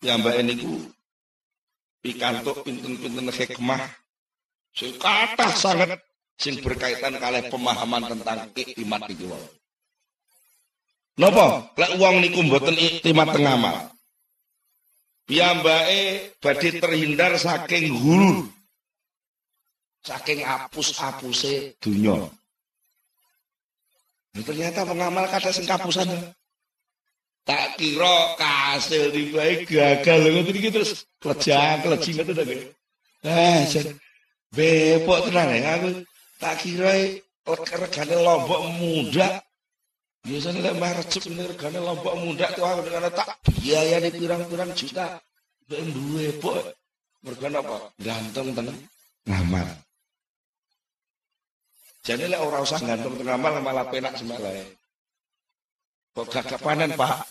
mbak 0.00 0.40
niku 0.46 0.90
pikantuk 2.00 2.64
pinten-pinten 2.64 3.28
hikmah 3.28 3.82
sing 4.72 4.96
kathah 4.96 5.52
sangat 5.52 6.00
sing 6.40 6.56
berkaitan 6.64 7.20
kalih 7.20 7.44
pemahaman 7.52 8.08
tentang 8.08 8.48
iktimat 8.56 9.04
iki 9.12 9.28
wae 9.28 9.59
Napa? 11.20 11.68
Lek 11.76 12.00
wong 12.00 12.24
niku 12.24 12.40
mboten 12.40 12.80
iktimat 12.80 13.28
teng 13.36 13.44
amal. 13.44 13.92
Piyambake 15.28 16.32
badhe 16.40 16.80
terhindar 16.80 17.36
saking 17.36 17.92
guru. 18.00 18.48
Saking 20.00 20.40
apus-apuse 20.48 21.76
dunya. 21.76 22.16
Nah, 24.32 24.42
ternyata 24.48 24.88
pengamal 24.88 25.28
kata 25.28 25.52
sing 25.52 25.68
kapusan. 25.68 26.08
Tak 27.44 27.76
kira 27.76 28.40
kasil 28.40 29.12
dibae 29.12 29.68
gagal 29.68 30.24
ngoten 30.24 30.56
iki 30.56 30.72
terus 30.72 31.04
klejang 31.20 31.84
kleji 31.84 32.16
ngoten. 32.16 32.72
Eh, 33.28 33.60
bepok 34.56 35.28
tenan 35.28 35.52
aku 35.68 35.88
tak 36.40 36.64
kira 36.64 37.20
regane 37.76 38.16
lombok 38.16 38.60
muda 38.80 39.44
Biasanya 40.20 40.60
lek 40.60 40.74
mah 40.76 40.92
recep 41.00 41.32
ini 41.32 41.48
regane 41.48 41.80
lombok 41.80 42.14
muda 42.20 42.52
tuh 42.52 42.64
aku 42.68 42.84
dengan 42.84 43.08
tak 43.08 43.40
biaya 43.56 44.04
di 44.04 44.10
pirang-pirang 44.12 44.72
juta. 44.76 45.16
Ben 45.64 45.88
duwe 45.88 46.36
pok. 46.36 46.60
Mergo 47.24 47.46
apa? 47.48 47.76
Ganteng 47.96 48.52
tenan 48.52 48.76
ngamal. 49.24 49.68
Jadi 52.04 52.28
lek 52.28 52.40
ora 52.40 52.60
usah 52.60 52.80
gantung 52.84 53.16
ngamal 53.16 53.64
malah 53.64 53.88
penak 53.88 54.16
semalah. 54.20 54.52
Kok 56.10 56.26
gak 56.26 56.60
panen, 56.60 56.92
Pak? 56.98 57.24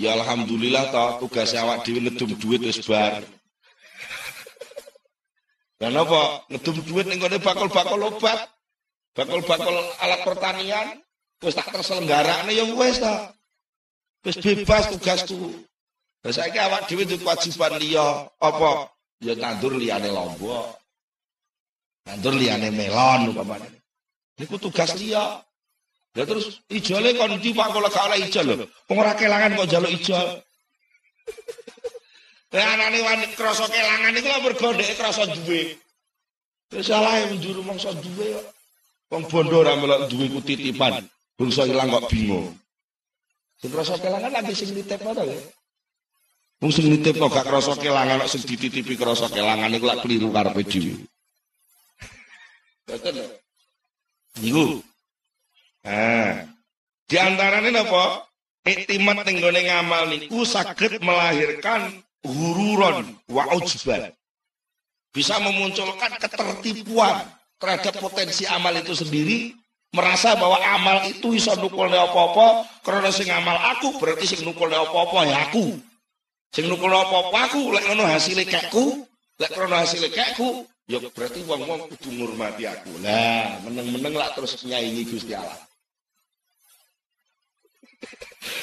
Ya 0.00 0.16
alhamdulillah 0.16 0.92
toh 0.92 1.24
tugas 1.24 1.52
awak 1.56 1.84
dhewe 1.84 2.04
ngedum 2.04 2.32
duit 2.36 2.60
wis 2.64 2.84
bar. 2.84 3.20
Dan 5.80 5.96
apa? 5.96 6.44
Ngedum 6.52 6.76
duit 6.84 7.08
ning 7.08 7.20
bakul-bakul 7.20 8.12
obat. 8.12 8.48
Bakul-bakul 9.16 9.76
alat 10.00 10.20
pertanian 10.24 11.00
Wis 11.40 11.56
tak 11.56 11.72
terselenggarakne 11.72 12.52
ya 12.52 12.64
wis 12.76 13.00
ta. 13.00 13.32
Wis 14.24 14.36
bebas 14.36 14.92
tugasku. 14.92 15.40
Lah 16.20 16.32
saiki 16.36 16.60
awak 16.60 16.84
dhewe 16.84 17.08
duwe 17.08 17.16
kewajiban 17.24 17.80
liya 17.80 18.28
apa? 18.44 18.92
Ya 19.24 19.32
tandur 19.32 19.72
liyane 19.80 20.12
lombok. 20.12 20.76
Tandur 22.04 22.36
liyane 22.36 22.68
melon 22.68 23.32
umpamane. 23.32 23.68
Niku 24.36 24.60
tugas 24.60 24.92
liya. 25.00 25.40
Ya 26.12 26.28
terus 26.28 26.60
ijole 26.68 27.16
kon 27.16 27.40
ndi 27.40 27.56
Pak 27.56 27.72
kok 27.72 27.88
gak 27.88 28.04
oleh 28.12 28.20
ijol 28.28 28.44
lho. 28.44 28.66
Wong 28.92 28.98
ora 29.00 29.16
kelangan 29.16 29.56
kok 29.56 29.64
njaluk 29.64 29.92
ijol. 29.96 30.28
Lah 32.52 32.66
anane 32.76 32.98
wani 33.00 33.26
krasa 33.32 33.64
kelangan 33.64 34.12
iku 34.12 34.28
lho 34.28 34.38
mergo 34.44 34.68
ndek 34.76 34.92
krasa 35.00 35.24
duwe. 35.24 35.72
Wis 36.68 36.84
salah 36.84 37.16
njuru 37.32 37.64
mongso 37.64 37.96
duwe 37.96 38.36
kok. 38.36 38.46
Wong 39.08 39.24
bondo 39.24 39.64
ora 39.64 39.72
duwe 40.04 40.28
ku 40.28 40.44
titipan. 40.44 41.00
Bungsu 41.40 41.64
ilang 41.64 41.88
kok 41.88 42.12
bingung. 42.12 42.52
Sing 43.56 43.72
krasa 43.72 43.96
kelangan 43.96 44.28
lagi 44.28 44.52
sing 44.52 44.76
nitipno 44.76 45.16
to 45.16 45.24
ya. 45.24 45.40
Wong 46.60 46.68
sing 46.68 46.92
nitipno 46.92 47.32
gak 47.32 47.48
krasa 47.48 47.80
kelangan 47.80 48.28
sing 48.28 48.44
dititipi 48.44 48.92
krasa 48.92 49.32
kelangan 49.32 49.72
iku 49.72 49.88
lak 49.88 50.04
keliru 50.04 50.28
karepe 50.28 50.60
dhewe. 50.68 51.00
Betul. 52.84 53.24
Niku. 54.44 54.84
Ah. 55.80 56.44
Di 57.08 57.16
antarane 57.16 57.72
napa? 57.72 58.28
Iktimat 58.60 59.24
ning 59.24 59.40
gone 59.40 59.60
ngamal 59.64 60.12
niku 60.12 60.44
saged 60.44 61.00
melahirkan 61.00 62.04
hururon 62.20 63.16
wa 63.32 63.48
ujban. 63.56 64.12
Bisa 65.08 65.40
memunculkan 65.40 66.20
ketertipuan 66.20 67.24
terhadap 67.56 67.96
potensi 67.96 68.44
amal 68.44 68.76
itu 68.76 68.92
sendiri 68.92 69.56
merasa 69.90 70.38
bahwa 70.38 70.58
amal 70.62 71.02
itu 71.10 71.34
iso 71.34 71.50
nukulne 71.58 71.98
apa-apa 71.98 72.62
karena 72.86 73.10
sing 73.10 73.26
amal 73.30 73.58
aku 73.74 73.98
berarti 73.98 74.24
sing 74.36 74.40
nukulne 74.46 74.78
apa-apa 74.78 75.26
ya 75.26 75.36
aku 75.50 75.74
sing 76.54 76.70
nukulne 76.70 76.94
apa-apa 76.94 77.50
aku 77.50 77.74
lek 77.74 77.84
ngono 77.90 78.06
hasilnya 78.06 78.46
kekku 78.46 79.02
lek 79.42 79.50
karena 79.50 79.82
hasilnya 79.82 80.14
kekku 80.14 80.62
ya 80.86 81.02
berarti 81.10 81.42
wong-wong 81.42 81.90
kudu 81.90 82.08
ngurmati 82.22 82.70
aku 82.70 82.92
lah 83.02 83.58
meneng-meneng 83.66 84.14
lah 84.14 84.30
terus 84.34 84.62
nyaingi 84.62 85.06
Gusti 85.06 85.34
Allah 85.34 85.58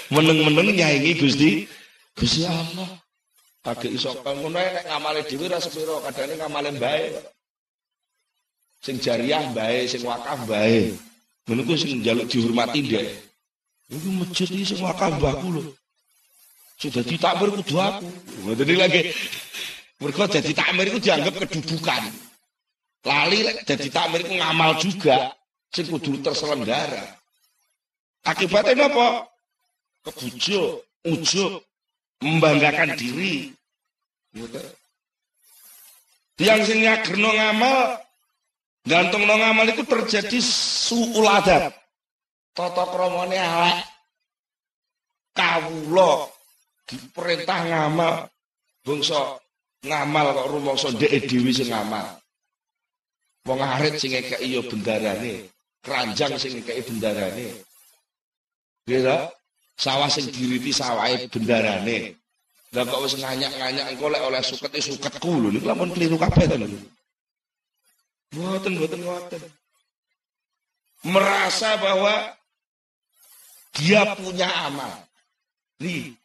Meneng-meneng 0.07 0.73
nyaingi 0.73 1.13
Gusti 1.19 1.67
Gusti 2.17 2.47
Allah. 2.49 2.89
Kagek 3.61 3.93
iso 3.93 4.15
ngono 4.23 4.55
nek 4.55 4.87
ngamale 4.87 5.21
dhewe 5.27 5.45
ra 5.51 5.59
sepiro, 5.59 5.99
kadane 6.01 6.39
ngamale 6.39 6.71
bae. 6.79 7.13
Sing 8.81 8.97
jariah 8.97 9.43
bae, 9.51 9.85
sing 9.85 10.01
wakaf 10.07 10.39
bae. 10.47 10.95
Ku 11.47 11.73
sing 11.79 12.03
njaluk 12.03 12.27
dihormati 12.27 12.83
ndek. 12.83 13.07
Iku 13.87 14.07
masjid 14.19 14.51
iki 14.51 14.67
sing 14.67 14.83
wakaf 14.83 15.15
mbahku 15.15 15.47
lho. 15.55 15.63
Sudah 16.75 17.03
ditakmir 17.07 17.55
kudu 17.55 17.79
aku. 17.79 18.07
Ngoten 18.43 18.75
lagi. 18.75 19.15
Mergo 20.03 20.27
dadi 20.27 20.51
takmir 20.51 20.91
iku 20.91 20.99
dianggap 20.99 21.39
kedudukan. 21.47 22.03
Lali 23.07 23.47
dadi 23.63 23.87
takmir 23.87 24.27
iku 24.27 24.35
ngamal 24.35 24.75
juga 24.75 25.31
sing 25.71 25.87
kudu 25.87 26.19
terselenggara. 26.19 27.15
Akibatnya 28.27 28.91
apa? 28.91 29.31
Kebujuk, 30.03 30.83
ujuk, 31.07 31.63
membanggakan 32.19 32.91
diri. 32.99 33.55
Yang 36.35 36.59
sing 36.67 36.83
nyagerno 36.83 37.31
ngamal 37.31 38.03
gantung 38.87 39.27
no 39.27 39.35
ngamal 39.35 39.67
itu 39.67 39.83
terjadi 39.83 40.39
suul 40.41 41.27
adab. 41.27 41.75
Tata 42.55 42.83
kramane 42.89 43.37
elek. 43.37 43.79
Kawula 45.37 46.25
diperintah 46.89 47.59
ngamal 47.69 48.25
bangsa 48.81 49.37
ngamal 49.85 50.25
kok 50.33 50.49
rumangsa 50.49 50.87
ndek 50.95 51.29
dhewe 51.29 51.51
sing 51.53 51.69
ngamal. 51.69 52.17
Wong 53.45 53.59
arit 53.61 54.01
sing 54.01 54.11
ngekeki 54.11 54.59
ya 54.59 54.61
bendarane, 54.65 55.47
keranjang 55.79 56.35
sing 56.41 56.57
ngekeki 56.57 56.81
bendarane. 56.89 57.47
Gitu? 58.89 59.19
Sawah 59.77 60.09
sing 60.09 60.25
diriti 60.33 60.73
sawahe 60.73 61.29
bendarane. 61.29 62.17
Lah 62.75 62.83
kok 62.83 62.99
wis 63.05 63.15
nganyak-nganyak 63.15 63.85
engko 63.95 64.11
lek 64.11 64.23
oleh 64.25 64.41
suket 64.43 64.71
e 64.75 64.81
suketku 64.83 65.31
lho 65.39 65.49
niku 65.55 65.71
lamun 65.71 65.93
keliru 65.93 66.19
kabeh 66.19 66.49
to 66.49 66.55
lho. 66.59 66.67
Mboten 68.35 68.73
mboten 68.75 69.01
ngoten. 69.07 69.43
Merasa 71.07 71.79
bahwa 71.79 72.35
dia 73.77 74.03
punya 74.17 74.49
amal. 74.67 74.91
Nih, 75.79 76.17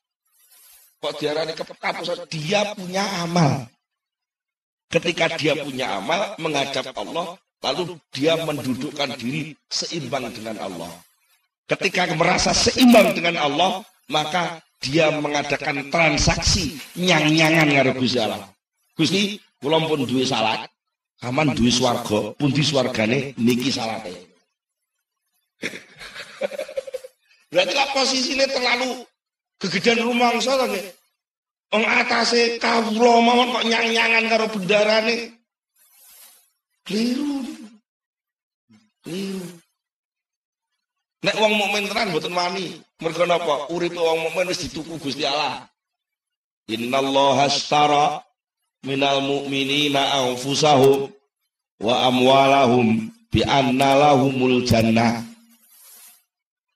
kok 0.98 1.12
diarani 1.20 1.52
kepekapusan 1.52 2.26
dia 2.32 2.72
punya 2.72 3.04
amal. 3.22 3.68
Ketika 4.88 5.36
dia 5.36 5.56
punya 5.60 6.00
amal 6.00 6.36
menghadap 6.40 6.92
Allah, 6.96 7.36
lalu 7.62 7.96
dia 8.10 8.36
mendudukkan 8.42 9.16
diri 9.20 9.54
seimbang 9.68 10.32
dengan 10.32 10.58
Allah. 10.58 10.90
Ketika 11.68 12.10
merasa 12.16 12.50
seimbang 12.52 13.14
dengan 13.14 13.38
Allah, 13.40 13.84
maka 14.10 14.60
dia 14.82 15.14
mengadakan 15.14 15.88
transaksi 15.88 16.74
nyang-nyangan 16.98 17.70
karo 17.70 17.90
Gusti 17.96 18.18
Allah. 18.18 18.50
Gusti, 18.98 19.38
pun 19.62 19.70
salat, 20.26 20.68
aman 21.22 21.54
duwe 21.54 21.70
swarga, 21.70 22.34
pundi 22.38 22.62
swargane 22.62 23.34
niki 23.38 23.70
salate. 23.72 24.12
Berarti 27.52 27.74
lah 27.76 27.88
posisinya 27.94 28.46
terlalu 28.48 29.06
kegedean 29.60 30.02
rumangsa 30.02 30.58
to 30.58 30.66
nggih. 30.66 30.86
Wong 31.72 31.84
atase 31.88 32.60
kawula 32.60 33.24
mawon 33.24 33.52
kok 33.54 33.64
nyang-nyangan 33.64 34.24
karo 34.28 34.44
bendarane. 34.52 35.32
Keliru. 36.84 37.40
Keliru. 39.06 39.40
Nek 41.22 41.38
wong 41.38 41.54
mukmin 41.54 41.86
tenan 41.86 42.10
mboten 42.10 42.34
wani. 42.34 42.82
Mergo 42.98 43.24
napa? 43.24 43.70
Uripe 43.70 44.00
wong 44.00 44.26
mukmin 44.26 44.50
wis 44.50 44.66
dituku 44.66 44.98
Gusti 44.98 45.22
Allah. 45.24 45.64
Innallaha 46.66 47.46
astara 47.46 48.20
minal 48.82 49.22
mu'minina 49.22 50.02
anfusahum 50.22 51.10
wa 51.78 51.94
amwalahum 52.10 53.10
bi 53.30 53.40
anna 53.46 53.94
lahumul 53.94 54.66
jannah. 54.66 55.22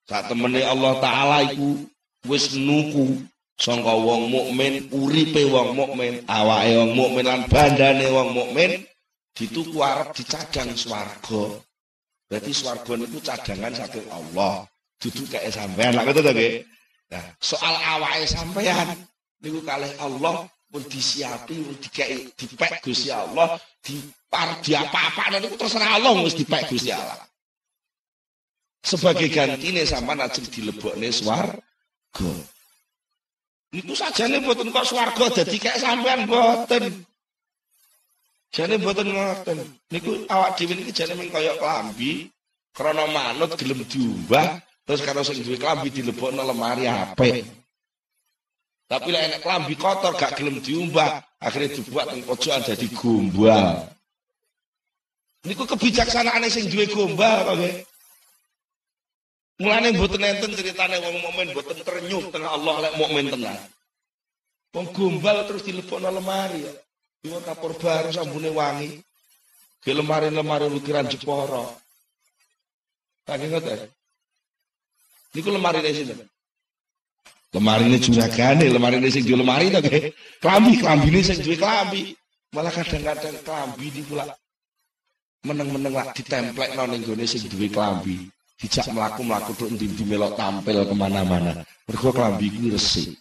Saat 0.06 0.30
temene 0.30 0.62
Allah 0.62 1.02
taala 1.02 1.36
iku 1.50 1.82
wis 2.30 2.54
nuku 2.54 3.26
sangka 3.58 3.90
wong 3.90 4.30
mukmin, 4.30 4.86
uripe 4.94 5.42
wong 5.50 5.74
mukmin, 5.74 6.22
awake 6.30 6.72
wong 6.78 6.92
mukmin 6.94 7.26
lan 7.26 7.42
bandane 7.50 8.06
wong 8.14 8.30
mukmin 8.30 8.86
dituku 9.34 9.74
arep 9.82 10.14
dicadang 10.14 10.70
swarga. 10.78 11.58
Berarti 12.30 12.50
swarga 12.54 12.92
niku 12.94 13.18
cadangan 13.18 13.74
saking 13.74 14.06
Allah. 14.10 14.66
Dudu 14.96 15.28
kayak 15.28 15.52
sampean 15.52 15.92
lak 15.92 16.08
ngoten 16.08 16.24
to 16.24 16.32
nggih. 16.32 16.54
Nah, 17.12 17.26
soal 17.42 17.74
awake 17.74 18.30
sampean 18.30 18.94
niku 19.42 19.58
kalih 19.66 19.90
Allah 19.98 20.46
pun 20.70 20.82
disiapi, 20.84 21.54
pun 21.62 21.76
dikei 21.78 22.30
dipek 22.34 22.82
Gusti 22.82 23.08
Allah, 23.10 23.56
dipar 23.80 24.60
di 24.60 24.74
apa-apa 24.74 25.38
niku 25.38 25.56
terserah 25.56 25.96
Allah 25.98 26.12
wis 26.22 26.34
dipek 26.36 26.68
Gusti 26.68 26.90
Allah. 26.92 27.22
Sebagai 28.86 29.26
gantine 29.34 29.82
sampean 29.82 30.22
ajeng 30.22 30.46
dilebokne 30.46 31.10
swarga. 31.10 32.30
Niku 33.74 33.92
sajane 33.98 34.38
mboten 34.38 34.70
kok 34.70 34.86
swarga 34.86 35.42
dadi 35.42 35.58
kayak 35.58 35.82
sampean 35.82 36.30
mboten. 36.30 37.02
Jane 38.54 38.78
mboten 38.78 39.10
ngoten. 39.10 39.58
Niku 39.90 40.22
awak 40.30 40.54
dhewe 40.54 40.78
niki 40.78 40.94
jane 40.94 41.18
mung 41.18 41.28
kaya 41.34 41.58
klambi 41.58 42.30
krana 42.70 43.10
manut 43.10 43.58
gelem 43.58 43.82
diumbah 43.90 44.62
terus 44.86 45.02
karo 45.02 45.26
sing 45.26 45.42
duwe 45.42 45.58
klambi 45.58 45.90
dilebokno 45.90 46.46
lemari 46.46 46.86
apik. 46.86 47.42
Tapi 48.86 49.08
lek 49.10 49.22
enek 49.26 49.40
klambi 49.42 49.74
kotor 49.74 50.14
gak 50.14 50.38
gelem 50.38 50.62
diumbah, 50.62 51.18
akhirnya 51.42 51.74
dibuat 51.74 52.06
teng 52.06 52.22
pojokan 52.22 52.62
dadi 52.62 52.86
gombal. 52.94 53.82
Niku 55.42 55.66
kebijaksanaane 55.66 56.46
sing 56.46 56.70
duwe 56.70 56.86
gombal 56.86 57.42
kok 57.42 57.56
nggih. 57.58 57.76
Mulane 59.58 59.90
mboten 59.90 60.22
enten 60.22 60.54
ceritane 60.54 61.02
wong 61.02 61.16
mukmin 61.18 61.50
mboten 61.50 61.82
ternyuh 61.82 62.30
tengah 62.30 62.50
Allah 62.54 62.74
lek 62.86 62.94
mukmin 62.94 63.26
tenan. 63.26 63.58
Wong 64.70 64.86
gombal 64.94 65.50
terus 65.50 65.66
dilebokno 65.66 66.06
lemari 66.06 66.62
ya. 66.62 66.72
Iwa 67.26 67.42
kapur 67.42 67.74
baru 67.74 68.14
sambune 68.14 68.54
wangi. 68.54 69.02
Ke 69.82 69.94
lemari-lemari 69.94 70.70
ukiran 70.70 71.10
Jepara. 71.10 71.62
Saking 73.26 73.50
ngoten. 73.50 73.90
Niku 75.34 75.48
lemari 75.50 75.82
ne 75.82 75.90
sinten? 75.90 76.18
Lemari 77.54 77.86
ini 77.86 77.98
juragane, 78.02 78.66
lemari 78.66 78.98
ini 78.98 79.08
sing 79.08 79.22
lemari 79.30 79.70
to 79.70 79.78
nggih. 79.78 80.10
Klambi, 80.42 80.72
klambi 80.82 81.06
ini 81.14 81.20
sing 81.22 81.38
duwe 81.40 81.54
klambi. 81.54 82.12
Malah 82.50 82.72
kadang-kadang 82.74 83.36
klambi 83.46 83.86
di 83.92 84.02
pula 84.02 84.26
meneng-meneng 85.46 85.94
lak 85.94 86.10
ditemplek 86.18 86.74
ning 86.74 87.00
gone 87.06 87.24
sing 87.24 87.46
duwe 87.46 87.70
klambi. 87.70 88.26
Dijak 88.56 88.88
melaku-melaku 88.90 89.52
tok 89.52 89.68
ndi 89.68 89.86
melok 90.08 90.32
tampil 90.34 90.80
ke 90.88 90.94
mana-mana. 90.96 91.62
Mergo 91.86 92.10
klambi 92.10 92.50
kuwi 92.50 92.74
resik. 92.74 93.14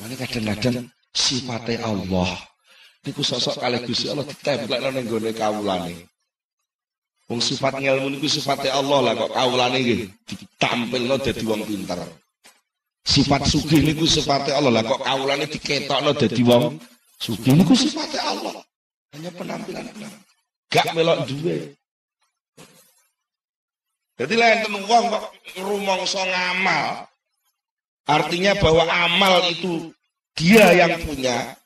Mana 0.00 0.14
kadang-kadang 0.16 0.88
sifatnya 1.12 1.84
Allah. 1.84 2.30
Niku 3.04 3.20
sosok 3.24 3.60
kali 3.60 3.84
Gusti 3.84 4.08
Allah 4.08 4.24
ditemplek 4.24 4.80
ning 4.90 5.04
gone 5.06 5.30
kawulane. 5.36 5.94
Wong 7.30 7.38
sifat 7.38 7.78
ngelmu 7.78 8.10
niku 8.10 8.26
sifatnya 8.26 8.74
Allah 8.74 8.98
lah 9.06 9.12
kok 9.14 9.30
kawulane 9.38 9.78
nggih 9.86 10.00
ditampilno 10.26 11.14
dadi 11.20 11.44
wong 11.46 11.62
pinter. 11.62 12.00
Sifat 13.00 13.48
sugih 13.48 13.80
niku 13.80 14.04
sifatnya 14.04 14.60
Allah 14.60 14.80
lah 14.80 14.82
kok 14.84 15.00
kawulane 15.00 15.48
diketokno 15.48 16.12
dadi 16.12 16.42
wong 16.44 16.76
sugih 17.16 17.56
niku 17.56 17.72
sifatnya 17.72 18.20
Allah. 18.22 18.60
Hanya 19.16 19.30
penampilan 19.34 19.84
gak 20.70 20.86
melok 20.94 21.26
duwe. 21.26 21.74
Jadi 24.20 24.34
lain 24.36 24.58
wong 24.84 25.04
kok 25.10 25.24
rumangsa 25.64 26.22
ngamal. 26.28 27.08
Artinya 28.04 28.52
bahwa 28.58 28.84
amal 28.84 29.48
itu 29.48 29.94
dia 30.36 30.72
yang 30.76 30.98
punya. 31.04 31.56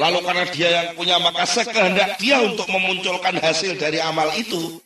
Lalu 0.00 0.18
karena 0.24 0.44
dia 0.48 0.68
yang 0.72 0.88
punya 0.96 1.16
maka 1.20 1.44
sekehendak 1.44 2.16
dia 2.16 2.40
untuk 2.40 2.64
memunculkan 2.66 3.36
hasil 3.38 3.76
dari 3.76 4.00
amal 4.00 4.26
itu. 4.34 4.80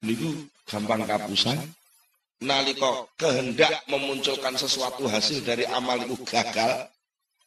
Niku 0.00 0.48
gampang 0.64 1.04
kapusan. 1.04 1.58
Naliko 2.42 3.06
kehendak 3.14 3.86
memunculkan 3.86 4.58
sesuatu 4.58 5.06
hasil 5.06 5.46
dari 5.46 5.62
amal 5.70 6.02
itu 6.02 6.18
gagal. 6.26 6.90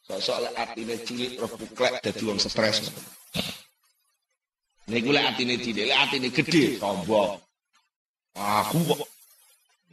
Sosok 0.06 0.54
atine 0.54 0.96
cilik 1.02 1.36
roh 1.36 1.50
buklek 1.50 2.00
dadi 2.00 2.22
wong 2.24 2.38
stres. 2.38 2.88
Niku 4.86 5.10
lek 5.10 5.34
atine 5.34 5.58
cilik, 5.58 5.84
lek 5.90 5.98
atine 5.98 6.28
gede 6.30 6.78
sombong. 6.78 7.36
Aku 8.36 8.78
kok 8.86 9.02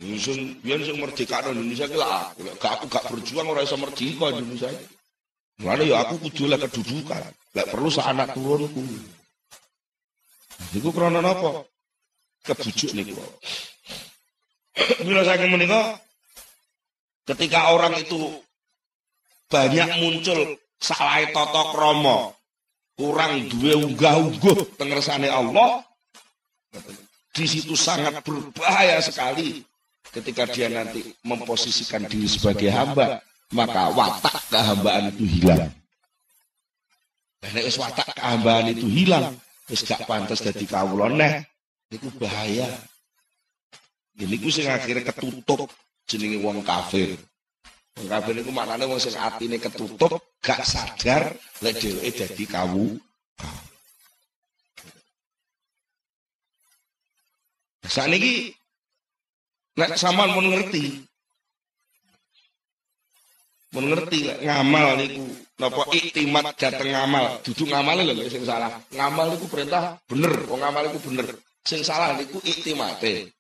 Nyusun 0.01 0.57
biar 0.65 0.81
sing 0.81 0.97
merdeka 0.97 1.45
Indonesia 1.45 1.85
ki 1.85 1.97
lah. 1.97 2.33
Gak 2.57 2.81
aku 2.81 2.85
gak 2.89 3.05
berjuang 3.13 3.45
ora 3.45 3.61
iso 3.61 3.77
merdeka 3.77 4.33
Indonesia. 4.33 4.69
Mulane 5.61 5.85
ya 5.85 6.01
aku 6.01 6.17
kudu 6.27 6.49
lah 6.49 6.57
kedudukan. 6.57 7.21
Lek 7.53 7.67
perlu 7.69 7.89
sak 7.93 8.09
anak 8.09 8.33
turunku. 8.33 8.81
Niku 10.73 10.89
krana 10.89 11.21
napa? 11.21 11.61
Kebujuk 12.41 12.97
niku. 12.97 13.13
Bila 15.05 15.21
saya 15.21 15.45
menikah, 15.45 16.01
ketika 17.29 17.73
orang 17.73 17.93
itu 18.01 18.41
banyak 19.47 20.01
muncul 20.01 20.57
salah 20.81 21.21
toto 21.29 21.63
kromo, 21.69 22.33
kurang 22.97 23.45
dua 23.53 23.85
unggah-ungguh 23.85 24.77
tengersane 24.81 25.29
Allah, 25.29 25.85
di 27.33 27.45
situ 27.45 27.77
sangat 27.77 28.25
berbahaya 28.25 28.97
sekali 29.01 29.61
ketika 30.09 30.49
dia 30.49 30.69
nanti 30.69 31.05
memposisikan 31.25 32.05
diri 32.09 32.25
sebagai 32.29 32.69
hamba, 32.73 33.21
maka 33.53 33.93
watak 33.93 34.37
kehambaan 34.49 35.13
itu 35.13 35.25
hilang. 35.25 35.69
Dan 37.41 37.53
wis 37.61 37.77
watak 37.77 38.09
kehambaan 38.17 38.73
itu 38.73 38.85
hilang, 38.89 39.37
wis 39.69 39.85
gak 39.85 40.05
pantas 40.09 40.41
dadi 40.41 40.65
kawula 40.65 41.13
neh, 41.13 41.45
itu 41.93 42.09
bahaya. 42.17 42.69
Ini 44.13 44.35
ku 44.37 44.49
sing 44.53 44.69
akhirnya 44.69 45.09
ketutup 45.09 45.69
jenenge 46.05 46.37
wong 46.45 46.61
kafir. 46.61 47.17
Wong 47.97 48.07
kafir 48.09 48.33
niku 48.37 48.53
maknane 48.53 48.85
wong 48.85 49.01
sing 49.01 49.17
atine 49.17 49.57
ketutup, 49.57 50.21
gak 50.37 50.61
sadar 50.61 51.33
lek 51.65 51.81
dheweke 51.81 52.29
dadi 52.29 52.45
kawu. 52.45 52.93
Saniki 57.83 58.53
nek 59.77 59.97
sampean 59.97 60.37
mun 60.37 60.53
ngerti 60.53 60.85
mun 63.73 63.85
ngerti 63.89 64.17
lek 64.29 64.39
ngamal 64.45 64.87
niku 65.01 65.25
napa 65.57 65.81
iktimat 65.89 66.53
dateng 66.53 66.93
ngamal 66.93 67.41
duduk 67.41 67.73
ngamal 67.73 67.97
lho 68.05 68.29
sing 68.29 68.45
salah 68.45 68.69
ngamal 68.93 69.33
niku 69.33 69.49
perintah 69.49 69.97
bener 70.05 70.33
wong 70.45 70.61
ngamal 70.61 70.93
iku 70.93 70.99
bener 71.09 71.27
sing 71.65 71.81
salah 71.81 72.13
niku 72.13 72.37
iktimate 72.45 73.33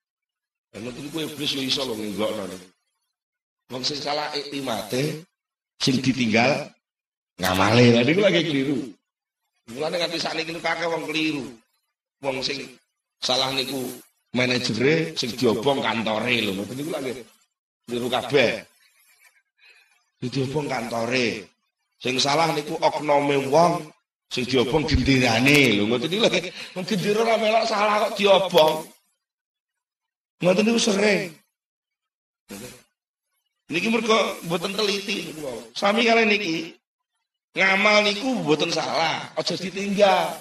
Lan 0.73 0.89
niku 0.89 1.21
iblis 1.21 1.53
yo 1.53 1.61
iso 1.61 1.85
lho 1.85 1.93
nggokno. 1.93 2.49
Wong 3.69 3.83
sing 3.85 4.01
salah 4.01 4.33
iktimate 4.33 5.21
sing 5.77 6.01
ditinggal 6.01 6.65
ngamale. 7.37 7.93
Lah 7.93 8.01
niku 8.01 8.21
lagi 8.25 8.41
keliru. 8.41 8.81
Mulane 9.69 10.01
nganti 10.01 10.17
sakniki 10.17 10.49
niku 10.49 10.65
kakek 10.65 10.89
wong 10.89 11.05
keliru. 11.05 11.45
Wong 12.25 12.41
sing 12.41 12.65
salah 13.21 13.53
niku 13.53 13.85
manajere 14.33 15.13
sing 15.13 15.29
diobong 15.37 15.85
kantore 15.85 16.41
lho. 16.41 16.57
Ngoten 16.57 16.73
niku 16.73 16.89
lagi 16.89 17.11
keliru 17.85 18.07
kabeh. 18.09 18.65
Diobong 20.25 20.65
kantore. 20.65 21.45
Sing 22.01 22.17
salah 22.17 22.49
niku 22.49 22.81
oknome 22.81 23.45
wong 23.53 23.77
sing 24.33 24.41
diobong 24.49 24.89
gendirane 24.89 25.77
lho. 25.77 25.85
Ngoten 25.85 26.09
niku 26.09 26.25
lagi 26.25 26.49
wong 26.73 26.81
gendira 26.89 27.21
ora 27.21 27.37
melok 27.37 27.65
salah 27.69 28.09
kok 28.09 28.17
diobong. 28.17 28.89
Ngoten 30.43 30.63
niku 30.67 30.81
sering. 30.91 31.31
Niki 33.71 33.87
mergo 33.87 34.19
mboten 34.43 34.75
teliti 34.75 35.31
niku. 35.31 35.71
Sami 35.71 36.03
kalian 36.03 36.27
niki 36.27 36.75
ngamal 37.55 38.03
niku 38.03 38.43
mboten 38.43 38.67
salah, 38.75 39.31
aja 39.39 39.55
ditinggal. 39.55 40.35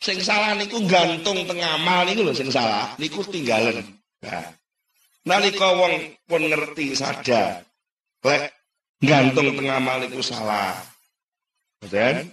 Sing 0.00 0.22
salah 0.22 0.54
niku 0.54 0.78
gantung 0.86 1.42
teng 1.42 1.58
ngamal 1.58 2.06
niku 2.06 2.22
lho 2.22 2.32
sing 2.32 2.54
salah, 2.54 2.94
niku 3.02 3.26
tinggalan. 3.26 3.82
Nah, 4.22 4.46
nalika 5.26 5.74
wong 5.74 6.14
pun 6.24 6.46
ngerti 6.46 6.94
sadar, 6.94 7.66
lek 8.22 8.54
gantung 9.02 9.58
teng 9.58 9.66
ngamal 9.66 10.06
niku 10.06 10.22
salah. 10.22 10.78
Dan 11.90 12.30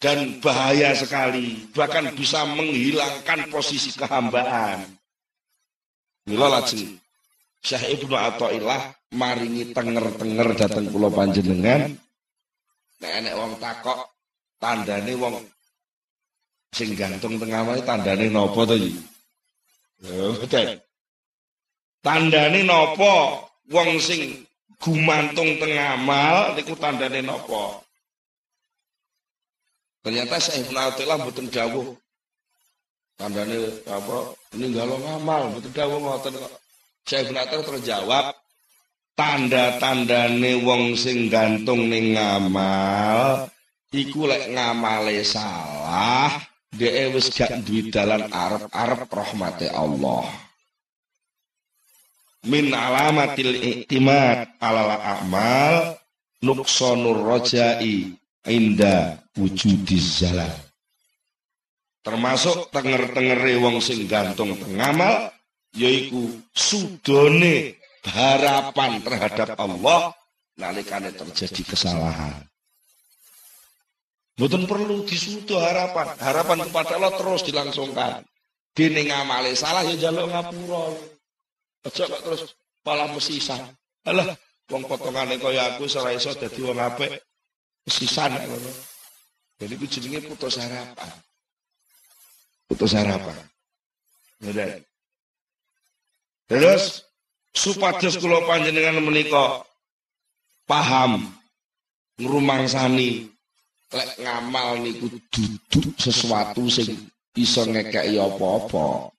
dan 0.00 0.40
bahaya 0.40 0.96
sekali, 0.96 1.68
bahkan 1.76 2.08
bisa 2.16 2.42
menghilangkan 2.48 3.52
posisi 3.52 3.92
kehambaan. 3.94 5.03
Mila 6.24 6.48
lajeng 6.48 6.96
Syekh 7.64 8.00
Ibnu 8.00 8.16
Athaillah 8.16 8.92
maringi 9.16 9.72
tenger-tenger 9.72 10.48
dateng 10.56 10.88
kula 10.92 11.08
panjenengan. 11.12 11.96
Nek 13.00 13.12
enek 13.20 13.34
wong 13.36 13.52
takok 13.60 14.08
tandane 14.60 15.12
wong 15.16 15.36
sing 16.72 16.96
gantung 16.96 17.36
tengah 17.36 17.64
wae 17.68 17.80
tandane 17.84 18.28
napa 18.32 18.60
to 18.68 18.76
iki? 18.76 18.92
Betul. 20.40 20.80
Tandane 22.04 22.60
napa 22.64 23.44
wong 23.72 23.96
sing 24.00 24.44
gumantung 24.80 25.56
tengah 25.60 25.96
amal 26.00 26.56
niku 26.56 26.76
tandane 26.76 27.20
napa? 27.20 27.80
Ternyata 30.04 30.36
Syekh 30.36 30.68
Ibnu 30.68 30.78
Athaillah 30.80 31.16
mboten 31.20 31.48
dawuh 31.48 31.96
tandane 33.18 33.82
apa? 33.86 34.16
Ninggalo 34.54 34.98
ngamal 35.02 35.58
betul 35.58 35.72
dawuh 35.74 35.98
ngoten 35.98 36.34
kok. 36.38 36.52
Saya 37.04 37.28
benar 37.28 37.46
terjawab 37.52 38.32
tanda-tandane 39.14 40.64
wong 40.64 40.96
sing 40.96 41.28
gantung 41.30 41.86
ning 41.92 42.16
ngamal 42.16 43.46
iku 43.94 44.26
lek 44.26 44.50
ngamale 44.50 45.22
salah 45.22 46.34
dhek 46.74 47.14
wis 47.14 47.30
gak 47.30 47.62
duwe 47.62 47.92
dalan 47.94 48.26
arep-arep 48.26 49.06
rahmate 49.06 49.70
Allah. 49.70 50.26
Min 52.44 52.74
alamatil 52.74 53.56
iktimad 53.56 54.58
alal 54.60 55.00
a'mal 55.00 55.96
nuksonur 56.44 57.20
rojai 57.24 58.12
inda 58.44 59.16
wujudiz 59.38 60.20
zalal 60.20 60.52
termasuk 62.04 62.68
tenger-tengere 62.68 63.56
wong 63.64 63.80
sing 63.80 64.04
gantung 64.04 64.52
tengamal 64.60 65.32
yaiku 65.72 66.28
sudone 66.52 67.80
harapan 68.04 69.00
terhadap 69.00 69.56
Allah 69.56 70.12
nalikane 70.60 71.16
terjadi 71.16 71.64
kesalahan. 71.64 72.44
Mboten 74.36 74.68
perlu 74.68 75.06
disudo 75.08 75.56
harapan. 75.62 76.12
Harapan 76.20 76.68
kepada 76.68 77.00
Allah 77.00 77.12
terus 77.16 77.40
dilangsungkan. 77.46 78.20
Dene 78.74 79.06
ngamale 79.06 79.54
salah 79.54 79.86
ya 79.86 80.10
jaluk 80.10 80.26
ngapura. 80.28 80.90
Aja 81.86 82.04
kok 82.10 82.20
terus 82.26 82.42
malah 82.82 83.08
mesisan. 83.14 83.62
Alah, 84.04 84.34
wong 84.68 84.84
potongane 84.90 85.38
kaya 85.38 85.78
aku 85.78 85.86
ora 86.02 86.10
iso 86.12 86.34
dadi 86.34 86.60
wong 86.66 86.82
apik. 86.82 87.14
Mesisan 87.86 88.34
ngono. 88.34 88.70
Jadi 89.54 89.74
ku 89.78 89.86
jenenge 89.86 90.18
putus 90.26 90.58
harapan 90.58 91.14
putus 92.68 92.96
harapan. 92.96 93.36
Udah. 94.44 94.80
Terus 96.44 97.04
supados 97.54 98.20
kula 98.20 98.44
panjenengan 98.44 99.00
menika 99.00 99.64
paham 100.68 101.32
ngrumangsani 102.20 103.30
lek 103.94 104.10
ngamal 104.20 104.82
niku 104.82 105.06
duduk 105.30 105.94
sesuatu 105.96 106.66
sing 106.66 107.08
iso 107.38 107.64
ngekeki 107.64 108.18
apa-apa. 108.18 109.10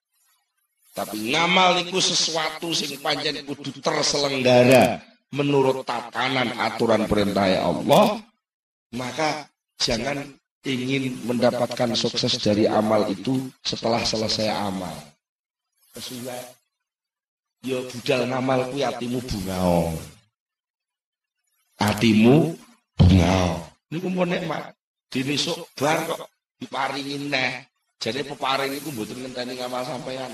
Tapi 0.95 1.35
ngamal 1.35 1.83
niku 1.83 1.99
sesuatu 1.99 2.71
sing 2.71 2.99
pancen 3.03 3.43
kudu 3.43 3.71
terselenggara 3.83 5.03
menurut 5.35 5.83
tatanan 5.83 6.55
aturan 6.55 7.03
perintah 7.09 7.49
Allah, 7.51 8.23
maka 8.95 9.49
jangan 9.75 10.23
ingin 10.65 11.13
mendapatkan 11.29 11.93
sukses 11.93 12.41
dari 12.41 12.65
amal 12.65 13.05
itu 13.07 13.53
setelah 13.61 14.01
selesai 14.01 14.49
amal. 14.49 14.93
Sesuai. 15.93 16.41
Yo 17.65 17.85
budal 17.89 18.29
ngamal 18.29 18.73
ku 18.73 18.77
atimu 18.81 19.19
bungao. 19.21 19.93
Atimu 21.81 22.57
bungao. 22.97 23.49
Niku 23.93 24.07
mau 24.09 24.25
nikmat. 24.25 24.73
Dini 25.09 25.37
sok 25.37 25.69
bar 25.77 26.01
kok 26.09 26.25
diparingin 26.57 27.29
neh. 27.29 27.63
Jadi 28.01 28.25
peparing 28.27 28.73
itu 28.75 28.89
mboten 28.91 29.21
ngenteni 29.21 29.57
ngamal 29.57 29.85
sampean. 29.85 30.29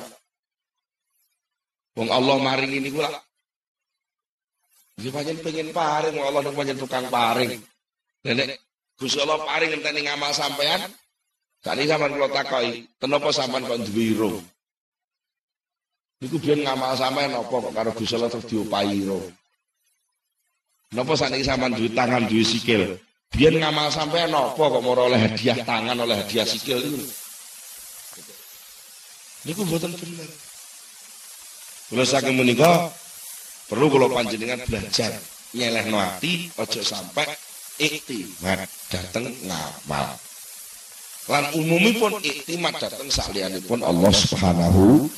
Wong 1.95 2.07
Allah 2.07 2.39
maring 2.39 2.71
ini 2.71 2.89
gula. 2.89 3.11
Dia 4.95 5.11
panjen 5.11 5.39
pengen 5.39 5.71
paring, 5.75 6.15
Allah 6.19 6.51
panjen 6.51 6.79
tukang 6.79 7.07
paring. 7.11 7.59
Nenek 8.27 8.70
Gusti 9.01 9.17
Allah 9.17 9.41
paring 9.41 9.73
ngenteni 9.73 10.05
ngamal 10.05 10.29
sampean. 10.29 10.85
Sakniki 11.65 11.89
sampean 11.89 12.13
kula 12.13 12.29
takoki, 12.29 12.85
kenapa 13.01 13.33
sampean 13.33 13.65
kok 13.65 13.81
duwe 13.89 14.13
ira? 14.13 14.31
Niku 16.21 16.37
biyen 16.37 16.61
ngamal 16.61 16.93
sampean 16.93 17.33
apa 17.33 17.49
kok 17.49 17.73
karo 17.73 17.89
Gusti 17.97 18.13
Allah 18.13 18.29
terus 18.29 18.45
diopahi 18.45 19.01
ira? 19.01 19.17
Napa 20.93 21.17
sakniki 21.17 21.41
sampean 21.41 21.73
duwe 21.73 21.89
tangan, 21.97 22.29
duwe 22.29 22.45
sikil? 22.45 23.01
Biyen 23.33 23.57
ngamal 23.57 23.89
sampean 23.89 24.29
apa 24.37 24.61
kok 24.61 24.81
mau 24.85 24.93
oleh 24.93 25.17
hadiah 25.17 25.57
tangan, 25.65 25.97
oleh 25.97 26.21
hadiah 26.21 26.45
sikil 26.45 26.77
niku? 26.77 27.01
Niku 29.49 29.65
mboten 29.65 29.97
bener. 29.97 30.29
Kula 31.89 32.05
saking 32.05 32.37
menika 32.37 32.93
perlu 33.65 33.89
kula 33.89 34.13
panjenengan 34.13 34.61
belajar 34.69 35.09
nyelehno 35.57 35.97
ati 35.97 36.53
aja 36.61 36.81
sampai 36.85 37.25
iktimat 37.81 38.69
dateng 38.93 39.33
ngamal. 39.49 40.13
Lan 41.29 41.43
umumipun 41.57 42.21
iktimat 42.21 42.77
dateng 42.77 43.09
pun 43.65 43.81
Allah 43.81 44.11
Subhanahu 44.13 45.09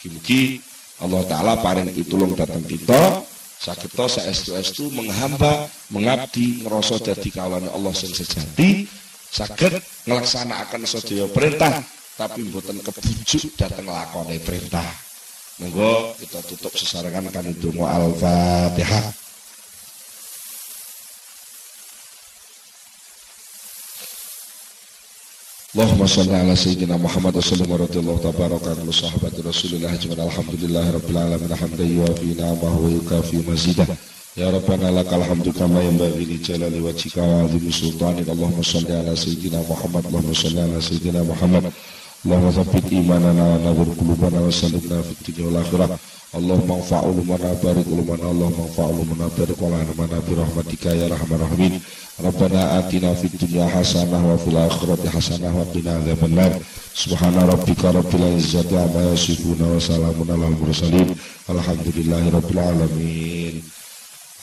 Mugi-mugi 0.00 0.64
Allah 1.04 1.22
taala 1.28 1.52
paring 1.60 1.92
pitulung 1.92 2.32
datang 2.32 2.64
kita 2.64 3.20
sakita 3.60 4.08
saestu-estu 4.08 4.88
menghamba 4.96 5.68
mengabdi 5.92 6.64
ngerasa 6.64 6.96
dadi 7.04 7.28
kawane 7.28 7.68
Allah 7.68 7.92
sing 7.92 8.08
sejati 8.08 8.88
saged 9.28 9.76
nglaksanakaken 10.08 10.88
sedaya 10.88 11.28
perintah 11.28 11.84
tapi 12.16 12.48
mboten 12.48 12.80
kebujuk 12.80 13.52
dateng 13.60 13.92
lakone 13.92 14.40
perintah. 14.40 14.88
Monggo 15.60 16.16
kita 16.16 16.40
tutup 16.48 16.72
sesarengan 16.72 17.28
kan 17.28 17.44
donga 17.60 18.00
al-fatihah 18.00 19.19
Allahumma 25.70 26.08
salli 26.08 26.34
ala 26.34 26.56
sayyidina 26.56 26.98
Muhammad 26.98 27.34
wa 27.38 27.42
sallam 27.46 27.70
wa 27.70 27.78
radiyallahu 27.78 28.18
tabaraka 28.18 28.74
an 28.74 28.90
sahabati 28.90 29.38
Rasulillah 29.38 29.94
ajma'in. 29.94 30.18
Alhamdulillah 30.18 30.82
rabbil 30.98 31.14
alamin 31.14 31.54
hamdan 31.54 31.86
yuwafi 31.86 32.34
ni'amahu 32.34 32.78
wa 32.82 32.90
yukafi 32.90 33.38
mazidah. 33.46 33.86
Ya 34.34 34.50
Rabbana 34.50 34.90
lakal 34.90 35.22
hamdu 35.22 35.54
kama 35.54 35.78
yanbaghi 35.78 36.26
li 36.26 36.42
jalali 36.42 36.82
wajhika 36.82 37.22
wa 37.22 37.46
'azimi 37.46 37.70
sultanik. 37.70 38.26
Allahumma 38.26 38.66
salli 38.66 38.90
ala 38.90 39.14
sayyidina 39.14 39.62
Muhammad 39.62 40.10
Allahumma 40.10 40.34
salli 40.34 40.58
ala 40.58 40.82
sayyidina 40.82 41.22
Muhammad 41.22 41.70
Qulubana 43.96 44.40
wa 44.44 44.52
sallimna 44.52 45.00
fid 45.00 45.24
dunya 45.24 45.48
wal 45.48 45.64
akhirah 45.64 45.90
Allahumma 46.36 46.76
anfa' 46.76 47.02
ulumana 47.08 47.56
barik 47.64 47.86
ulumana 47.88 48.28
Allahumma 48.28 48.68
anfa' 48.68 48.92
ulumana 48.92 49.26
barik 49.32 49.56
ulumana 49.56 50.20
bi 50.20 50.32
rahmatika 50.36 50.92
ya 50.92 51.08
rahman 51.08 51.40
rahimin 51.40 51.80
Rabbana 52.20 52.76
atina 52.76 53.16
fid 53.16 53.32
dunya 53.40 53.64
hasanah 53.64 54.20
wa 54.20 54.36
fil 54.36 54.52
akhirati 54.52 55.08
hasanah 55.08 55.48
wa 55.48 55.64
qina 55.72 55.96
adzabannar. 55.96 56.52
Subhana 56.92 57.48
rabbika 57.48 57.88
rabbil 57.96 58.36
izzati 58.36 58.76
amma 58.76 59.16
yasifun 59.16 59.56
wa 59.56 59.80
salamun 59.80 60.28
alal 60.28 60.52
mursalin. 60.60 61.16
Alhamdulillahi 61.48 62.28
rabbil 62.28 62.60
alamin. 62.60 63.54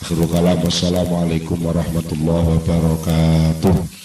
Akhirul 0.02 0.26
kalam. 0.26 0.58
Wassalamualaikum 0.66 1.62
warahmatullahi 1.62 2.58
wabarakatuh. 2.58 3.97